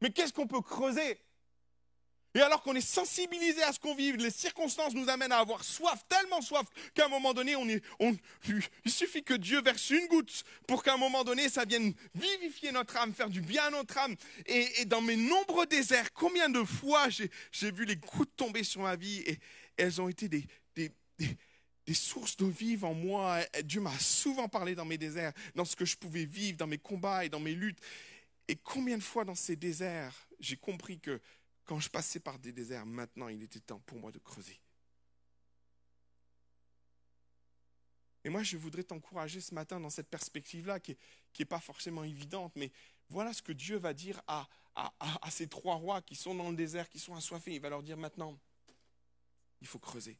Mais 0.00 0.10
qu'est-ce 0.10 0.32
qu'on 0.32 0.46
peut 0.46 0.62
creuser? 0.62 1.20
Et 2.34 2.40
alors 2.40 2.62
qu'on 2.62 2.74
est 2.74 2.80
sensibilisé 2.80 3.62
à 3.62 3.72
ce 3.72 3.80
qu'on 3.80 3.94
vit, 3.94 4.12
les 4.12 4.30
circonstances 4.30 4.94
nous 4.94 5.08
amènent 5.08 5.32
à 5.32 5.38
avoir 5.38 5.64
soif, 5.64 6.04
tellement 6.08 6.40
soif, 6.40 6.66
qu'à 6.94 7.06
un 7.06 7.08
moment 7.08 7.34
donné, 7.34 7.56
il 8.00 8.90
suffit 8.90 9.24
que 9.24 9.34
Dieu 9.34 9.60
verse 9.62 9.90
une 9.90 10.06
goutte 10.06 10.44
pour 10.68 10.84
qu'à 10.84 10.94
un 10.94 10.96
moment 10.96 11.24
donné, 11.24 11.48
ça 11.48 11.64
vienne 11.64 11.92
vivifier 12.14 12.70
notre 12.70 12.96
âme, 12.96 13.12
faire 13.12 13.30
du 13.30 13.40
bien 13.40 13.64
à 13.64 13.70
notre 13.70 13.98
âme. 13.98 14.14
Et, 14.46 14.84
dans 14.84 15.00
mes 15.00 15.16
nombreux 15.16 15.66
déserts, 15.66 16.12
combien 16.12 16.48
de 16.48 16.62
fois 16.62 17.08
j'ai 17.08 17.70
vu 17.72 17.84
les 17.84 17.96
gouttes 17.96 18.36
tomber 18.36 18.62
sur 18.62 18.82
ma 18.82 18.94
vie 18.94 19.20
et 19.26 19.38
elles 19.76 20.00
ont 20.00 20.08
été 20.08 20.28
des, 20.28 20.46
des 21.90 21.94
sources 21.94 22.36
d'eau 22.36 22.50
vive 22.50 22.84
en 22.84 22.94
moi. 22.94 23.40
Dieu 23.64 23.80
m'a 23.80 23.98
souvent 23.98 24.48
parlé 24.48 24.76
dans 24.76 24.84
mes 24.84 24.98
déserts, 24.98 25.32
dans 25.56 25.64
ce 25.64 25.74
que 25.74 25.84
je 25.84 25.96
pouvais 25.96 26.24
vivre, 26.24 26.56
dans 26.56 26.68
mes 26.68 26.78
combats 26.78 27.24
et 27.24 27.28
dans 27.28 27.40
mes 27.40 27.54
luttes. 27.54 27.80
Et 28.46 28.54
combien 28.54 28.96
de 28.96 29.02
fois 29.02 29.24
dans 29.24 29.34
ces 29.34 29.56
déserts, 29.56 30.28
j'ai 30.38 30.56
compris 30.56 31.00
que 31.00 31.20
quand 31.70 31.78
je 31.78 31.88
passais 31.88 32.18
par 32.18 32.36
des 32.40 32.50
déserts, 32.50 32.84
maintenant 32.84 33.28
il 33.28 33.44
était 33.44 33.60
temps 33.60 33.78
pour 33.86 34.00
moi 34.00 34.10
de 34.10 34.18
creuser. 34.18 34.58
Et 38.24 38.28
moi, 38.28 38.42
je 38.42 38.56
voudrais 38.56 38.82
t'encourager 38.82 39.40
ce 39.40 39.54
matin 39.54 39.78
dans 39.78 39.88
cette 39.88 40.08
perspective-là, 40.08 40.80
qui 40.80 40.96
n'est 41.38 41.44
pas 41.44 41.60
forcément 41.60 42.02
évidente, 42.02 42.50
mais 42.56 42.72
voilà 43.08 43.32
ce 43.32 43.40
que 43.40 43.52
Dieu 43.52 43.76
va 43.76 43.94
dire 43.94 44.20
à, 44.26 44.48
ces 45.30 45.46
trois 45.46 45.76
rois 45.76 46.02
qui 46.02 46.16
sont 46.16 46.34
dans 46.34 46.50
le 46.50 46.56
désert, 46.56 46.88
qui 46.88 46.98
sont 46.98 47.14
assoiffés. 47.14 47.54
Il 47.54 47.60
va 47.60 47.68
leur 47.68 47.84
dire 47.84 47.96
maintenant, 47.96 48.36
il 49.60 49.68
faut 49.68 49.78
creuser. 49.78 50.18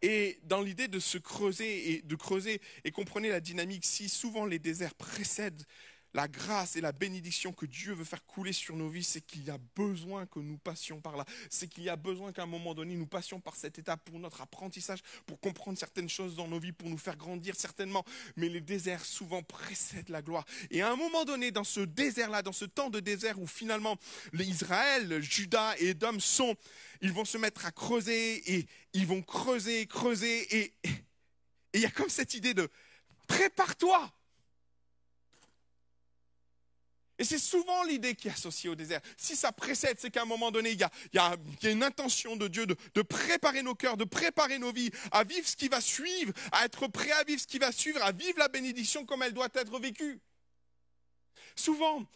Et 0.00 0.38
dans 0.44 0.62
l'idée 0.62 0.86
de 0.86 1.00
se 1.00 1.18
creuser 1.18 1.90
et 1.90 2.02
de 2.02 2.14
creuser, 2.14 2.60
et 2.84 2.92
comprenez 2.92 3.30
la 3.30 3.40
dynamique, 3.40 3.84
si 3.84 4.08
souvent 4.08 4.46
les 4.46 4.60
déserts 4.60 4.94
précèdent 4.94 5.66
la 6.14 6.28
grâce 6.28 6.76
et 6.76 6.80
la 6.80 6.92
bénédiction 6.92 7.52
que 7.52 7.66
Dieu 7.66 7.92
veut 7.92 8.04
faire 8.04 8.24
couler 8.24 8.52
sur 8.52 8.76
nos 8.76 8.88
vies, 8.88 9.04
c'est 9.04 9.20
qu'il 9.20 9.44
y 9.44 9.50
a 9.50 9.58
besoin 9.76 10.26
que 10.26 10.40
nous 10.40 10.58
passions 10.58 11.00
par 11.00 11.16
là. 11.16 11.24
C'est 11.48 11.68
qu'il 11.68 11.84
y 11.84 11.88
a 11.88 11.96
besoin 11.96 12.32
qu'à 12.32 12.42
un 12.42 12.46
moment 12.46 12.74
donné, 12.74 12.94
nous 12.94 13.06
passions 13.06 13.40
par 13.40 13.56
cette 13.56 13.78
étape 13.78 14.04
pour 14.04 14.18
notre 14.18 14.40
apprentissage, 14.40 15.00
pour 15.26 15.38
comprendre 15.40 15.78
certaines 15.78 16.08
choses 16.08 16.34
dans 16.34 16.48
nos 16.48 16.58
vies, 16.58 16.72
pour 16.72 16.88
nous 16.88 16.98
faire 16.98 17.16
grandir 17.16 17.54
certainement. 17.56 18.04
Mais 18.36 18.48
les 18.48 18.60
déserts 18.60 19.04
souvent 19.04 19.42
précèdent 19.42 20.08
la 20.08 20.22
gloire. 20.22 20.44
Et 20.70 20.82
à 20.82 20.90
un 20.90 20.96
moment 20.96 21.24
donné, 21.24 21.50
dans 21.50 21.64
ce 21.64 21.80
désert-là, 21.80 22.42
dans 22.42 22.52
ce 22.52 22.64
temps 22.64 22.90
de 22.90 23.00
désert 23.00 23.40
où 23.40 23.46
finalement 23.46 23.96
Israël, 24.32 25.20
Judas 25.22 25.76
et 25.78 25.90
Edom 25.90 26.18
sont, 26.18 26.56
ils 27.00 27.12
vont 27.12 27.24
se 27.24 27.38
mettre 27.38 27.66
à 27.66 27.70
creuser 27.70 28.54
et 28.54 28.66
ils 28.92 29.06
vont 29.06 29.22
creuser, 29.22 29.86
creuser. 29.86 30.56
Et 30.56 30.74
il 31.74 31.80
y 31.80 31.86
a 31.86 31.90
comme 31.90 32.08
cette 32.08 32.34
idée 32.34 32.54
de 32.54 32.68
prépare-toi 33.28 34.12
et 37.20 37.24
c'est 37.24 37.38
souvent 37.38 37.84
l'idée 37.84 38.14
qui 38.14 38.28
est 38.28 38.30
associée 38.30 38.70
au 38.70 38.74
désert. 38.74 39.02
Si 39.18 39.36
ça 39.36 39.52
précède, 39.52 39.98
c'est 40.00 40.10
qu'à 40.10 40.22
un 40.22 40.24
moment 40.24 40.50
donné, 40.50 40.70
il 40.70 40.80
y, 40.80 41.18
a, 41.18 41.36
une 41.64 41.82
intention 41.82 42.34
de 42.34 42.48
Dieu 42.48 42.66
de, 42.66 43.02
préparer 43.02 43.62
nos 43.62 43.74
cœurs, 43.74 43.98
de 43.98 44.04
préparer 44.04 44.58
nos 44.58 44.72
vies 44.72 44.90
à 45.12 45.22
vivre 45.22 45.46
ce 45.46 45.54
qui 45.54 45.68
va 45.68 45.82
suivre, 45.82 46.32
à 46.50 46.64
être 46.64 46.88
prêt 46.88 47.12
à 47.12 47.22
vivre 47.24 47.38
ce 47.38 47.46
qui 47.46 47.58
va 47.58 47.72
suivre, 47.72 48.02
à 48.02 48.12
vivre 48.12 48.38
la 48.38 48.48
bénédiction 48.48 49.04
comme 49.04 49.22
elle 49.22 49.34
doit 49.34 49.50
être 49.52 49.78
vécue. 49.78 50.18
Souvent, 51.54 52.06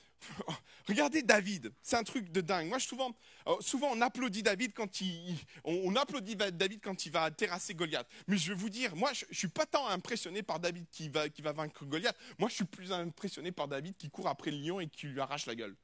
Regardez 0.89 1.23
David, 1.23 1.73
c'est 1.83 1.97
un 1.97 2.03
truc 2.03 2.31
de 2.31 2.41
dingue. 2.41 2.69
Moi, 2.69 2.79
souvent, 2.79 3.17
euh, 3.47 3.57
souvent 3.61 3.89
on 3.93 4.01
applaudit 4.01 4.43
David 4.43 4.75
quand 4.75 5.01
il, 5.01 5.37
on, 5.65 5.97
applaudit 5.97 6.37
David 6.37 6.81
quand 6.83 7.07
il 7.07 7.13
va 7.13 7.31
terrasser 7.31 7.75
Goliath. 7.75 8.09
Mais 8.27 8.37
je 8.37 8.53
vais 8.53 8.59
vous 8.59 8.69
dire, 8.69 8.95
moi, 8.95 9.13
je, 9.13 9.25
ne 9.29 9.35
suis 9.35 9.49
pas 9.49 9.67
tant 9.67 9.87
impressionné 9.89 10.43
par 10.43 10.61
David 10.61 10.87
qui 10.91 11.09
va, 11.09 11.29
qui 11.29 11.43
va 11.43 11.53
vaincre 11.53 11.85
Goliath. 11.85 12.17
Moi, 12.39 12.49
je 12.49 12.57
suis 12.57 12.65
plus 12.65 12.93
impressionné 12.93 13.51
par 13.51 13.69
David 13.69 13.97
qui 13.97 14.11
court 14.11 14.29
après 14.29 14.51
le 14.51 14.59
lion 14.59 14.81
et 14.81 14.89
qui 14.89 15.07
lui 15.07 15.21
arrache 15.21 15.47
la 15.47 15.55
gueule. 15.55 15.77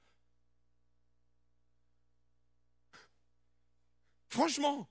Franchement. 4.28 4.88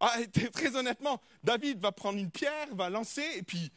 Ah, 0.00 0.18
très 0.52 0.76
honnêtement, 0.76 1.22
David 1.42 1.78
va 1.78 1.92
prendre 1.92 2.18
une 2.18 2.30
pierre, 2.30 2.74
va 2.74 2.90
lancer, 2.90 3.24
et 3.36 3.42
puis 3.42 3.72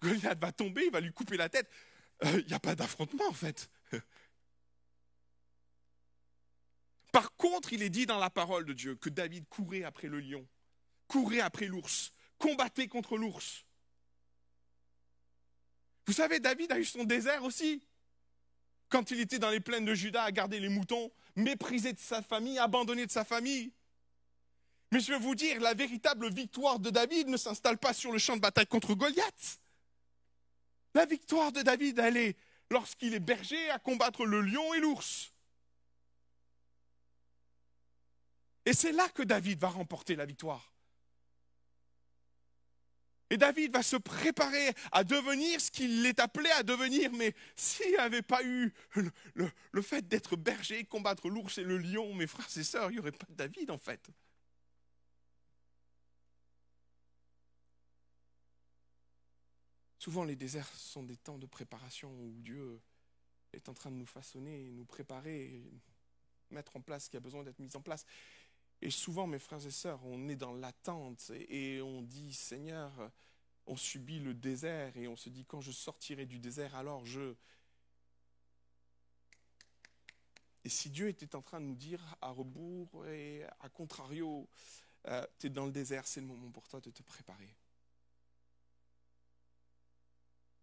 Goliath 0.00 0.38
va 0.38 0.52
tomber, 0.52 0.84
il 0.86 0.92
va 0.92 1.00
lui 1.00 1.12
couper 1.12 1.36
la 1.36 1.48
tête. 1.48 1.68
Il 2.22 2.28
euh, 2.28 2.42
n'y 2.46 2.54
a 2.54 2.60
pas 2.60 2.74
d'affrontement 2.74 3.28
en 3.28 3.32
fait. 3.32 3.70
Par 7.12 7.34
contre, 7.36 7.72
il 7.72 7.82
est 7.82 7.90
dit 7.90 8.06
dans 8.06 8.18
la 8.18 8.30
parole 8.30 8.64
de 8.64 8.72
Dieu 8.72 8.96
que 8.96 9.08
David 9.08 9.48
courait 9.48 9.84
après 9.84 10.08
le 10.08 10.20
lion, 10.20 10.46
courait 11.08 11.40
après 11.40 11.66
l'ours, 11.66 12.12
combattait 12.38 12.88
contre 12.88 13.16
l'ours. 13.16 13.64
Vous 16.06 16.12
savez, 16.12 16.40
David 16.40 16.72
a 16.72 16.78
eu 16.78 16.84
son 16.84 17.04
désert 17.04 17.42
aussi. 17.42 17.82
Quand 18.88 19.10
il 19.10 19.20
était 19.20 19.38
dans 19.40 19.50
les 19.50 19.60
plaines 19.60 19.84
de 19.84 19.94
Juda 19.94 20.22
à 20.22 20.30
garder 20.30 20.60
les 20.60 20.68
moutons, 20.68 21.10
méprisé 21.34 21.92
de 21.92 21.98
sa 21.98 22.22
famille, 22.22 22.58
abandonné 22.58 23.04
de 23.04 23.10
sa 23.10 23.24
famille. 23.24 23.72
Mais 24.92 25.00
je 25.00 25.12
vais 25.12 25.18
vous 25.18 25.34
dire, 25.34 25.60
la 25.60 25.74
véritable 25.74 26.32
victoire 26.32 26.78
de 26.78 26.90
David 26.90 27.28
ne 27.28 27.36
s'installe 27.36 27.78
pas 27.78 27.92
sur 27.92 28.12
le 28.12 28.18
champ 28.18 28.36
de 28.36 28.40
bataille 28.40 28.66
contre 28.66 28.94
Goliath. 28.94 29.60
La 30.96 31.04
victoire 31.04 31.52
de 31.52 31.60
David, 31.60 31.98
elle 31.98 32.16
est 32.16 32.38
lorsqu'il 32.70 33.12
est 33.12 33.20
berger 33.20 33.68
à 33.68 33.78
combattre 33.78 34.24
le 34.24 34.40
lion 34.40 34.72
et 34.72 34.80
l'ours. 34.80 35.30
Et 38.64 38.72
c'est 38.72 38.92
là 38.92 39.06
que 39.10 39.22
David 39.22 39.58
va 39.58 39.68
remporter 39.68 40.16
la 40.16 40.24
victoire. 40.24 40.72
Et 43.28 43.36
David 43.36 43.74
va 43.74 43.82
se 43.82 43.96
préparer 43.96 44.72
à 44.90 45.04
devenir 45.04 45.60
ce 45.60 45.70
qu'il 45.70 46.06
est 46.06 46.18
appelé 46.18 46.48
à 46.52 46.62
devenir. 46.62 47.12
Mais 47.12 47.34
s'il 47.56 47.94
n'avait 47.96 48.22
pas 48.22 48.42
eu 48.42 48.72
le, 49.34 49.50
le 49.72 49.82
fait 49.82 50.08
d'être 50.08 50.34
berger, 50.34 50.84
combattre 50.84 51.28
l'ours 51.28 51.58
et 51.58 51.64
le 51.64 51.76
lion, 51.76 52.14
mes 52.14 52.26
frères 52.26 52.48
et 52.56 52.64
sœurs, 52.64 52.90
il 52.90 52.94
n'y 52.94 53.00
aurait 53.00 53.12
pas 53.12 53.26
de 53.28 53.34
David 53.34 53.70
en 53.70 53.76
fait. 53.76 54.00
Souvent, 60.06 60.22
les 60.22 60.36
déserts 60.36 60.72
sont 60.76 61.02
des 61.02 61.16
temps 61.16 61.36
de 61.36 61.46
préparation 61.46 62.08
où 62.22 62.40
Dieu 62.40 62.80
est 63.52 63.68
en 63.68 63.74
train 63.74 63.90
de 63.90 63.96
nous 63.96 64.06
façonner, 64.06 64.70
nous 64.70 64.84
préparer, 64.84 65.64
mettre 66.50 66.76
en 66.76 66.80
place 66.80 67.06
ce 67.06 67.10
qui 67.10 67.16
a 67.16 67.20
besoin 67.20 67.42
d'être 67.42 67.58
mis 67.58 67.74
en 67.74 67.80
place. 67.80 68.06
Et 68.80 68.90
souvent, 68.90 69.26
mes 69.26 69.40
frères 69.40 69.66
et 69.66 69.70
sœurs, 69.72 69.98
on 70.04 70.28
est 70.28 70.36
dans 70.36 70.52
l'attente 70.52 71.32
et 71.48 71.82
on 71.82 72.02
dit, 72.02 72.32
Seigneur, 72.32 73.10
on 73.66 73.74
subit 73.74 74.20
le 74.20 74.32
désert 74.32 74.96
et 74.96 75.08
on 75.08 75.16
se 75.16 75.28
dit, 75.28 75.44
quand 75.44 75.60
je 75.60 75.72
sortirai 75.72 76.24
du 76.24 76.38
désert, 76.38 76.76
alors 76.76 77.04
je... 77.04 77.34
Et 80.62 80.68
si 80.68 80.88
Dieu 80.88 81.08
était 81.08 81.34
en 81.34 81.42
train 81.42 81.60
de 81.60 81.66
nous 81.66 81.74
dire 81.74 82.14
à 82.20 82.30
rebours 82.30 83.08
et 83.08 83.42
à 83.58 83.68
contrario, 83.70 84.48
euh, 85.08 85.26
tu 85.40 85.48
es 85.48 85.50
dans 85.50 85.66
le 85.66 85.72
désert, 85.72 86.06
c'est 86.06 86.20
le 86.20 86.28
moment 86.28 86.52
pour 86.52 86.68
toi 86.68 86.80
de 86.80 86.92
te 86.92 87.02
préparer 87.02 87.56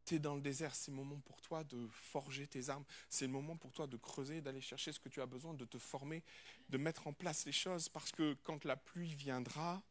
tu 0.06 0.16
es 0.16 0.20
dans 0.20 0.36
le 0.36 0.42
désert, 0.42 0.76
c'est 0.76 0.92
le 0.92 0.98
moment 0.98 1.20
pour 1.20 1.42
toi 1.42 1.64
de 1.64 1.88
forger 1.92 2.48
tes 2.48 2.70
armes, 2.70 2.86
c'est 3.10 3.26
le 3.26 3.32
moment 3.32 3.56
pour 3.56 3.72
toi 3.72 3.88
de 3.88 3.98
creuser, 3.98 4.42
d'aller 4.42 4.62
chercher 4.62 4.92
ce 4.92 5.00
que 5.00 5.10
tu 5.10 5.22
as 5.22 5.26
besoin, 5.26 5.54
de 5.54 5.66
te 5.66 5.78
former, 5.78 6.24
de 6.70 6.78
mettre 6.78 7.08
en 7.08 7.14
place 7.14 7.46
les 7.46 7.52
choses, 7.52 7.90
parce 7.90 8.12
que 8.12 8.36
quand 8.44 8.66
la 8.66 8.76
pluie 8.76 9.14
viendra, 9.16 9.82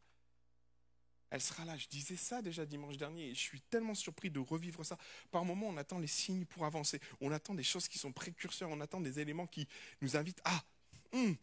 elle 1.29 1.41
sera 1.41 1.65
là. 1.65 1.75
Je 1.77 1.87
disais 1.87 2.15
ça 2.15 2.43
déjà 2.43 2.65
dimanche 2.65 2.97
dernier, 2.97 3.29
et 3.29 3.33
je 3.33 3.39
suis 3.39 3.61
tellement 3.61 3.95
surpris 3.95 4.29
de 4.29 4.39
revivre 4.39 4.85
ça. 4.85 4.97
Par 5.31 5.43
moments, 5.45 5.67
on 5.67 5.77
attend 5.77 5.97
les 5.97 6.07
signes 6.07 6.45
pour 6.45 6.65
avancer, 6.65 6.99
on 7.21 7.31
attend 7.31 7.55
des 7.55 7.63
choses 7.63 7.87
qui 7.87 7.97
sont 7.97 8.11
précurseurs, 8.11 8.69
on 8.69 8.81
attend 8.81 9.01
des 9.01 9.19
éléments 9.19 9.47
qui 9.47 9.67
nous 10.01 10.15
invitent, 10.15 10.41
ah, 10.45 10.63
hum, 11.11 11.35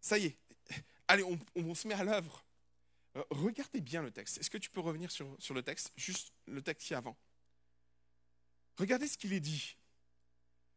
ça 0.00 0.18
y 0.18 0.26
est, 0.26 0.38
allez, 1.08 1.24
on, 1.54 1.74
se 1.74 1.88
met 1.88 1.94
à 1.94 2.04
l'œuvre. 2.04 2.44
Euh, 3.16 3.24
regardez 3.30 3.80
bien 3.80 4.02
le 4.02 4.10
texte. 4.10 4.38
Est-ce 4.38 4.50
que 4.50 4.58
tu 4.58 4.68
peux 4.68 4.80
revenir 4.80 5.10
sur, 5.10 5.34
sur 5.38 5.54
le 5.54 5.62
texte, 5.62 5.92
juste 5.96 6.32
le 6.46 6.60
texte 6.60 6.86
qui 6.86 6.94
avant 6.94 7.16
Regardez 8.78 9.08
ce 9.08 9.18
qu'il 9.18 9.32
est 9.32 9.40
dit. 9.40 9.76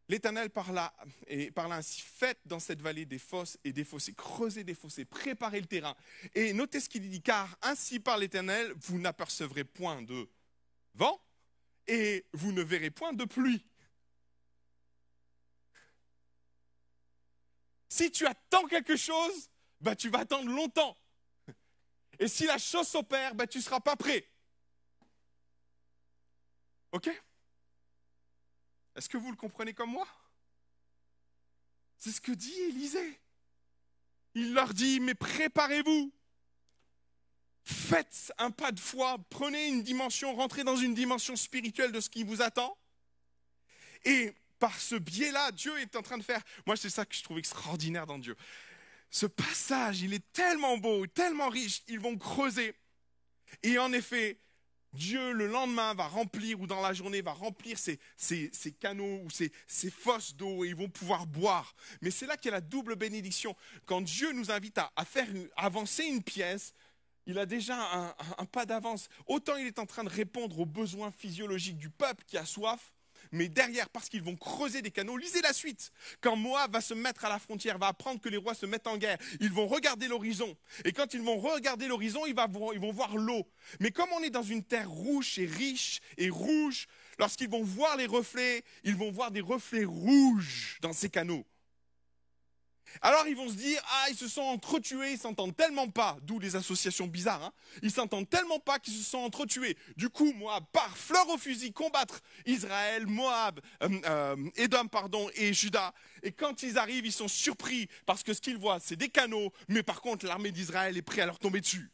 L'Éternel 0.09 0.49
parla, 0.49 0.93
et 1.27 1.51
parla 1.51 1.75
ainsi, 1.75 2.01
faites 2.01 2.39
dans 2.45 2.59
cette 2.59 2.81
vallée 2.81 3.05
des 3.05 3.19
fosses 3.19 3.57
et 3.63 3.71
des 3.71 3.85
fossés, 3.85 4.13
creusez 4.13 4.65
des 4.65 4.73
fossés, 4.73 5.05
préparez 5.05 5.61
le 5.61 5.67
terrain. 5.67 5.95
Et 6.35 6.51
notez 6.51 6.81
ce 6.81 6.89
qu'il 6.89 7.09
dit, 7.09 7.21
car 7.21 7.57
ainsi 7.61 7.99
par 7.99 8.17
l'Éternel, 8.17 8.73
vous 8.75 8.99
n'apercevrez 8.99 9.63
point 9.63 10.01
de 10.01 10.29
vent 10.95 11.23
et 11.87 12.25
vous 12.33 12.51
ne 12.51 12.61
verrez 12.61 12.91
point 12.91 13.13
de 13.13 13.23
pluie. 13.23 13.65
Si 17.87 18.11
tu 18.11 18.25
attends 18.25 18.67
quelque 18.67 18.97
chose, 18.97 19.49
bah, 19.79 19.95
tu 19.95 20.09
vas 20.09 20.19
attendre 20.19 20.49
longtemps. 20.51 20.97
Et 22.19 22.27
si 22.27 22.45
la 22.45 22.57
chose 22.57 22.87
s'opère, 22.87 23.35
bah, 23.35 23.47
tu 23.47 23.59
ne 23.59 23.63
seras 23.63 23.79
pas 23.79 23.95
prêt. 23.95 24.27
OK? 26.91 27.09
Est-ce 28.95 29.09
que 29.09 29.17
vous 29.17 29.31
le 29.31 29.37
comprenez 29.37 29.73
comme 29.73 29.91
moi? 29.91 30.07
C'est 31.97 32.11
ce 32.11 32.21
que 32.21 32.31
dit 32.31 32.59
Élisée. 32.69 33.19
Il 34.33 34.53
leur 34.53 34.73
dit, 34.73 34.99
mais 34.99 35.13
préparez-vous. 35.13 36.11
Faites 37.63 38.33
un 38.37 38.49
pas 38.49 38.71
de 38.71 38.79
foi, 38.79 39.17
prenez 39.29 39.67
une 39.67 39.83
dimension, 39.83 40.33
rentrez 40.33 40.63
dans 40.63 40.77
une 40.77 40.95
dimension 40.95 41.35
spirituelle 41.35 41.91
de 41.91 41.99
ce 41.99 42.09
qui 42.09 42.23
vous 42.23 42.41
attend. 42.41 42.75
Et 44.03 44.33
par 44.57 44.79
ce 44.79 44.95
biais-là, 44.95 45.51
Dieu 45.51 45.77
est 45.79 45.95
en 45.95 46.01
train 46.01 46.17
de 46.17 46.23
faire. 46.23 46.41
Moi, 46.65 46.75
c'est 46.75 46.89
ça 46.89 47.05
que 47.05 47.15
je 47.15 47.23
trouve 47.23 47.37
extraordinaire 47.37 48.07
dans 48.07 48.19
Dieu. 48.19 48.35
Ce 49.09 49.25
passage, 49.25 50.01
il 50.01 50.13
est 50.13 50.31
tellement 50.31 50.77
beau, 50.77 51.05
tellement 51.05 51.49
riche. 51.49 51.83
Ils 51.87 51.99
vont 51.99 52.17
creuser. 52.17 52.73
Et 53.61 53.77
en 53.77 53.91
effet, 53.93 54.39
Dieu, 54.93 55.31
le 55.31 55.47
lendemain, 55.47 55.93
va 55.93 56.07
remplir, 56.07 56.59
ou 56.59 56.67
dans 56.67 56.81
la 56.81 56.93
journée, 56.93 57.21
va 57.21 57.33
remplir 57.33 57.77
ces, 57.77 57.99
canaux 58.79 59.21
ou 59.23 59.29
ces, 59.29 59.51
fosses 59.89 60.35
d'eau 60.35 60.63
et 60.65 60.69
ils 60.69 60.75
vont 60.75 60.89
pouvoir 60.89 61.25
boire. 61.25 61.75
Mais 62.01 62.11
c'est 62.11 62.25
là 62.25 62.37
qu'il 62.37 62.49
y 62.49 62.53
a 62.53 62.57
la 62.57 62.61
double 62.61 62.95
bénédiction. 62.95 63.55
Quand 63.85 64.01
Dieu 64.01 64.31
nous 64.33 64.51
invite 64.51 64.77
à, 64.77 65.05
faire 65.05 65.27
avancer 65.55 66.03
une 66.03 66.23
pièce, 66.23 66.73
il 67.25 67.37
a 67.37 67.45
déjà 67.45 68.15
un 68.37 68.45
pas 68.45 68.65
d'avance. 68.65 69.07
Autant 69.27 69.55
il 69.57 69.67
est 69.67 69.79
en 69.79 69.85
train 69.85 70.03
de 70.03 70.09
répondre 70.09 70.59
aux 70.59 70.65
besoins 70.65 71.11
physiologiques 71.11 71.77
du 71.77 71.89
peuple 71.89 72.23
qui 72.25 72.37
a 72.37 72.45
soif, 72.45 72.91
mais 73.31 73.47
derrière, 73.47 73.89
parce 73.89 74.09
qu'ils 74.09 74.23
vont 74.23 74.35
creuser 74.35 74.81
des 74.81 74.91
canaux, 74.91 75.17
lisez 75.17 75.41
la 75.41 75.53
suite. 75.53 75.91
Quand 76.19 76.35
Moab 76.35 76.73
va 76.73 76.81
se 76.81 76.93
mettre 76.93 77.25
à 77.25 77.29
la 77.29 77.39
frontière, 77.39 77.77
va 77.77 77.87
apprendre 77.87 78.19
que 78.19 78.29
les 78.29 78.37
rois 78.37 78.53
se 78.53 78.65
mettent 78.65 78.87
en 78.87 78.97
guerre, 78.97 79.17
ils 79.39 79.51
vont 79.51 79.67
regarder 79.67 80.07
l'horizon. 80.07 80.55
Et 80.85 80.91
quand 80.91 81.13
ils 81.13 81.21
vont 81.21 81.37
regarder 81.37 81.87
l'horizon, 81.87 82.25
ils, 82.25 82.35
vont 82.35 82.91
voir 82.91 83.17
l'eau. 83.17 83.47
Mais 83.79 83.91
comme 83.91 84.09
on 84.13 84.23
est 84.23 84.29
dans 84.29 84.43
une 84.43 84.63
terre 84.63 84.89
rouge 84.89 85.39
et 85.39 85.45
riche 85.45 85.99
et 86.17 86.29
rouge, 86.29 86.87
lorsqu'ils 87.19 87.49
vont 87.49 87.63
voir 87.63 87.97
les 87.97 88.05
reflets, 88.05 88.63
ils 88.83 88.95
vont 88.95 89.11
voir 89.11 89.31
des 89.31 89.41
reflets 89.41 89.85
rouges 89.85 90.77
dans 90.81 90.93
ces 90.93 91.09
canaux. 91.09 91.45
Alors 93.01 93.27
ils 93.27 93.35
vont 93.35 93.49
se 93.49 93.55
dire, 93.55 93.81
ah, 93.89 94.07
ils 94.09 94.17
se 94.17 94.27
sont 94.27 94.41
entretués, 94.41 95.13
ils 95.13 95.17
s'entendent 95.17 95.55
tellement 95.55 95.87
pas, 95.87 96.17
d'où 96.23 96.39
les 96.39 96.55
associations 96.55 97.07
bizarres, 97.07 97.43
hein. 97.43 97.53
ils 97.81 97.91
s'entendent 97.91 98.29
tellement 98.29 98.59
pas 98.59 98.79
qu'ils 98.79 98.93
se 98.95 99.03
sont 99.03 99.19
entretués. 99.19 99.77
Du 99.95 100.09
coup, 100.09 100.33
Moab 100.33 100.65
part 100.71 100.97
fleur 100.97 101.27
au 101.29 101.37
fusil 101.37 101.71
combattre 101.71 102.21
Israël, 102.45 103.07
Moab, 103.07 103.61
euh, 103.83 103.89
euh, 104.05 104.35
Édom, 104.55 104.87
pardon, 104.87 105.29
et 105.35 105.53
Juda. 105.53 105.93
Et 106.23 106.31
quand 106.31 106.63
ils 106.63 106.77
arrivent, 106.77 107.05
ils 107.05 107.11
sont 107.11 107.27
surpris 107.27 107.87
parce 108.05 108.23
que 108.23 108.33
ce 108.33 108.41
qu'ils 108.41 108.57
voient, 108.57 108.79
c'est 108.79 108.95
des 108.95 109.09
canaux, 109.09 109.51
mais 109.67 109.83
par 109.83 110.01
contre, 110.01 110.25
l'armée 110.25 110.51
d'Israël 110.51 110.97
est 110.97 111.01
prête 111.01 111.21
à 111.21 111.25
leur 111.27 111.39
tomber 111.39 111.61
dessus. 111.61 111.91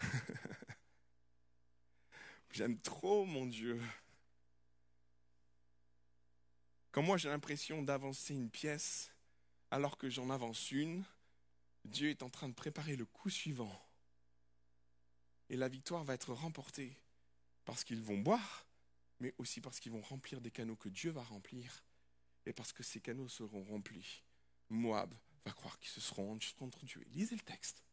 J'aime 2.52 2.78
trop 2.80 3.24
mon 3.24 3.46
Dieu. 3.46 3.80
Quand 6.96 7.02
moi 7.02 7.18
j'ai 7.18 7.28
l'impression 7.28 7.82
d'avancer 7.82 8.32
une 8.32 8.48
pièce 8.48 9.12
alors 9.70 9.98
que 9.98 10.08
j'en 10.08 10.30
avance 10.30 10.70
une, 10.70 11.04
Dieu 11.84 12.08
est 12.08 12.22
en 12.22 12.30
train 12.30 12.48
de 12.48 12.54
préparer 12.54 12.96
le 12.96 13.04
coup 13.04 13.28
suivant. 13.28 13.70
Et 15.50 15.58
la 15.58 15.68
victoire 15.68 16.04
va 16.04 16.14
être 16.14 16.32
remportée 16.32 16.96
parce 17.66 17.84
qu'ils 17.84 18.02
vont 18.02 18.16
boire, 18.16 18.66
mais 19.20 19.34
aussi 19.36 19.60
parce 19.60 19.78
qu'ils 19.78 19.92
vont 19.92 20.00
remplir 20.00 20.40
des 20.40 20.50
canaux 20.50 20.74
que 20.74 20.88
Dieu 20.88 21.10
va 21.10 21.22
remplir. 21.22 21.84
Et 22.46 22.54
parce 22.54 22.72
que 22.72 22.82
ces 22.82 23.02
canaux 23.02 23.28
seront 23.28 23.64
remplis, 23.64 24.24
Moab 24.70 25.14
va 25.44 25.52
croire 25.52 25.78
qu'ils 25.78 25.90
se 25.90 26.00
seront 26.00 26.38
entretués. 26.60 27.04
Lisez 27.10 27.36
le 27.36 27.42
texte. 27.42 27.84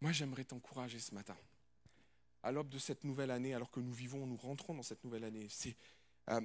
Moi, 0.00 0.10
j'aimerais 0.10 0.44
t'encourager 0.44 0.98
ce 0.98 1.14
matin 1.14 1.38
à 2.42 2.52
l'aube 2.52 2.68
de 2.68 2.78
cette 2.78 3.04
nouvelle 3.04 3.30
année, 3.30 3.54
alors 3.54 3.70
que 3.70 3.80
nous 3.80 3.92
vivons, 3.92 4.26
nous 4.26 4.36
rentrons 4.36 4.74
dans 4.74 4.82
cette 4.82 5.04
nouvelle 5.04 5.24
année, 5.24 5.46
c'est 5.48 5.76
euh, 6.30 6.40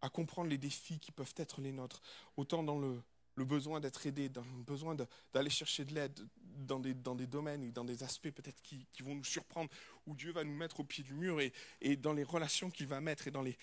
à 0.00 0.08
comprendre 0.08 0.50
les 0.50 0.58
défis 0.58 0.98
qui 0.98 1.12
peuvent 1.12 1.34
être 1.36 1.60
les 1.60 1.72
nôtres, 1.72 2.02
autant 2.36 2.62
dans 2.62 2.78
le, 2.78 3.02
besoin 3.36 3.80
d'être 3.80 4.06
aidé, 4.06 4.28
dans 4.28 4.42
le 4.42 4.62
besoin 4.62 4.96
d'aller 5.32 5.50
chercher 5.50 5.84
de 5.84 5.94
l'aide 5.94 6.20
dans 6.42 6.78
des, 6.78 6.94
dans 6.94 7.14
des 7.14 7.26
domaines 7.26 7.62
et 7.62 7.72
dans 7.72 7.84
des 7.84 8.02
aspects 8.02 8.30
peut-être 8.30 8.60
qui, 8.62 8.86
vont 9.00 9.14
nous 9.14 9.24
surprendre, 9.24 9.70
où 10.06 10.14
Dieu 10.14 10.32
va 10.32 10.44
nous 10.44 10.54
mettre 10.54 10.80
au 10.80 10.84
pied 10.84 11.02
du 11.02 11.14
mur 11.14 11.38
et, 11.40 11.96
dans 11.96 12.12
les 12.12 12.24
relations 12.24 12.70
qu'il 12.70 12.88
va 12.88 13.00
mettre 13.00 13.28
et 13.28 13.30
dans 13.30 13.42
les, 13.42 13.56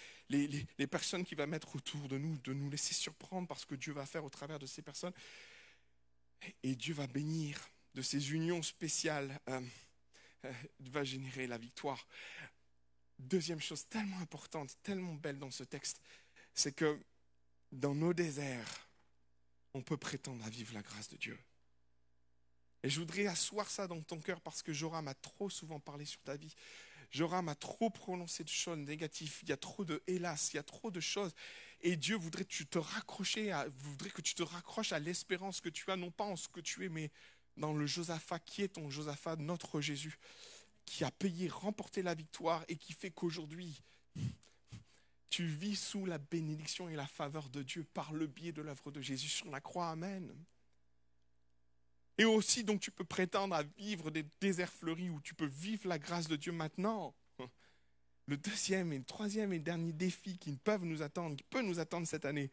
personnes 0.88 1.24
qu'il 1.24 1.38
va 1.38 1.46
mettre 1.46 1.76
autour 1.76 2.08
de 2.08 2.18
nous, 2.18 2.38
de 2.40 2.54
nous 2.54 2.70
laisser 2.70 2.94
surprendre 2.94 3.48
parce 3.48 3.66
que 3.66 3.76
Dieu 3.76 3.94
va 3.94 4.06
faire 4.06 4.24
au 4.24 4.30
travers 4.30 4.60
de 4.60 4.66
ces 4.66 4.82
personnes. 4.82 5.14
Et 6.64 6.76
Dieu 6.76 6.94
va 6.94 7.08
bénir 7.08 7.60
de 7.96 8.02
ces 8.02 8.32
unions 8.32 8.62
spéciales, 8.64 9.40
euh, 9.50 9.60
va 10.80 11.04
générer 11.04 11.48
la 11.48 11.58
victoire. 11.58 12.08
Deuxième 13.18 13.62
chose 13.62 13.86
tellement 13.88 14.20
importante, 14.20 14.78
tellement 14.84 15.16
belle 15.16 15.40
dans 15.40 15.52
ce 15.52 15.64
texte, 15.64 16.02
c'est 16.54 16.72
que 16.72 17.00
dans 17.72 17.94
nos 17.94 18.14
déserts, 18.14 18.88
on 19.74 19.82
peut 19.82 19.98
prétendre 19.98 20.44
à 20.46 20.50
vivre 20.50 20.74
la 20.74 20.82
grâce 20.82 21.10
de 21.10 21.18
Dieu. 21.18 21.38
Et 22.84 22.90
je 22.90 23.00
voudrais 23.00 23.28
asseoir 23.28 23.70
ça 23.70 23.88
dans 23.88 24.02
ton 24.02 24.20
cœur 24.20 24.40
parce 24.42 24.64
que 24.64 24.72
Joram 24.72 25.08
a 25.08 25.14
trop 25.14 25.50
souvent 25.50 25.80
parlé 25.80 26.06
sur 26.06 26.22
ta 26.22 26.38
vie. 26.38 26.56
Joram 27.12 27.50
a 27.50 27.56
trop 27.56 27.90
prononcé 27.90 28.44
de 28.44 28.50
choses 28.50 28.78
négatives. 28.78 29.40
Il 29.44 29.50
y 29.50 29.52
a 29.52 29.58
trop 29.58 29.84
de 29.84 30.02
hélas, 30.08 30.54
il 30.54 30.58
y 30.58 30.60
a 30.60 30.64
trop 30.64 30.92
de 30.92 31.00
choses. 31.00 31.34
Et 31.82 31.96
Dieu 31.96 32.16
voudrait 32.16 32.46
que 32.46 32.54
tu 32.54 32.66
te 32.66 32.78
raccrocher 32.78 33.52
à, 33.52 33.68
voudrait 33.70 34.12
que 34.12 34.22
tu 34.22 34.34
te 34.34 34.44
raccroches 34.44 34.92
à 34.94 35.00
l'espérance 35.00 35.60
que 35.60 35.70
tu 35.70 35.90
as, 35.92 35.96
non 35.96 36.12
pas 36.12 36.26
en 36.26 36.36
ce 36.36 36.48
que 36.48 36.60
tu 36.62 36.86
es, 36.86 36.90
mais 36.90 37.12
dans 37.60 37.74
le 37.74 37.86
Josaphat, 37.86 38.40
qui 38.40 38.64
est 38.64 38.70
ton 38.70 38.90
Josaphat, 38.90 39.36
notre 39.36 39.82
Jésus, 39.82 40.18
qui 40.86 41.04
a 41.04 41.12
payé, 41.12 41.48
remporté 41.48 42.02
la 42.02 42.16
victoire 42.16 42.66
et 42.68 42.76
qui 42.76 42.94
fait 42.94 43.12
qu'aujourd'hui, 43.12 43.82
tu 45.30 45.46
vis 45.46 45.76
sous 45.76 46.06
la 46.06 46.18
bénédiction 46.18 46.90
et 46.90 46.96
la 46.96 47.06
faveur 47.06 47.50
de 47.50 47.62
Dieu 47.62 47.86
par 47.94 48.14
le 48.14 48.26
biais 48.26 48.52
de 48.52 48.62
l'œuvre 48.62 48.92
de 48.92 49.02
Jésus 49.02 49.28
sur 49.28 49.52
la 49.52 49.62
croix. 49.62 49.90
Amen. 49.90 50.34
Et 52.18 52.26
aussi, 52.26 52.64
donc, 52.64 52.82
tu 52.82 52.92
peux 52.92 53.06
prétendre 53.06 53.56
à 53.56 53.64
vivre 53.64 54.10
des 54.10 54.26
déserts 54.42 54.74
fleuris 54.74 55.10
où 55.10 55.22
tu 55.22 55.36
peux 55.36 55.46
vivre 55.46 55.88
la 55.88 56.00
grâce 56.00 56.28
de 56.28 56.36
Dieu 56.36 56.52
maintenant. 56.52 57.14
Le 58.26 58.38
deuxième 58.38 58.94
et 58.94 58.98
le 58.98 59.04
troisième 59.04 59.54
et 59.54 59.60
dernier 59.60 59.92
défi 59.92 60.38
qui 60.38 60.56
peuvent 60.56 60.84
nous 60.84 61.02
attendre, 61.02 61.36
qui 61.36 61.44
peut 61.44 61.62
nous 61.62 61.80
attendre 61.80 62.06
cette 62.08 62.26
année, 62.26 62.52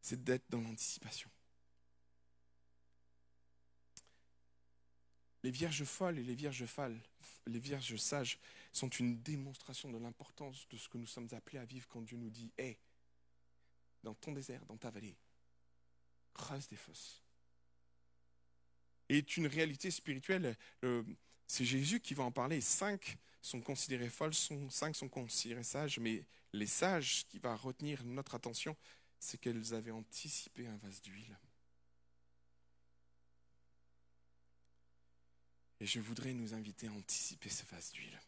c'est 0.00 0.22
d'être 0.22 0.44
dans 0.48 0.60
l'anticipation. 0.60 1.30
Les 5.44 5.50
vierges 5.50 5.84
folles 5.84 6.18
et 6.18 6.22
les 6.22 6.34
vierges 6.34 6.64
folles, 6.64 6.98
les 7.46 7.58
vierges 7.58 7.96
sages 7.96 8.38
sont 8.72 8.88
une 8.88 9.20
démonstration 9.20 9.90
de 9.90 9.98
l'importance 9.98 10.66
de 10.70 10.78
ce 10.78 10.88
que 10.88 10.96
nous 10.96 11.06
sommes 11.06 11.28
appelés 11.32 11.58
à 11.58 11.66
vivre 11.66 11.86
quand 11.86 12.00
Dieu 12.00 12.16
nous 12.16 12.30
dit 12.30 12.50
Hé, 12.56 12.78
dans 14.02 14.14
ton 14.14 14.32
désert, 14.32 14.64
dans 14.64 14.78
ta 14.78 14.88
vallée, 14.88 15.14
creuse 16.32 16.66
des 16.68 16.76
fosses. 16.76 17.22
est 19.10 19.36
une 19.36 19.46
réalité 19.46 19.90
spirituelle. 19.90 20.56
C'est 21.46 21.66
Jésus 21.66 22.00
qui 22.00 22.14
va 22.14 22.24
en 22.24 22.32
parler. 22.32 22.62
Cinq 22.62 23.18
sont 23.42 23.60
considérées 23.60 24.08
folles, 24.08 24.32
cinq 24.32 24.96
sont 24.96 25.10
considérées 25.10 25.62
sages, 25.62 25.98
mais 25.98 26.24
les 26.54 26.66
sages 26.66 27.26
qui 27.28 27.38
va 27.38 27.54
retenir 27.54 28.02
notre 28.04 28.34
attention, 28.34 28.74
c'est 29.18 29.38
qu'elles 29.38 29.74
avaient 29.74 29.90
anticipé 29.90 30.66
un 30.66 30.78
vase 30.78 31.02
d'huile. 31.02 31.36
Et 35.84 35.86
je 35.86 36.00
voudrais 36.00 36.32
nous 36.32 36.54
inviter 36.54 36.86
à 36.86 36.92
anticiper 36.92 37.50
ce 37.50 37.62
vase 37.66 37.92
d'huile 37.92 38.18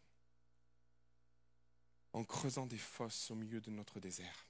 en 2.12 2.22
creusant 2.22 2.66
des 2.66 2.76
fosses 2.76 3.30
au 3.30 3.34
milieu 3.34 3.62
de 3.62 3.70
notre 3.70 3.98
désert 3.98 4.46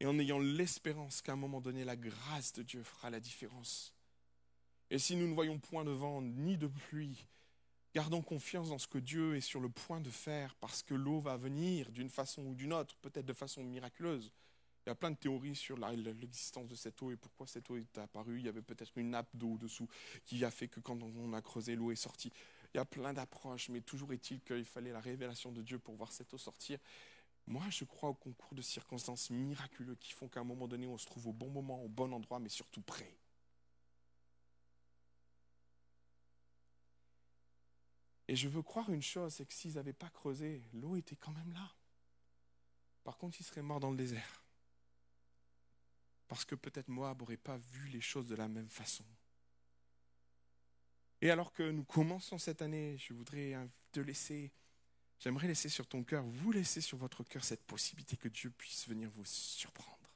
et 0.00 0.06
en 0.06 0.18
ayant 0.18 0.38
l'espérance 0.38 1.20
qu'à 1.20 1.34
un 1.34 1.36
moment 1.36 1.60
donné, 1.60 1.84
la 1.84 1.96
grâce 1.96 2.54
de 2.54 2.62
Dieu 2.62 2.82
fera 2.82 3.10
la 3.10 3.20
différence. 3.20 3.92
Et 4.88 4.98
si 4.98 5.16
nous 5.16 5.28
ne 5.28 5.34
voyons 5.34 5.58
point 5.58 5.84
de 5.84 5.90
vent 5.90 6.22
ni 6.22 6.56
de 6.56 6.66
pluie, 6.66 7.26
gardons 7.94 8.22
confiance 8.22 8.70
dans 8.70 8.78
ce 8.78 8.88
que 8.88 8.96
Dieu 8.96 9.36
est 9.36 9.42
sur 9.42 9.60
le 9.60 9.68
point 9.68 10.00
de 10.00 10.08
faire 10.08 10.54
parce 10.54 10.82
que 10.82 10.94
l'eau 10.94 11.20
va 11.20 11.36
venir 11.36 11.92
d'une 11.92 12.08
façon 12.08 12.40
ou 12.46 12.54
d'une 12.54 12.72
autre, 12.72 12.96
peut-être 13.02 13.26
de 13.26 13.34
façon 13.34 13.62
miraculeuse. 13.62 14.32
Il 14.86 14.90
y 14.90 14.92
a 14.92 14.94
plein 14.94 15.10
de 15.10 15.16
théories 15.16 15.56
sur 15.56 15.78
l'existence 15.78 16.68
de 16.68 16.74
cette 16.74 17.00
eau 17.00 17.10
et 17.10 17.16
pourquoi 17.16 17.46
cette 17.46 17.70
eau 17.70 17.76
est 17.76 17.98
apparue. 17.98 18.38
Il 18.38 18.44
y 18.44 18.48
avait 18.48 18.60
peut-être 18.60 18.98
une 18.98 19.10
nappe 19.10 19.34
d'eau 19.34 19.56
dessous 19.56 19.88
qui 20.24 20.44
a 20.44 20.50
fait 20.50 20.68
que 20.68 20.80
quand 20.80 21.02
on 21.02 21.32
a 21.32 21.40
creusé, 21.40 21.74
l'eau 21.74 21.90
est 21.90 21.96
sortie. 21.96 22.30
Il 22.74 22.76
y 22.76 22.80
a 22.80 22.84
plein 22.84 23.14
d'approches, 23.14 23.70
mais 23.70 23.80
toujours 23.80 24.12
est-il 24.12 24.40
qu'il 24.42 24.64
fallait 24.64 24.92
la 24.92 25.00
révélation 25.00 25.52
de 25.52 25.62
Dieu 25.62 25.78
pour 25.78 25.94
voir 25.94 26.12
cette 26.12 26.34
eau 26.34 26.38
sortir. 26.38 26.78
Moi, 27.46 27.64
je 27.70 27.84
crois 27.84 28.10
au 28.10 28.14
concours 28.14 28.54
de 28.54 28.62
circonstances 28.62 29.30
miraculeux 29.30 29.94
qui 29.96 30.12
font 30.12 30.28
qu'à 30.28 30.40
un 30.40 30.44
moment 30.44 30.68
donné, 30.68 30.86
on 30.86 30.98
se 30.98 31.06
trouve 31.06 31.28
au 31.28 31.32
bon 31.32 31.50
moment, 31.50 31.82
au 31.82 31.88
bon 31.88 32.12
endroit, 32.12 32.38
mais 32.38 32.48
surtout 32.50 32.82
prêt. 32.82 33.16
Et 38.28 38.36
je 38.36 38.48
veux 38.48 38.62
croire 38.62 38.90
une 38.90 39.02
chose, 39.02 39.34
c'est 39.34 39.46
que 39.46 39.54
s'ils 39.54 39.74
n'avaient 39.74 39.92
pas 39.92 40.10
creusé, 40.10 40.62
l'eau 40.72 40.96
était 40.96 41.16
quand 41.16 41.32
même 41.32 41.52
là. 41.52 41.72
Par 43.02 43.18
contre, 43.18 43.40
ils 43.40 43.44
seraient 43.44 43.62
morts 43.62 43.80
dans 43.80 43.90
le 43.90 43.96
désert. 43.96 44.43
Parce 46.34 46.44
que 46.44 46.56
peut-être 46.56 46.88
Moab 46.88 47.20
n'aurait 47.20 47.36
pas 47.36 47.58
vu 47.58 47.86
les 47.90 48.00
choses 48.00 48.26
de 48.26 48.34
la 48.34 48.48
même 48.48 48.68
façon. 48.68 49.04
Et 51.20 51.30
alors 51.30 51.52
que 51.52 51.62
nous 51.62 51.84
commençons 51.84 52.38
cette 52.38 52.60
année, 52.60 52.98
je 52.98 53.14
voudrais 53.14 53.56
te 53.92 54.00
laisser, 54.00 54.50
j'aimerais 55.20 55.46
laisser 55.46 55.68
sur 55.68 55.86
ton 55.86 56.02
cœur, 56.02 56.24
vous 56.24 56.50
laisser 56.50 56.80
sur 56.80 56.98
votre 56.98 57.22
cœur 57.22 57.44
cette 57.44 57.62
possibilité 57.62 58.16
que 58.16 58.26
Dieu 58.26 58.50
puisse 58.50 58.88
venir 58.88 59.10
vous 59.10 59.24
surprendre. 59.24 60.10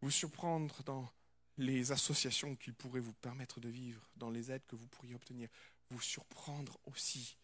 Vous 0.00 0.10
surprendre 0.10 0.82
dans 0.84 1.06
les 1.58 1.92
associations 1.92 2.56
qu'il 2.56 2.72
pourrait 2.72 3.00
vous 3.00 3.12
permettre 3.12 3.60
de 3.60 3.68
vivre, 3.68 4.08
dans 4.16 4.30
les 4.30 4.50
aides 4.50 4.64
que 4.66 4.76
vous 4.76 4.88
pourriez 4.88 5.14
obtenir. 5.14 5.50
Vous 5.90 6.00
surprendre 6.00 6.78
aussi 6.86 7.36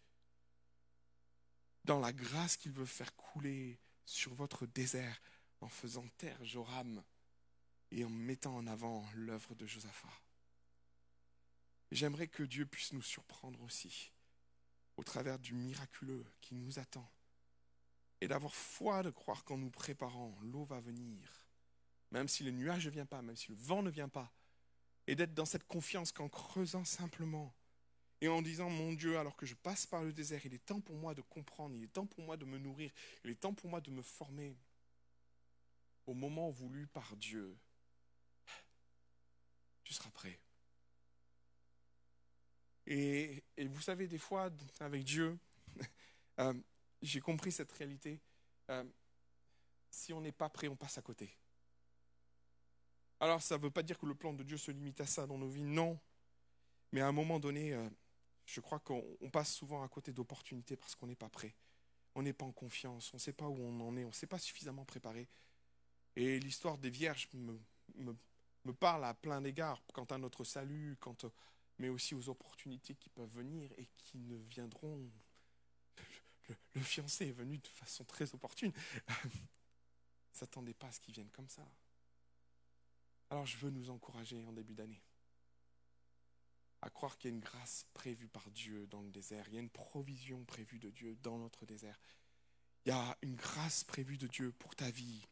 dans 1.85 2.01
la 2.01 2.15
grâce 2.15 2.57
qu'il 2.57 2.73
veut 2.73 2.87
faire 2.87 3.15
couler 3.15 3.79
sur 4.07 4.33
votre 4.33 4.65
désert 4.65 5.21
en 5.63 5.69
faisant 5.69 6.07
taire 6.19 6.45
Joram 6.45 7.03
et 7.91 8.05
en 8.05 8.11
mettant 8.11 8.57
en 8.57 8.67
avant 8.67 9.05
l'œuvre 9.15 9.55
de 9.55 9.67
Josaphat. 9.67 10.13
J'aimerais 11.91 12.29
que 12.29 12.43
Dieu 12.43 12.67
puisse 12.67 12.93
nous 12.93 13.03
surprendre 13.03 13.61
aussi 13.63 14.13
au 14.97 15.05
travers 15.05 15.39
du 15.39 15.55
miraculeux 15.55 16.25
qui 16.41 16.55
nous 16.55 16.79
attend 16.79 17.09
et 18.21 18.29
d'avoir 18.29 18.55
foi 18.55 19.03
de 19.03 19.11
croire 19.11 19.45
qu'en 19.45 19.59
nous 19.59 19.71
préparant, 19.71 20.39
l'eau 20.43 20.65
va 20.65 20.81
venir, 20.81 21.29
même 22.13 22.29
si 22.29 22.45
le 22.45 22.53
nuage 22.53 22.87
ne 22.87 22.93
vient 22.93 23.07
pas, 23.07 23.21
même 23.21 23.37
si 23.37 23.51
le 23.51 23.57
vent 23.57 23.83
ne 23.83 23.91
vient 23.91 24.09
pas, 24.09 24.33
et 25.07 25.17
d'être 25.17 25.35
dans 25.35 25.45
cette 25.45 25.67
confiance 25.67 26.13
qu'en 26.13 26.29
creusant 26.29 26.85
simplement 26.85 27.53
et 28.21 28.29
en 28.29 28.41
disant, 28.41 28.71
mon 28.71 28.93
Dieu, 28.93 29.19
alors 29.19 29.37
que 29.37 29.47
je 29.47 29.57
passe 29.57 29.85
par 29.85 30.05
le 30.05 30.13
désert, 30.13 30.47
il 30.47 30.55
est 30.55 30.65
temps 30.65 30.81
pour 30.81 30.95
moi 30.95 31.13
de 31.13 31.23
comprendre, 31.23 31.75
il 31.75 31.83
est 31.83 31.93
temps 31.93 32.07
pour 32.07 32.23
moi 32.23 32.37
de 32.37 32.45
me 32.45 32.57
nourrir, 32.57 32.93
il 33.25 33.31
est 33.33 33.41
temps 33.41 33.53
pour 33.53 33.69
moi 33.69 33.81
de 33.81 33.91
me 33.91 34.03
former, 34.03 34.57
au 36.07 36.15
moment 36.15 36.51
voulu 36.51 36.87
par 36.87 37.17
Dieu, 37.17 37.57
tu 39.85 39.95
seras 39.95 40.11
prêt. 40.11 40.39
Et, 42.87 43.43
vous 43.59 43.81
savez, 43.81 44.09
des 44.09 44.19
fois, 44.19 44.51
avec 44.81 45.05
Dieu, 45.05 45.39
euh, 46.41 46.55
j'ai 47.01 47.21
compris 47.21 47.53
cette 47.53 47.73
réalité. 47.73 48.21
Euh, 48.71 48.85
si 49.91 50.13
on 50.13 50.21
n'est 50.21 50.33
pas 50.33 50.49
prêt, 50.49 50.69
on 50.69 50.77
passe 50.77 50.99
à 50.99 51.03
côté. 51.03 51.37
Alors, 53.21 53.41
ça 53.41 53.57
ne 53.57 53.63
veut 53.63 53.71
pas 53.71 53.83
dire 53.83 53.99
que 53.99 54.07
le 54.07 54.15
plan 54.15 54.33
de 54.33 54.43
Dieu 54.43 54.57
se 54.57 54.71
limite 54.71 55.01
à 55.01 55.07
ça 55.07 55.27
dans 55.27 55.39
nos 55.39 55.49
vies, 55.49 55.63
non. 55.63 55.99
Mais 56.91 57.01
à 57.01 57.07
un 57.07 57.13
moment 57.13 57.39
donné, 57.39 57.73
euh, 57.73 57.89
je 58.47 58.61
crois 58.61 58.81
qu'on 58.81 59.31
passe 59.33 59.55
souvent 59.55 59.83
à 59.83 59.89
côté 59.89 60.13
d'opportunités 60.13 60.77
parce 60.77 60.95
qu'on 60.95 61.07
n'est 61.07 61.15
pas 61.15 61.29
prêt. 61.29 61.55
On 62.15 62.23
n'est 62.23 62.33
pas 62.33 62.45
en 62.45 62.53
confiance, 62.53 63.13
on 63.15 63.17
ne 63.17 63.21
sait 63.21 63.33
pas 63.33 63.49
où 63.49 63.57
on 63.59 63.81
en 63.81 63.97
est, 63.97 64.05
on 64.05 64.09
ne 64.09 64.13
s'est 64.13 64.27
pas 64.27 64.39
suffisamment 64.39 64.85
préparé. 64.85 65.29
Et 66.17 66.39
l'histoire 66.41 66.79
des 66.79 66.91
vierges 66.91 67.29
me, 67.35 68.73
parle 68.75 69.05
à 69.05 69.15
plein 69.15 69.41
d'égards 69.41 69.83
quant 69.93 70.05
à 70.05 70.19
notre 70.19 70.45
salut, 70.45 70.97
mais 71.79 71.89
aussi 71.89 72.15
aux 72.15 72.29
opportunités 72.29 72.95
qui 72.95 73.09
peuvent 73.09 73.33
venir 73.33 73.71
et 73.79 73.89
qui 73.97 74.19
ne 74.19 74.37
viendront. 74.37 75.11
Le, 76.75 76.83
fiancé 76.83 77.29
est 77.29 77.33
venu 77.33 77.59
de 77.59 77.67
façon 77.67 78.05
très 78.05 78.35
opportune. 78.35 78.73
ne 79.25 79.31
s'attendait 80.33 80.75
pas 80.75 80.89
à 80.89 80.93
ce 80.93 81.01
qu'il 81.01 81.15
vienne 81.15 81.31
comme 81.31 81.49
ça. 81.49 81.67
Alors 83.31 83.47
je 83.47 83.57
veux 83.59 83.71
nous 83.71 83.91
encourager 83.91 84.45
en 84.45 84.53
début 84.53 84.75
d'année 84.75 85.03
à 86.83 86.91
croire 86.91 87.17
qu'il 87.17 87.31
y 87.31 87.33
a 87.33 87.37
une 87.37 87.41
grâce 87.41 87.87
prévue 87.95 88.29
par 88.29 88.51
Dieu 88.51 88.87
dans 88.89 89.01
le 89.01 89.11
désert, 89.11 89.47
il 89.49 89.55
y 89.55 89.57
a 89.57 89.61
une 89.61 89.71
provision 89.71 90.45
prévue 90.45 90.81
de 90.81 90.91
Dieu 90.91 91.17
dans 91.23 91.39
notre 91.39 91.65
désert. 91.65 91.99
Il 92.85 92.89
y 92.89 92.93
a 92.93 93.17
une 93.23 93.37
grâce 93.37 93.85
prévue 93.85 94.19
de 94.19 94.27
Dieu 94.27 94.53
pour 94.59 94.75
ta 94.75 94.91
vie, 94.91 95.25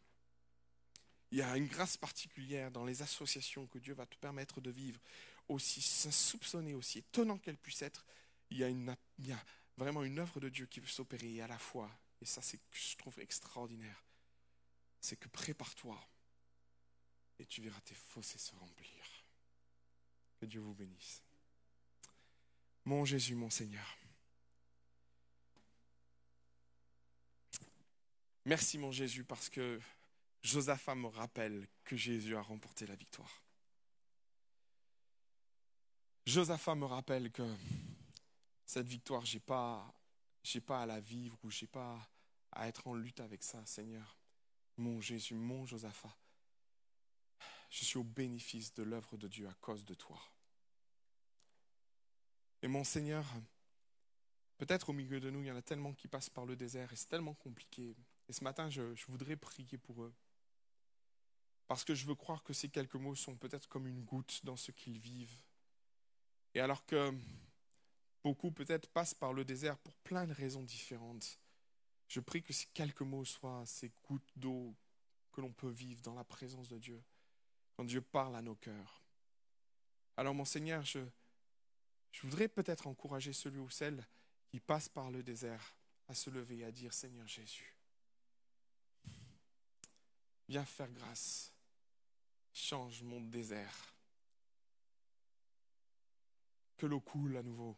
il 1.31 1.39
y 1.39 1.43
a 1.43 1.57
une 1.57 1.67
grâce 1.67 1.97
particulière 1.97 2.71
dans 2.71 2.85
les 2.85 3.03
associations 3.03 3.67
que 3.67 3.79
Dieu 3.79 3.95
va 3.95 4.07
te 4.07 4.17
permettre 4.17 4.61
de 4.61 4.71
vivre, 4.71 5.01
aussi 5.49 5.81
soupçonnée, 5.81 6.75
aussi 6.75 6.99
étonnante 6.99 7.43
qu'elle 7.43 7.57
puisse 7.57 7.83
être, 7.83 8.05
il 8.51 8.59
y, 8.59 9.33
a 9.33 9.45
vraiment 9.77 10.03
une 10.03 10.19
œuvre 10.19 10.41
de 10.41 10.49
Dieu 10.49 10.67
qui 10.67 10.81
veut 10.81 10.89
s'opérer 10.89 11.41
à 11.41 11.47
la 11.47 11.59
fois, 11.59 11.91
et 12.21 12.25
ça 12.25 12.43
c'est 12.43 12.59
que 12.59 12.77
je 12.77 12.97
trouve 12.97 13.19
extraordinaire, 13.21 14.05
c'est 15.01 15.17
que 15.17 15.29
prépare-toi 15.29 15.99
et 17.39 17.47
tu 17.47 17.63
verras 17.63 17.81
tes 17.81 17.95
fossés 17.95 18.39
se 18.39 18.55
remplir. 18.57 19.05
Que 20.41 20.47
Dieu 20.47 20.61
vous 20.61 20.75
bénisse. 20.75 21.23
Mon 22.85 23.05
Jésus, 23.05 23.35
mon 23.35 23.51
Seigneur. 23.51 23.99
Merci 28.47 28.79
mon 28.79 28.91
Jésus 28.91 29.25
parce 29.25 29.49
que 29.49 29.81
Josaphat 30.43 30.95
me 30.95 31.07
rappelle 31.07 31.69
que 31.85 31.97
Jésus 31.97 32.35
a 32.35 32.41
remporté 32.41 32.87
la 32.87 32.97
victoire. 32.97 33.43
Josaphat 36.27 36.75
me 36.75 36.87
rappelle 36.87 37.31
que 37.31 37.57
cette 38.65 38.87
victoire, 38.87 39.27
je 39.27 39.35
n'ai 39.35 39.41
pas, 39.41 39.93
pas 40.67 40.83
à 40.83 40.87
la 40.87 41.01
vivre 41.01 41.39
ou 41.43 41.51
je 41.51 41.65
n'ai 41.65 41.69
pas 41.69 42.09
à 42.53 42.69
être 42.69 42.87
en 42.87 42.95
lutte 42.95 43.21
avec 43.21 43.43
ça, 43.43 43.65
Seigneur. 43.67 44.17
Mon 44.77 45.01
Jésus, 45.01 45.35
mon 45.35 45.67
Josaphat, 45.67 46.17
je 47.69 47.85
suis 47.85 47.99
au 47.99 48.05
bénéfice 48.05 48.73
de 48.75 48.83
l'œuvre 48.83 49.17
de 49.17 49.29
Dieu 49.29 49.47
à 49.49 49.55
cause 49.55 49.85
de 49.85 49.95
toi. 49.95 50.21
Et 52.63 52.69
mon 52.69 52.85
Seigneur, 52.85 53.27
peut-être 54.57 54.91
au 54.91 54.93
milieu 54.93 55.21
de 55.21 55.31
nous, 55.31 55.43
il 55.43 55.49
y 55.49 55.51
en 55.51 55.57
a 55.57 55.63
tellement 55.63 55.93
qui 55.93 56.09
passent 56.09 56.31
par 56.31 56.47
le 56.47 56.57
désert 56.57 56.93
et 56.93 56.97
c'est 56.97 57.09
tellement 57.09 57.35
compliqué. 57.35 57.95
Et 58.29 58.33
ce 58.33 58.43
matin, 58.43 58.71
je 58.71 58.95
voudrais 59.07 59.37
prier 59.37 59.79
pour 59.79 60.03
eux. 60.03 60.15
Parce 61.71 61.85
que 61.85 61.95
je 61.95 62.05
veux 62.05 62.17
croire 62.17 62.43
que 62.43 62.53
ces 62.53 62.69
quelques 62.69 62.97
mots 62.97 63.15
sont 63.15 63.37
peut-être 63.37 63.69
comme 63.69 63.87
une 63.87 64.03
goutte 64.03 64.45
dans 64.45 64.57
ce 64.57 64.73
qu'ils 64.73 64.99
vivent. 64.99 65.41
Et 66.53 66.59
alors 66.59 66.85
que 66.85 67.15
beaucoup 68.25 68.51
peut-être 68.51 68.89
passent 68.89 69.15
par 69.15 69.33
le 69.33 69.45
désert 69.45 69.79
pour 69.79 69.95
plein 69.99 70.27
de 70.27 70.33
raisons 70.33 70.65
différentes, 70.65 71.39
je 72.09 72.19
prie 72.19 72.43
que 72.43 72.53
ces 72.53 72.67
quelques 72.75 73.03
mots 73.03 73.25
soient 73.25 73.63
ces 73.67 73.93
gouttes 74.09 74.33
d'eau 74.35 74.75
que 75.31 75.41
l'on 75.41 75.53
peut 75.53 75.71
vivre 75.71 76.03
dans 76.03 76.15
la 76.15 76.25
présence 76.25 76.69
de 76.69 76.77
Dieu 76.77 77.01
quand 77.77 77.85
Dieu 77.85 78.01
parle 78.01 78.35
à 78.35 78.43
nos 78.43 78.57
cœurs. 78.57 79.05
Alors 80.17 80.35
mon 80.35 80.45
Seigneur, 80.45 80.85
je, 80.85 80.99
je 82.11 82.23
voudrais 82.23 82.49
peut-être 82.49 82.89
encourager 82.89 83.33
celui 83.33 83.61
ou 83.61 83.71
celle 83.71 84.05
qui 84.49 84.59
passe 84.59 84.89
par 84.89 85.13
le 85.13 85.23
désert 85.23 85.77
à 86.09 86.15
se 86.15 86.31
lever 86.31 86.59
et 86.59 86.65
à 86.65 86.73
dire 86.73 86.93
Seigneur 86.93 87.29
Jésus, 87.29 87.77
viens 90.49 90.65
faire 90.65 90.91
grâce, 90.91 91.53
change 92.61 93.03
mon 93.03 93.21
désert, 93.21 93.95
que 96.77 96.87
l'eau 96.87 97.01
coule 97.01 97.37
à 97.37 97.43
nouveau. 97.43 97.77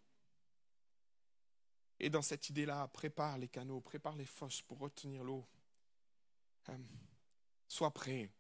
Et 1.99 2.11
dans 2.11 2.23
cette 2.23 2.49
idée-là, 2.51 2.89
prépare 2.89 3.39
les 3.39 3.49
canaux, 3.49 3.81
prépare 3.81 4.17
les 4.17 4.27
fosses 4.27 4.63
pour 4.63 4.79
retenir 4.79 5.23
l'eau. 5.23 5.47
Euh, 6.69 6.79
sois 7.69 7.93
prêt 7.93 8.31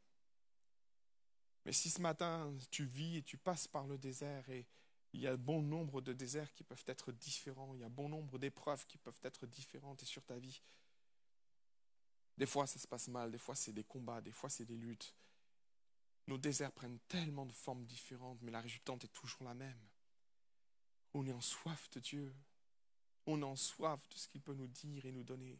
mais 1.64 1.72
si 1.72 1.90
ce 1.90 2.00
matin 2.00 2.52
tu 2.70 2.84
vis 2.84 3.18
et 3.18 3.22
tu 3.22 3.36
passes 3.36 3.68
par 3.68 3.86
le 3.86 3.98
désert 3.98 4.48
et 4.50 4.66
il 5.12 5.20
y 5.20 5.26
a 5.26 5.36
bon 5.36 5.62
nombre 5.62 6.00
de 6.00 6.12
déserts 6.12 6.52
qui 6.52 6.64
peuvent 6.64 6.84
être 6.86 7.12
différents, 7.12 7.74
il 7.74 7.80
y 7.80 7.84
a 7.84 7.88
bon 7.88 8.08
nombre 8.08 8.38
d'épreuves 8.38 8.86
qui 8.86 8.98
peuvent 8.98 9.20
être 9.22 9.46
différentes 9.46 10.02
sur 10.02 10.24
ta 10.24 10.38
vie. 10.38 10.62
Des 12.38 12.46
fois 12.46 12.66
ça 12.66 12.78
se 12.78 12.86
passe 12.86 13.08
mal, 13.08 13.30
des 13.30 13.38
fois 13.38 13.54
c'est 13.54 13.72
des 13.72 13.84
combats, 13.84 14.20
des 14.20 14.32
fois 14.32 14.48
c'est 14.48 14.64
des 14.64 14.76
luttes. 14.76 15.14
Nos 16.28 16.38
déserts 16.38 16.72
prennent 16.72 17.00
tellement 17.08 17.46
de 17.46 17.52
formes 17.52 17.84
différentes, 17.84 18.40
mais 18.42 18.52
la 18.52 18.60
résultante 18.60 19.04
est 19.04 19.12
toujours 19.12 19.42
la 19.44 19.54
même. 19.54 19.80
On 21.14 21.26
est 21.26 21.32
en 21.32 21.40
soif 21.40 21.90
de 21.90 22.00
Dieu. 22.00 22.34
On 23.26 23.40
est 23.40 23.44
en 23.44 23.56
soif 23.56 24.08
de 24.08 24.16
ce 24.16 24.28
qu'il 24.28 24.40
peut 24.40 24.54
nous 24.54 24.68
dire 24.68 25.04
et 25.04 25.12
nous 25.12 25.24
donner. 25.24 25.58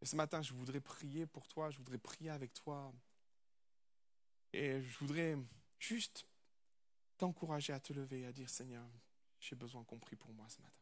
Et 0.00 0.06
ce 0.06 0.16
matin, 0.16 0.42
je 0.42 0.52
voudrais 0.54 0.80
prier 0.80 1.26
pour 1.26 1.46
toi, 1.48 1.70
je 1.70 1.78
voudrais 1.78 1.98
prier 1.98 2.30
avec 2.30 2.52
toi. 2.54 2.92
Et 4.52 4.80
je 4.80 4.98
voudrais 4.98 5.36
juste 5.78 6.26
t'encourager 7.16 7.72
à 7.72 7.80
te 7.80 7.92
lever 7.92 8.20
et 8.20 8.26
à 8.26 8.32
dire 8.32 8.48
Seigneur, 8.48 8.88
j'ai 9.40 9.56
besoin 9.56 9.84
qu'on 9.84 9.98
prie 9.98 10.16
pour 10.16 10.32
moi 10.32 10.48
ce 10.48 10.60
matin. 10.62 10.74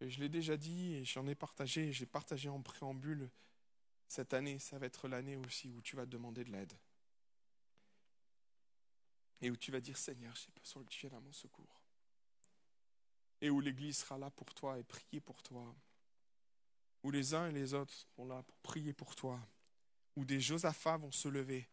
Et 0.00 0.10
je 0.10 0.20
l'ai 0.20 0.28
déjà 0.28 0.56
dit 0.56 0.94
et 0.94 1.04
j'en 1.04 1.26
ai 1.26 1.34
partagé, 1.34 1.92
j'ai 1.92 2.06
partagé 2.06 2.48
en 2.48 2.62
préambule. 2.62 3.30
Cette 4.08 4.34
année, 4.34 4.58
ça 4.58 4.78
va 4.78 4.86
être 4.86 5.06
l'année 5.06 5.36
aussi 5.36 5.70
où 5.70 5.80
tu 5.82 5.94
vas 5.94 6.06
demander 6.06 6.44
de 6.44 6.50
l'aide. 6.50 6.72
Et 9.40 9.50
où 9.50 9.56
tu 9.56 9.70
vas 9.70 9.80
dire 9.80 9.96
Seigneur, 9.96 10.34
j'ai 10.34 10.50
besoin 10.58 10.82
que 10.82 10.88
tu 10.88 11.00
viennes 11.00 11.14
à 11.14 11.20
mon 11.20 11.32
secours. 11.32 11.80
Et 13.40 13.50
où 13.50 13.60
l'Église 13.60 13.98
sera 13.98 14.18
là 14.18 14.30
pour 14.30 14.52
toi 14.54 14.78
et 14.78 14.82
prier 14.82 15.20
pour 15.20 15.42
toi. 15.42 15.76
Où 17.04 17.10
les 17.12 17.34
uns 17.34 17.48
et 17.48 17.52
les 17.52 17.74
autres 17.74 17.94
seront 17.94 18.26
là 18.26 18.42
pour 18.42 18.56
prier 18.58 18.92
pour 18.92 19.14
toi 19.14 19.40
où 20.18 20.24
des 20.24 20.40
Josaphats 20.40 20.96
vont 20.96 21.12
se 21.12 21.28
lever 21.28 21.68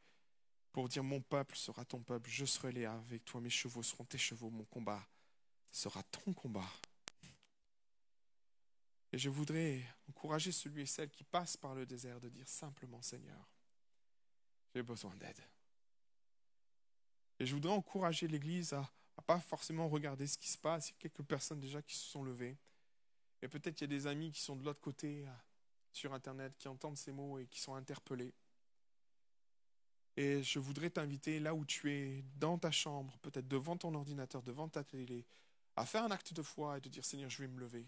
pour 0.72 0.88
dire 0.88 1.04
Mon 1.04 1.20
peuple 1.20 1.56
sera 1.56 1.84
ton 1.84 2.04
peuple, 2.04 2.30
je 2.30 2.46
serai 2.46 2.72
là 2.72 2.94
avec 2.94 3.26
toi, 3.26 3.42
mes 3.42 3.50
chevaux 3.50 3.82
seront 3.82 4.06
tes 4.06 4.20
chevaux, 4.20 4.52
mon 4.52 4.66
combat 4.66 5.04
sera 5.72 6.04
ton 6.04 6.32
combat. 6.32 6.70
Et 9.16 9.18
je 9.18 9.30
voudrais 9.30 9.82
encourager 10.10 10.52
celui 10.52 10.82
et 10.82 10.86
celle 10.86 11.10
qui 11.10 11.24
passe 11.24 11.56
par 11.56 11.74
le 11.74 11.86
désert 11.86 12.20
de 12.20 12.28
dire 12.28 12.50
simplement 12.50 13.02
Seigneur, 13.02 13.50
j'ai 14.74 14.84
besoin 14.84 15.16
d'aide. 15.16 15.40
Et 17.40 17.46
je 17.46 17.54
voudrais 17.54 17.72
encourager 17.72 18.28
l'Église 18.28 18.74
à 18.74 18.82
ne 19.18 19.24
pas 19.24 19.40
forcément 19.40 19.88
regarder 19.88 20.28
ce 20.28 20.38
qui 20.38 20.50
se 20.50 20.58
passe. 20.58 20.90
Il 20.90 20.92
y 20.92 20.96
a 20.96 21.00
quelques 21.00 21.24
personnes 21.24 21.62
déjà 21.62 21.82
qui 21.82 21.96
se 21.96 22.04
sont 22.04 22.26
levées. 22.26 22.58
Et 23.42 23.48
peut-être 23.48 23.80
il 23.80 23.84
y 23.86 23.86
a 23.86 23.88
des 23.88 24.06
amis 24.06 24.34
qui 24.34 24.42
sont 24.42 24.58
de 24.58 24.66
l'autre 24.66 24.82
côté 24.82 25.26
sur 25.94 26.14
Internet 26.14 26.54
qui 26.58 26.68
entendent 26.68 26.98
ces 26.98 27.14
mots 27.14 27.40
et 27.40 27.48
qui 27.48 27.62
sont 27.62 27.76
interpellés. 27.76 28.34
Et 30.18 30.44
je 30.44 30.60
voudrais 30.60 30.90
t'inviter 30.90 31.40
là 31.40 31.56
où 31.56 31.64
tu 31.64 31.90
es, 31.90 32.22
dans 32.36 32.58
ta 32.58 32.72
chambre, 32.72 33.18
peut-être 33.20 33.48
devant 33.48 33.78
ton 33.78 33.96
ordinateur, 33.96 34.44
devant 34.44 34.68
ta 34.68 34.84
télé, 34.84 35.26
à 35.78 35.86
faire 35.86 36.04
un 36.04 36.12
acte 36.12 36.34
de 36.34 36.42
foi 36.42 36.80
et 36.80 36.82
de 36.82 36.90
dire 36.90 37.06
Seigneur, 37.06 37.30
je 37.30 37.42
vais 37.42 37.48
me 37.48 37.62
lever. 37.62 37.88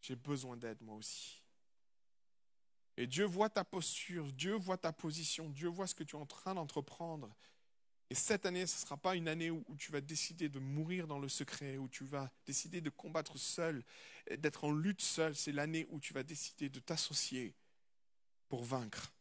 J'ai 0.00 0.16
besoin 0.16 0.56
d'aide 0.56 0.80
moi 0.80 0.96
aussi. 0.96 1.42
Et 2.96 3.06
Dieu 3.06 3.24
voit 3.24 3.48
ta 3.48 3.64
posture, 3.64 4.32
Dieu 4.32 4.54
voit 4.54 4.76
ta 4.76 4.92
position, 4.92 5.48
Dieu 5.50 5.68
voit 5.68 5.86
ce 5.86 5.94
que 5.94 6.02
tu 6.02 6.16
es 6.16 6.18
en 6.18 6.26
train 6.26 6.54
d'entreprendre. 6.54 7.32
Et 8.10 8.14
cette 8.14 8.46
année, 8.46 8.66
ce 8.66 8.76
ne 8.76 8.80
sera 8.80 8.96
pas 8.96 9.14
une 9.14 9.28
année 9.28 9.50
où, 9.50 9.64
tu 9.78 9.92
vas 9.92 10.00
décider 10.00 10.48
de 10.48 10.58
mourir 10.58 11.06
dans 11.06 11.18
le 11.18 11.28
secret, 11.28 11.76
où 11.76 11.88
tu 11.88 12.04
vas 12.04 12.30
décider 12.46 12.80
de 12.80 12.90
combattre 12.90 13.38
seul, 13.38 13.84
d'être 14.38 14.64
en 14.64 14.72
lutte 14.72 15.02
seul. 15.02 15.36
C'est 15.36 15.52
l'année 15.52 15.86
où 15.90 16.00
tu 16.00 16.14
vas 16.14 16.22
décider 16.22 16.70
de 16.70 16.80
t'associer 16.80 17.54
pour 18.48 18.64
vaincre. 18.64 19.12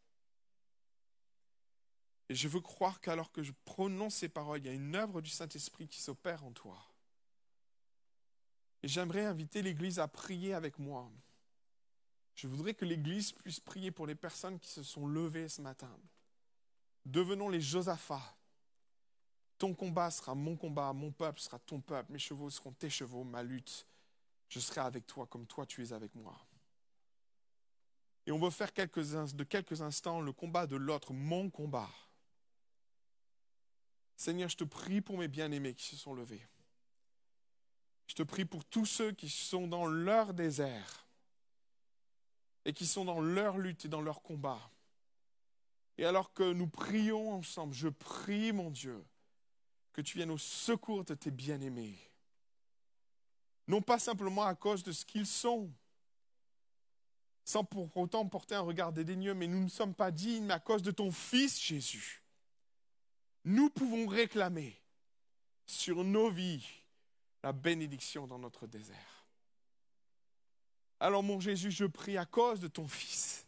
Et 2.29 2.35
je 2.35 2.47
veux 2.47 2.61
croire 2.61 2.99
qu'alors 3.01 3.31
que 3.31 3.43
je 3.43 3.51
prononce 3.65 4.15
ces 4.15 4.29
paroles, 4.29 4.59
il 4.59 4.65
y 4.65 4.69
a 4.69 4.73
une 4.73 4.95
œuvre 4.95 5.21
du 5.21 5.29
Saint-Esprit 5.29 5.87
qui 5.87 6.01
s'opère 6.01 6.43
en 6.45 6.51
toi. 6.51 6.83
Et 8.83 8.87
j'aimerais 8.87 9.25
inviter 9.25 9.61
l'Église 9.61 9.99
à 9.99 10.07
prier 10.07 10.53
avec 10.53 10.79
moi. 10.79 11.09
Je 12.35 12.47
voudrais 12.47 12.73
que 12.73 12.85
l'Église 12.85 13.31
puisse 13.31 13.59
prier 13.59 13.91
pour 13.91 14.05
les 14.05 14.15
personnes 14.15 14.59
qui 14.59 14.69
se 14.69 14.83
sont 14.83 15.07
levées 15.07 15.49
ce 15.49 15.61
matin. 15.61 15.91
Devenons 17.05 17.49
les 17.49 17.61
Josaphats 17.61 18.37
ton 19.57 19.73
combat 19.73 20.11
sera 20.11 20.35
mon 20.35 20.55
combat, 20.55 20.93
mon 20.93 21.11
peuple 21.11 21.39
sera 21.39 21.59
ton 21.59 21.81
peuple, 21.81 22.11
mes 22.11 22.19
chevaux 22.19 22.49
seront 22.49 22.73
tes 22.73 22.89
chevaux, 22.89 23.23
ma 23.23 23.43
lutte, 23.43 23.87
je 24.49 24.59
serai 24.59 24.81
avec 24.81 25.07
toi 25.07 25.25
comme 25.25 25.47
toi 25.47 25.65
tu 25.65 25.83
es 25.83 25.93
avec 25.93 26.13
moi. 26.15 26.37
Et 28.25 28.31
on 28.31 28.39
veut 28.39 28.49
faire 28.49 28.71
de 28.73 29.43
quelques 29.43 29.81
instants 29.81 30.21
le 30.21 30.33
combat 30.33 30.67
de 30.67 30.75
l'autre, 30.75 31.13
mon 31.13 31.49
combat. 31.49 31.89
Seigneur, 34.17 34.49
je 34.49 34.57
te 34.57 34.63
prie 34.63 34.99
pour 34.99 35.17
mes 35.17 35.27
bien-aimés 35.27 35.73
qui 35.73 35.85
se 35.85 35.95
sont 35.95 36.13
levés. 36.13 36.41
Je 38.07 38.15
te 38.15 38.23
prie 38.23 38.45
pour 38.45 38.65
tous 38.65 38.85
ceux 38.85 39.11
qui 39.11 39.29
sont 39.29 39.67
dans 39.67 39.85
leur 39.85 40.33
désert 40.33 41.07
et 42.65 42.73
qui 42.73 42.85
sont 42.85 43.05
dans 43.05 43.21
leur 43.21 43.57
lutte 43.57 43.85
et 43.85 43.89
dans 43.89 44.01
leur 44.01 44.21
combat. 44.21 44.71
Et 45.97 46.05
alors 46.05 46.33
que 46.33 46.53
nous 46.53 46.67
prions 46.67 47.33
ensemble, 47.33 47.73
je 47.73 47.89
prie, 47.89 48.51
mon 48.51 48.69
Dieu, 48.71 49.03
que 49.93 50.01
tu 50.01 50.17
viennes 50.17 50.31
au 50.31 50.37
secours 50.37 51.03
de 51.03 51.15
tes 51.15 51.31
bien-aimés. 51.31 51.97
Non 53.67 53.81
pas 53.81 53.99
simplement 53.99 54.43
à 54.43 54.55
cause 54.55 54.83
de 54.83 54.91
ce 54.91 55.05
qu'ils 55.05 55.25
sont, 55.25 55.69
sans 57.43 57.63
pour 57.63 57.95
autant 57.97 58.27
porter 58.27 58.55
un 58.55 58.61
regard 58.61 58.93
dédaigneux, 58.93 59.33
mais 59.33 59.47
nous 59.47 59.63
ne 59.63 59.69
sommes 59.69 59.95
pas 59.95 60.11
dignes, 60.11 60.45
mais 60.45 60.53
à 60.53 60.59
cause 60.59 60.83
de 60.83 60.91
ton 60.91 61.11
Fils 61.11 61.59
Jésus. 61.59 62.23
Nous 63.43 63.69
pouvons 63.69 64.07
réclamer 64.07 64.79
sur 65.65 66.03
nos 66.03 66.29
vies 66.29 66.67
la 67.47 67.53
bénédiction 67.53 68.27
dans 68.27 68.39
notre 68.39 68.67
désert. 68.67 69.25
Alors 70.99 71.23
mon 71.23 71.39
Jésus, 71.39 71.71
je 71.71 71.85
prie 71.85 72.17
à 72.17 72.25
cause 72.25 72.59
de 72.59 72.67
ton 72.67 72.85
Fils, 72.89 73.47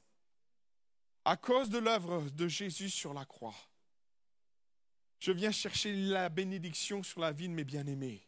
à 1.26 1.36
cause 1.36 1.70
de 1.70 1.80
l'œuvre 1.80 2.22
de 2.30 2.48
Jésus 2.48 2.90
sur 2.90 3.14
la 3.14 3.26
croix, 3.26 3.58
je 5.20 5.34
viens 5.34 5.52
chercher 5.52 5.92
la 5.92 6.30
bénédiction 6.30 7.04
sur 7.04 7.20
la 7.20 7.34
vie 7.34 7.50
de 7.50 7.54
mes 7.54 7.66
bien-aimés. 7.66 8.26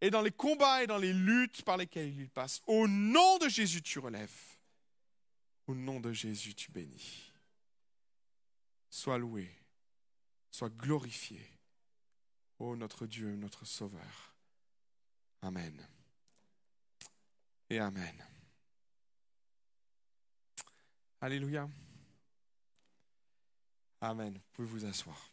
Et 0.00 0.10
dans 0.10 0.20
les 0.20 0.32
combats 0.32 0.82
et 0.82 0.88
dans 0.88 0.98
les 0.98 1.12
luttes 1.12 1.62
par 1.62 1.76
lesquelles 1.76 2.18
ils 2.18 2.28
passent, 2.28 2.60
au 2.66 2.88
nom 2.88 3.38
de 3.38 3.48
Jésus, 3.48 3.82
tu 3.82 4.00
relèves. 4.00 4.56
Au 5.68 5.76
nom 5.76 6.00
de 6.00 6.12
Jésus, 6.12 6.56
tu 6.56 6.72
bénis. 6.72 7.32
Sois 8.90 9.16
loué, 9.16 9.48
sois 10.50 10.70
glorifié. 10.70 11.40
Ô 12.58 12.74
notre 12.74 13.06
Dieu, 13.06 13.36
notre 13.36 13.64
Sauveur. 13.64 14.31
Amen. 15.42 15.88
Et 17.68 17.78
Amen. 17.78 18.26
Alléluia. 21.20 21.68
Amen. 24.00 24.34
Vous 24.34 24.50
pouvez 24.52 24.68
vous 24.68 24.84
asseoir. 24.84 25.30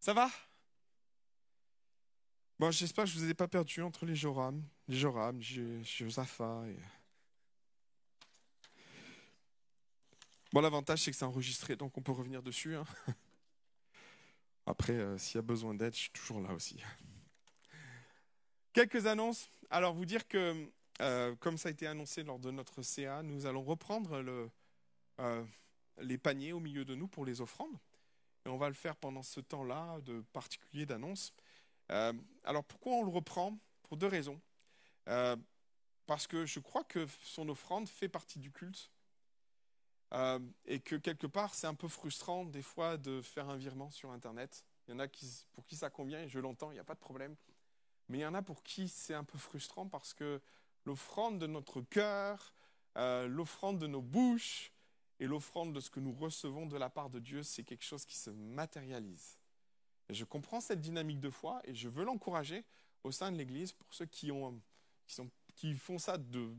Ça 0.00 0.12
va? 0.12 0.30
Bon, 2.58 2.72
j'espère 2.72 3.04
que 3.04 3.10
je 3.10 3.16
ne 3.18 3.24
vous 3.24 3.30
ai 3.30 3.34
pas 3.34 3.46
perdu 3.46 3.82
entre 3.82 4.04
les 4.04 4.16
Joram, 4.16 4.60
les 4.88 4.96
Joram, 4.96 5.40
Josaphat. 5.40 6.64
Bon, 10.52 10.60
l'avantage, 10.60 11.02
c'est 11.02 11.10
que 11.12 11.16
c'est 11.16 11.24
enregistré, 11.24 11.76
donc 11.76 11.96
on 11.96 12.02
peut 12.02 12.12
revenir 12.12 12.42
dessus. 12.42 12.74
Hein. 12.74 12.84
Après, 14.68 14.92
euh, 14.92 15.16
s'il 15.16 15.36
y 15.36 15.38
a 15.38 15.42
besoin 15.42 15.72
d'aide, 15.72 15.94
je 15.94 16.00
suis 16.00 16.10
toujours 16.10 16.40
là 16.40 16.52
aussi. 16.52 16.78
Quelques 18.74 19.06
annonces. 19.06 19.48
Alors, 19.70 19.94
vous 19.94 20.04
dire 20.04 20.28
que, 20.28 20.70
euh, 21.00 21.34
comme 21.36 21.56
ça 21.56 21.70
a 21.70 21.72
été 21.72 21.86
annoncé 21.86 22.22
lors 22.22 22.38
de 22.38 22.50
notre 22.50 22.82
CA, 22.82 23.22
nous 23.22 23.46
allons 23.46 23.62
reprendre 23.62 24.22
euh, 25.20 25.44
les 25.96 26.18
paniers 26.18 26.52
au 26.52 26.60
milieu 26.60 26.84
de 26.84 26.94
nous 26.94 27.08
pour 27.08 27.24
les 27.24 27.40
offrandes. 27.40 27.78
Et 28.44 28.50
on 28.50 28.58
va 28.58 28.68
le 28.68 28.74
faire 28.74 28.94
pendant 28.96 29.22
ce 29.22 29.40
temps-là 29.40 30.00
de 30.02 30.20
particulier 30.34 30.84
d'annonce. 30.84 31.32
alors, 31.88 32.64
pourquoi 32.64 32.92
on 32.92 33.04
le 33.04 33.10
reprend? 33.10 33.58
Pour 33.82 33.96
deux 33.96 34.06
raisons. 34.06 34.38
parce 36.06 36.26
que 36.26 36.44
je 36.44 36.60
crois 36.60 36.84
que 36.84 37.06
son 37.22 37.48
offrande 37.48 37.88
fait 37.88 38.08
partie 38.10 38.38
du 38.38 38.52
culte 38.52 38.90
euh, 40.14 40.38
et 40.64 40.80
que 40.80 40.96
quelque 40.96 41.26
part, 41.26 41.54
c'est 41.54 41.66
un 41.66 41.74
peu 41.74 41.88
frustrant 41.88 42.44
des 42.44 42.62
fois 42.62 42.96
de 42.96 43.20
faire 43.20 43.48
un 43.48 43.56
virement 43.56 43.90
sur 43.90 44.10
Internet. 44.10 44.64
Il 44.86 44.92
y 44.92 44.94
en 44.94 45.00
a 45.00 45.08
pour 45.52 45.66
qui 45.66 45.76
ça 45.76 45.90
convient, 45.90 46.20
et 46.20 46.28
je 46.28 46.38
l'entends, 46.38 46.70
il 46.70 46.74
n'y 46.74 46.80
a 46.80 46.84
pas 46.84 46.94
de 46.94 47.00
problème. 47.00 47.36
Mais 48.08 48.18
il 48.18 48.20
y 48.22 48.26
en 48.26 48.34
a 48.34 48.42
pour 48.42 48.62
qui 48.62 48.88
c'est 48.88 49.14
un 49.14 49.24
peu 49.24 49.38
frustrant 49.38 49.86
parce 49.86 50.14
que 50.14 50.40
l'offrande 50.86 51.38
de 51.38 51.46
notre 51.46 51.82
cœur, 51.82 52.54
euh, 52.96 53.28
l'offrande 53.28 53.78
de 53.78 53.86
nos 53.86 54.00
bouches 54.00 54.72
et 55.20 55.26
l'offrande 55.26 55.74
de 55.74 55.80
ce 55.80 55.90
que 55.90 56.00
nous 56.00 56.12
recevons 56.12 56.64
de 56.64 56.76
la 56.76 56.88
part 56.88 57.10
de 57.10 57.18
Dieu, 57.18 57.42
c'est 57.42 57.64
quelque 57.64 57.84
chose 57.84 58.06
qui 58.06 58.16
se 58.16 58.30
matérialise. 58.30 59.38
Et 60.08 60.14
je 60.14 60.24
comprends 60.24 60.60
cette 60.60 60.80
dynamique 60.80 61.20
de 61.20 61.28
foi 61.28 61.60
et 61.64 61.74
je 61.74 61.88
veux 61.88 62.04
l'encourager 62.04 62.64
au 63.04 63.12
sein 63.12 63.30
de 63.30 63.36
l'Église 63.36 63.72
pour 63.72 63.92
ceux 63.92 64.06
qui 64.06 64.32
font 65.76 65.98
ça 65.98 66.16
de, 66.16 66.56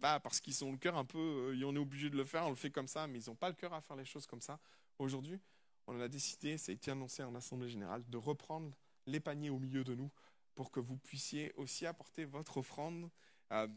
parce 0.00 0.40
qu'ils 0.40 0.64
ont 0.64 0.72
le 0.72 0.78
cœur 0.78 0.96
un 0.96 1.04
peu, 1.04 1.18
euh, 1.18 1.62
on 1.64 1.74
est 1.74 1.78
obligé 1.78 2.10
de 2.10 2.16
le 2.16 2.24
faire, 2.24 2.46
on 2.46 2.50
le 2.50 2.56
fait 2.56 2.70
comme 2.70 2.88
ça, 2.88 3.06
mais 3.06 3.20
ils 3.20 3.28
n'ont 3.28 3.36
pas 3.36 3.48
le 3.48 3.54
cœur 3.54 3.72
à 3.74 3.80
faire 3.80 3.96
les 3.96 4.04
choses 4.04 4.26
comme 4.26 4.40
ça. 4.40 4.58
Aujourd'hui, 4.98 5.40
on 5.86 6.00
a 6.00 6.08
décidé, 6.08 6.58
ça 6.58 6.72
a 6.72 6.74
été 6.74 6.90
annoncé 6.90 7.22
en 7.22 7.34
Assemblée 7.34 7.68
Générale, 7.68 8.02
de 8.08 8.16
reprendre 8.16 8.72
les 9.06 9.20
paniers 9.20 9.50
au 9.50 9.58
milieu 9.58 9.84
de 9.84 9.94
nous 9.94 10.10
pour 10.54 10.70
que 10.70 10.80
vous 10.80 10.96
puissiez 10.96 11.52
aussi 11.56 11.86
apporter 11.86 12.24
votre 12.24 12.58
offrande 12.58 13.10
euh, 13.52 13.68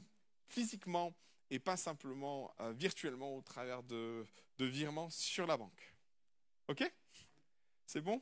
physiquement 0.48 1.14
et 1.50 1.60
pas 1.60 1.78
simplement 1.78 2.54
euh, 2.60 2.72
virtuellement 2.74 3.36
au 3.36 3.42
travers 3.42 3.84
de, 3.84 4.26
de 4.58 4.66
virements 4.66 5.10
sur 5.10 5.46
la 5.46 5.58
banque. 5.58 5.94
OK? 6.68 6.90
C'est 7.86 8.02
bon? 8.02 8.22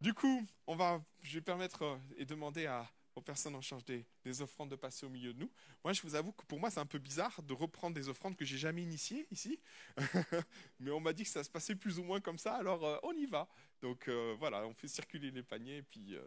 Du 0.00 0.14
coup, 0.14 0.46
on 0.66 0.76
va, 0.76 1.02
je 1.22 1.34
vais 1.34 1.42
permettre 1.42 1.98
et 2.16 2.24
demander 2.24 2.66
à, 2.66 2.88
aux 3.18 3.22
personnes 3.22 3.54
en 3.54 3.60
charge 3.60 3.84
des, 3.84 4.42
offrandes 4.42 4.70
de 4.70 4.76
passer 4.76 5.04
au 5.04 5.08
milieu 5.08 5.34
de 5.34 5.40
nous. 5.40 5.50
Moi, 5.84 5.92
je 5.92 6.02
vous 6.02 6.14
avoue 6.14 6.32
que 6.32 6.44
pour 6.46 6.58
moi, 6.58 6.70
c'est 6.70 6.80
un 6.80 6.86
peu 6.86 6.98
bizarre 6.98 7.42
de 7.42 7.52
reprendre 7.52 7.94
des 7.94 8.08
offrandes 8.08 8.36
que 8.36 8.44
j'ai 8.44 8.58
jamais 8.58 8.82
initiées 8.82 9.26
ici. 9.30 9.60
Mais 10.80 10.90
on 10.90 11.00
m'a 11.00 11.12
dit 11.12 11.24
que 11.24 11.28
ça 11.28 11.44
se 11.44 11.50
passait 11.50 11.74
plus 11.74 11.98
ou 11.98 12.04
moins 12.04 12.20
comme 12.20 12.38
ça, 12.38 12.54
alors 12.54 12.84
euh, 12.84 12.96
on 13.02 13.12
y 13.12 13.26
va. 13.26 13.48
Donc 13.82 14.08
euh, 14.08 14.34
voilà, 14.38 14.66
on 14.66 14.74
fait 14.74 14.88
circuler 14.88 15.30
les 15.30 15.42
paniers 15.42 15.78
et 15.78 15.82
puis 15.82 16.14
euh, 16.14 16.22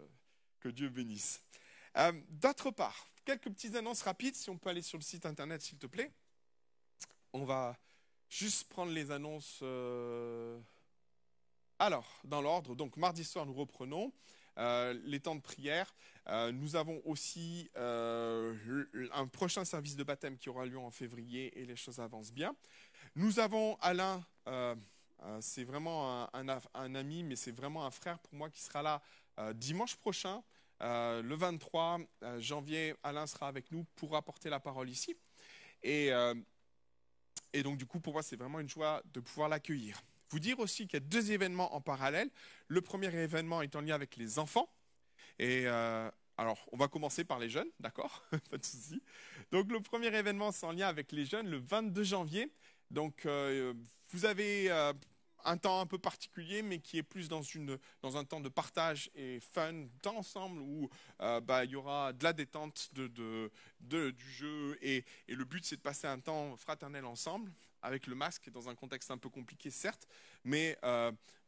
que 0.60 0.70
Dieu 0.70 0.90
bénisse. 0.90 1.42
D'autre 2.30 2.72
part, 2.72 3.10
quelques 3.26 3.50
petites 3.50 3.76
annonces 3.76 4.04
rapides, 4.04 4.36
si 4.36 4.50
on 4.50 4.58
peut 4.58 4.70
aller 4.70 4.82
sur 4.82 4.98
le 4.98 5.04
site 5.04 5.26
internet, 5.26 5.62
s'il 5.62 5.78
te 5.78 5.88
plaît. 5.88 6.12
On 7.34 7.44
va 7.44 7.78
juste 8.30 8.70
prendre 8.70 8.92
les 8.92 9.12
annonces. 9.12 9.62
Alors, 11.80 12.22
dans 12.24 12.42
l'ordre, 12.42 12.76
donc 12.76 12.96
mardi 12.96 13.26
soir, 13.26 13.46
nous 13.46 13.54
reprenons. 13.54 14.14
Les 14.58 15.20
temps 15.20 15.36
de 15.36 15.42
prière. 15.42 15.94
Euh, 16.28 16.52
nous 16.52 16.76
avons 16.76 17.02
aussi 17.06 17.70
euh, 17.78 18.56
un 19.14 19.28
prochain 19.28 19.66
service 19.66 19.96
de 19.96 20.04
baptême 20.04 20.38
qui 20.38 20.50
aura 20.50 20.66
lieu 20.66 20.78
en 20.78 20.92
février 20.92 21.60
et 21.60 21.66
les 21.66 21.76
choses 21.76 22.00
avancent 22.00 22.32
bien. 22.32 22.56
Nous 23.16 23.40
avons 23.40 23.76
Alain, 23.82 24.24
c'est 25.40 25.64
vraiment 25.64 26.30
un, 26.34 26.96
ami, 26.96 27.24
mais 27.24 27.36
c'est 27.36 27.52
vraiment 27.52 27.86
un 27.86 27.92
frère 27.92 28.20
pour 28.20 28.34
moi 28.36 28.50
qui 28.50 28.62
sera 28.62 28.82
là 28.82 29.02
dimanche 29.54 29.96
prochain. 29.98 30.42
le 30.80 31.36
23 31.36 32.00
janvier, 32.40 32.96
Alain 33.04 33.28
sera 33.28 33.48
avec 33.48 33.72
nous 33.72 33.86
pour 33.96 34.16
apporter 34.16 34.50
la 34.50 34.60
parole 34.60 34.90
ici. 34.90 35.18
Et, 35.84 36.12
et 37.54 37.64
donc, 37.64 37.78
du 37.78 37.86
coup, 37.86 38.00
pour 38.00 38.14
moi, 38.14 38.24
c'est 38.24 38.38
vraiment 38.38 38.60
une 38.62 38.70
joie 38.70 39.02
de 39.14 39.20
pouvoir 39.20 39.50
l'accueillir. 39.50 40.02
Vous 40.32 40.40
dire 40.40 40.60
aussi 40.60 40.88
qu'il 40.88 40.94
y 40.94 41.04
a 41.04 41.06
deux 41.06 41.32
événements 41.32 41.76
en 41.76 41.82
parallèle. 41.82 42.30
Le 42.68 42.82
premier 42.82 43.14
événement 43.14 43.62
est 43.62 43.76
en 43.76 43.82
lien 43.82 43.96
avec 43.96 44.16
les 44.16 44.40
enfants. 44.40 44.70
Et 45.42 45.64
euh, 45.66 46.08
alors, 46.38 46.60
on 46.72 46.78
va 46.78 46.88
commencer 46.88 47.24
par 47.24 47.40
les 47.40 47.50
jeunes, 47.50 47.70
d'accord? 47.80 48.24
Pas 48.52 48.60
de 48.60 48.64
souci. 48.64 49.02
Donc, 49.52 49.72
le 49.72 49.82
premier 49.82 50.16
événement, 50.16 50.52
c'est 50.52 50.68
en 50.68 50.72
lien 50.72 50.88
avec 50.88 51.12
les 51.12 51.26
jeunes, 51.26 51.50
le 51.50 51.58
22 51.58 52.04
janvier. 52.04 52.52
Donc, 52.92 53.26
euh, 53.26 53.74
vous 54.10 54.26
avez 54.26 54.70
euh, 54.70 54.94
un 55.44 55.58
temps 55.58 55.82
un 55.82 55.88
peu 55.88 55.98
particulier, 55.98 56.62
mais 56.62 56.78
qui 56.78 57.00
est 57.00 57.04
plus 57.04 57.28
dans, 57.28 57.42
une, 57.42 57.80
dans 58.04 58.18
un 58.18 58.24
temps 58.24 58.40
de 58.40 58.50
partage 58.50 59.10
et 59.16 59.40
fun, 59.40 59.88
temps 60.04 60.18
ensemble, 60.18 60.62
où 60.62 60.92
bah, 61.20 61.66
il 61.66 61.72
y 61.72 61.76
aura 61.76 62.14
de 62.14 62.24
la 62.24 62.34
détente, 62.34 62.92
du 62.94 64.30
jeu. 64.30 64.78
Et, 64.84 65.04
le 65.28 65.44
but, 65.44 65.66
c'est 65.66 65.78
de 65.78 65.82
passer 65.82 66.06
un 66.06 66.20
temps 66.20 66.56
fraternel 66.56 67.06
ensemble 67.06 67.52
avec 67.82 68.06
le 68.06 68.14
masque 68.14 68.52
dans 68.52 68.70
un 68.70 68.76
contexte 68.76 69.10
un 69.10 69.18
peu 69.18 69.30
compliqué, 69.30 69.72
certes, 69.72 70.08
mais 70.44 70.78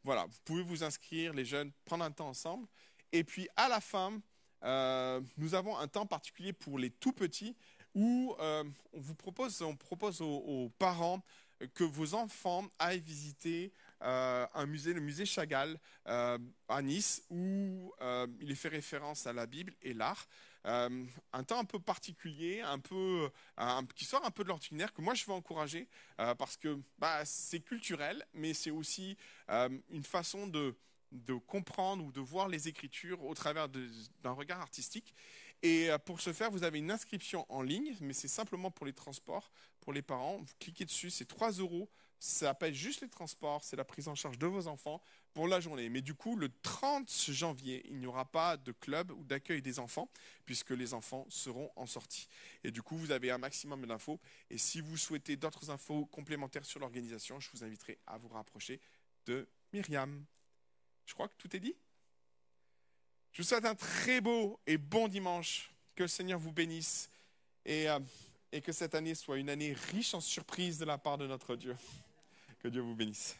voilà, 0.02 0.26
vous 0.26 0.38
pouvez 0.44 0.62
vous 0.62 0.82
inscrire, 0.82 1.32
les 1.32 1.44
jeunes, 1.44 1.70
prendre 1.84 2.04
un 2.04 2.10
temps 2.10 2.28
ensemble. 2.28 2.66
Et 3.14 3.22
puis 3.24 3.48
à 3.56 3.68
la 3.68 3.80
fin, 3.80 4.20
euh, 4.64 5.20
nous 5.36 5.54
avons 5.54 5.78
un 5.78 5.86
temps 5.88 6.04
particulier 6.04 6.52
pour 6.52 6.78
les 6.78 6.90
tout 6.90 7.12
petits 7.12 7.56
où 7.94 8.34
euh, 8.40 8.64
on 8.92 9.00
vous 9.00 9.14
propose, 9.14 9.62
on 9.62 9.76
propose 9.76 10.20
aux, 10.20 10.68
parents 10.78 11.22
que 11.74 11.84
vos 11.84 12.14
enfants 12.14 12.64
aillent 12.80 13.00
visiter 13.00 13.72
un 14.00 14.66
musée, 14.66 14.92
le 14.92 15.00
musée 15.00 15.24
Chagall 15.24 15.78
à 16.04 16.82
Nice, 16.82 17.22
où 17.30 17.92
il 18.40 18.50
est 18.50 18.56
fait 18.56 18.68
référence 18.68 19.26
à 19.26 19.32
la 19.32 19.46
Bible 19.46 19.72
et 19.80 19.94
l'art. 19.94 20.26
Euh, 20.66 21.04
un 21.32 21.44
temps 21.44 21.58
un 21.58 21.64
peu 21.64 21.78
particulier, 21.78 22.62
un 22.62 22.78
peu, 22.78 23.30
euh, 23.60 23.82
qui 23.94 24.04
sort 24.04 24.24
un 24.24 24.30
peu 24.30 24.44
de 24.44 24.48
l'ordinaire, 24.48 24.92
que 24.94 25.02
moi 25.02 25.14
je 25.14 25.26
veux 25.26 25.32
encourager, 25.32 25.88
euh, 26.20 26.34
parce 26.34 26.56
que 26.56 26.80
bah, 26.98 27.24
c'est 27.24 27.60
culturel, 27.60 28.24
mais 28.32 28.54
c'est 28.54 28.70
aussi 28.70 29.16
une 29.48 30.04
façon 30.04 30.46
de, 30.46 30.74
de 31.14 31.34
comprendre 31.34 32.04
ou 32.04 32.12
de 32.12 32.20
voir 32.20 32.48
les 32.48 32.68
Écritures 32.68 33.24
au 33.24 33.34
travers 33.34 33.68
d'un 33.68 34.32
regard 34.32 34.60
artistique. 34.60 35.14
Et 35.62 35.88
pour 36.04 36.20
ce 36.20 36.32
faire, 36.32 36.50
vous 36.50 36.64
avez 36.64 36.78
une 36.78 36.90
inscription 36.90 37.46
en 37.48 37.62
ligne, 37.62 37.96
mais 38.00 38.12
c'est 38.12 38.28
simplement 38.28 38.70
pour 38.70 38.84
les 38.84 38.92
transports, 38.92 39.50
pour 39.80 39.94
les 39.94 40.02
parents. 40.02 40.38
Vous 40.38 40.52
cliquez 40.58 40.84
dessus, 40.84 41.10
c'est 41.10 41.24
3 41.24 41.52
euros. 41.52 41.88
Ça 42.20 42.50
appelle 42.50 42.74
juste 42.74 43.02
les 43.02 43.08
transports, 43.08 43.62
c'est 43.64 43.76
la 43.76 43.84
prise 43.84 44.08
en 44.08 44.14
charge 44.14 44.38
de 44.38 44.46
vos 44.46 44.66
enfants 44.66 45.02
pour 45.34 45.46
la 45.46 45.60
journée. 45.60 45.88
Mais 45.90 46.00
du 46.00 46.14
coup, 46.14 46.36
le 46.36 46.48
30 46.62 47.10
janvier, 47.30 47.82
il 47.90 47.98
n'y 47.98 48.06
aura 48.06 48.24
pas 48.24 48.56
de 48.56 48.72
club 48.72 49.10
ou 49.10 49.24
d'accueil 49.24 49.60
des 49.60 49.78
enfants, 49.78 50.08
puisque 50.46 50.70
les 50.70 50.94
enfants 50.94 51.26
seront 51.28 51.70
en 51.76 51.86
sortie. 51.86 52.28
Et 52.62 52.70
du 52.70 52.82
coup, 52.82 52.96
vous 52.96 53.10
avez 53.10 53.30
un 53.30 53.38
maximum 53.38 53.84
d'infos. 53.86 54.20
Et 54.48 54.58
si 54.58 54.80
vous 54.80 54.96
souhaitez 54.96 55.36
d'autres 55.36 55.70
infos 55.70 56.06
complémentaires 56.06 56.64
sur 56.64 56.80
l'organisation, 56.80 57.40
je 57.40 57.50
vous 57.52 57.62
inviterai 57.62 57.98
à 58.06 58.16
vous 58.16 58.28
rapprocher 58.28 58.80
de 59.26 59.46
Myriam. 59.72 60.24
Je 61.06 61.14
crois 61.14 61.28
que 61.28 61.36
tout 61.36 61.54
est 61.54 61.60
dit. 61.60 61.74
Je 63.32 63.42
vous 63.42 63.48
souhaite 63.48 63.64
un 63.64 63.74
très 63.74 64.20
beau 64.20 64.60
et 64.66 64.78
bon 64.78 65.08
dimanche. 65.08 65.70
Que 65.94 66.04
le 66.04 66.08
Seigneur 66.08 66.38
vous 66.40 66.52
bénisse 66.52 67.08
et, 67.64 67.88
euh, 67.88 68.00
et 68.50 68.60
que 68.60 68.72
cette 68.72 68.94
année 68.94 69.14
soit 69.14 69.38
une 69.38 69.48
année 69.48 69.72
riche 69.92 70.14
en 70.14 70.20
surprises 70.20 70.78
de 70.78 70.84
la 70.84 70.98
part 70.98 71.18
de 71.18 71.26
notre 71.26 71.56
Dieu. 71.56 71.76
Que 72.60 72.68
Dieu 72.68 72.80
vous 72.80 72.94
bénisse. 72.94 73.36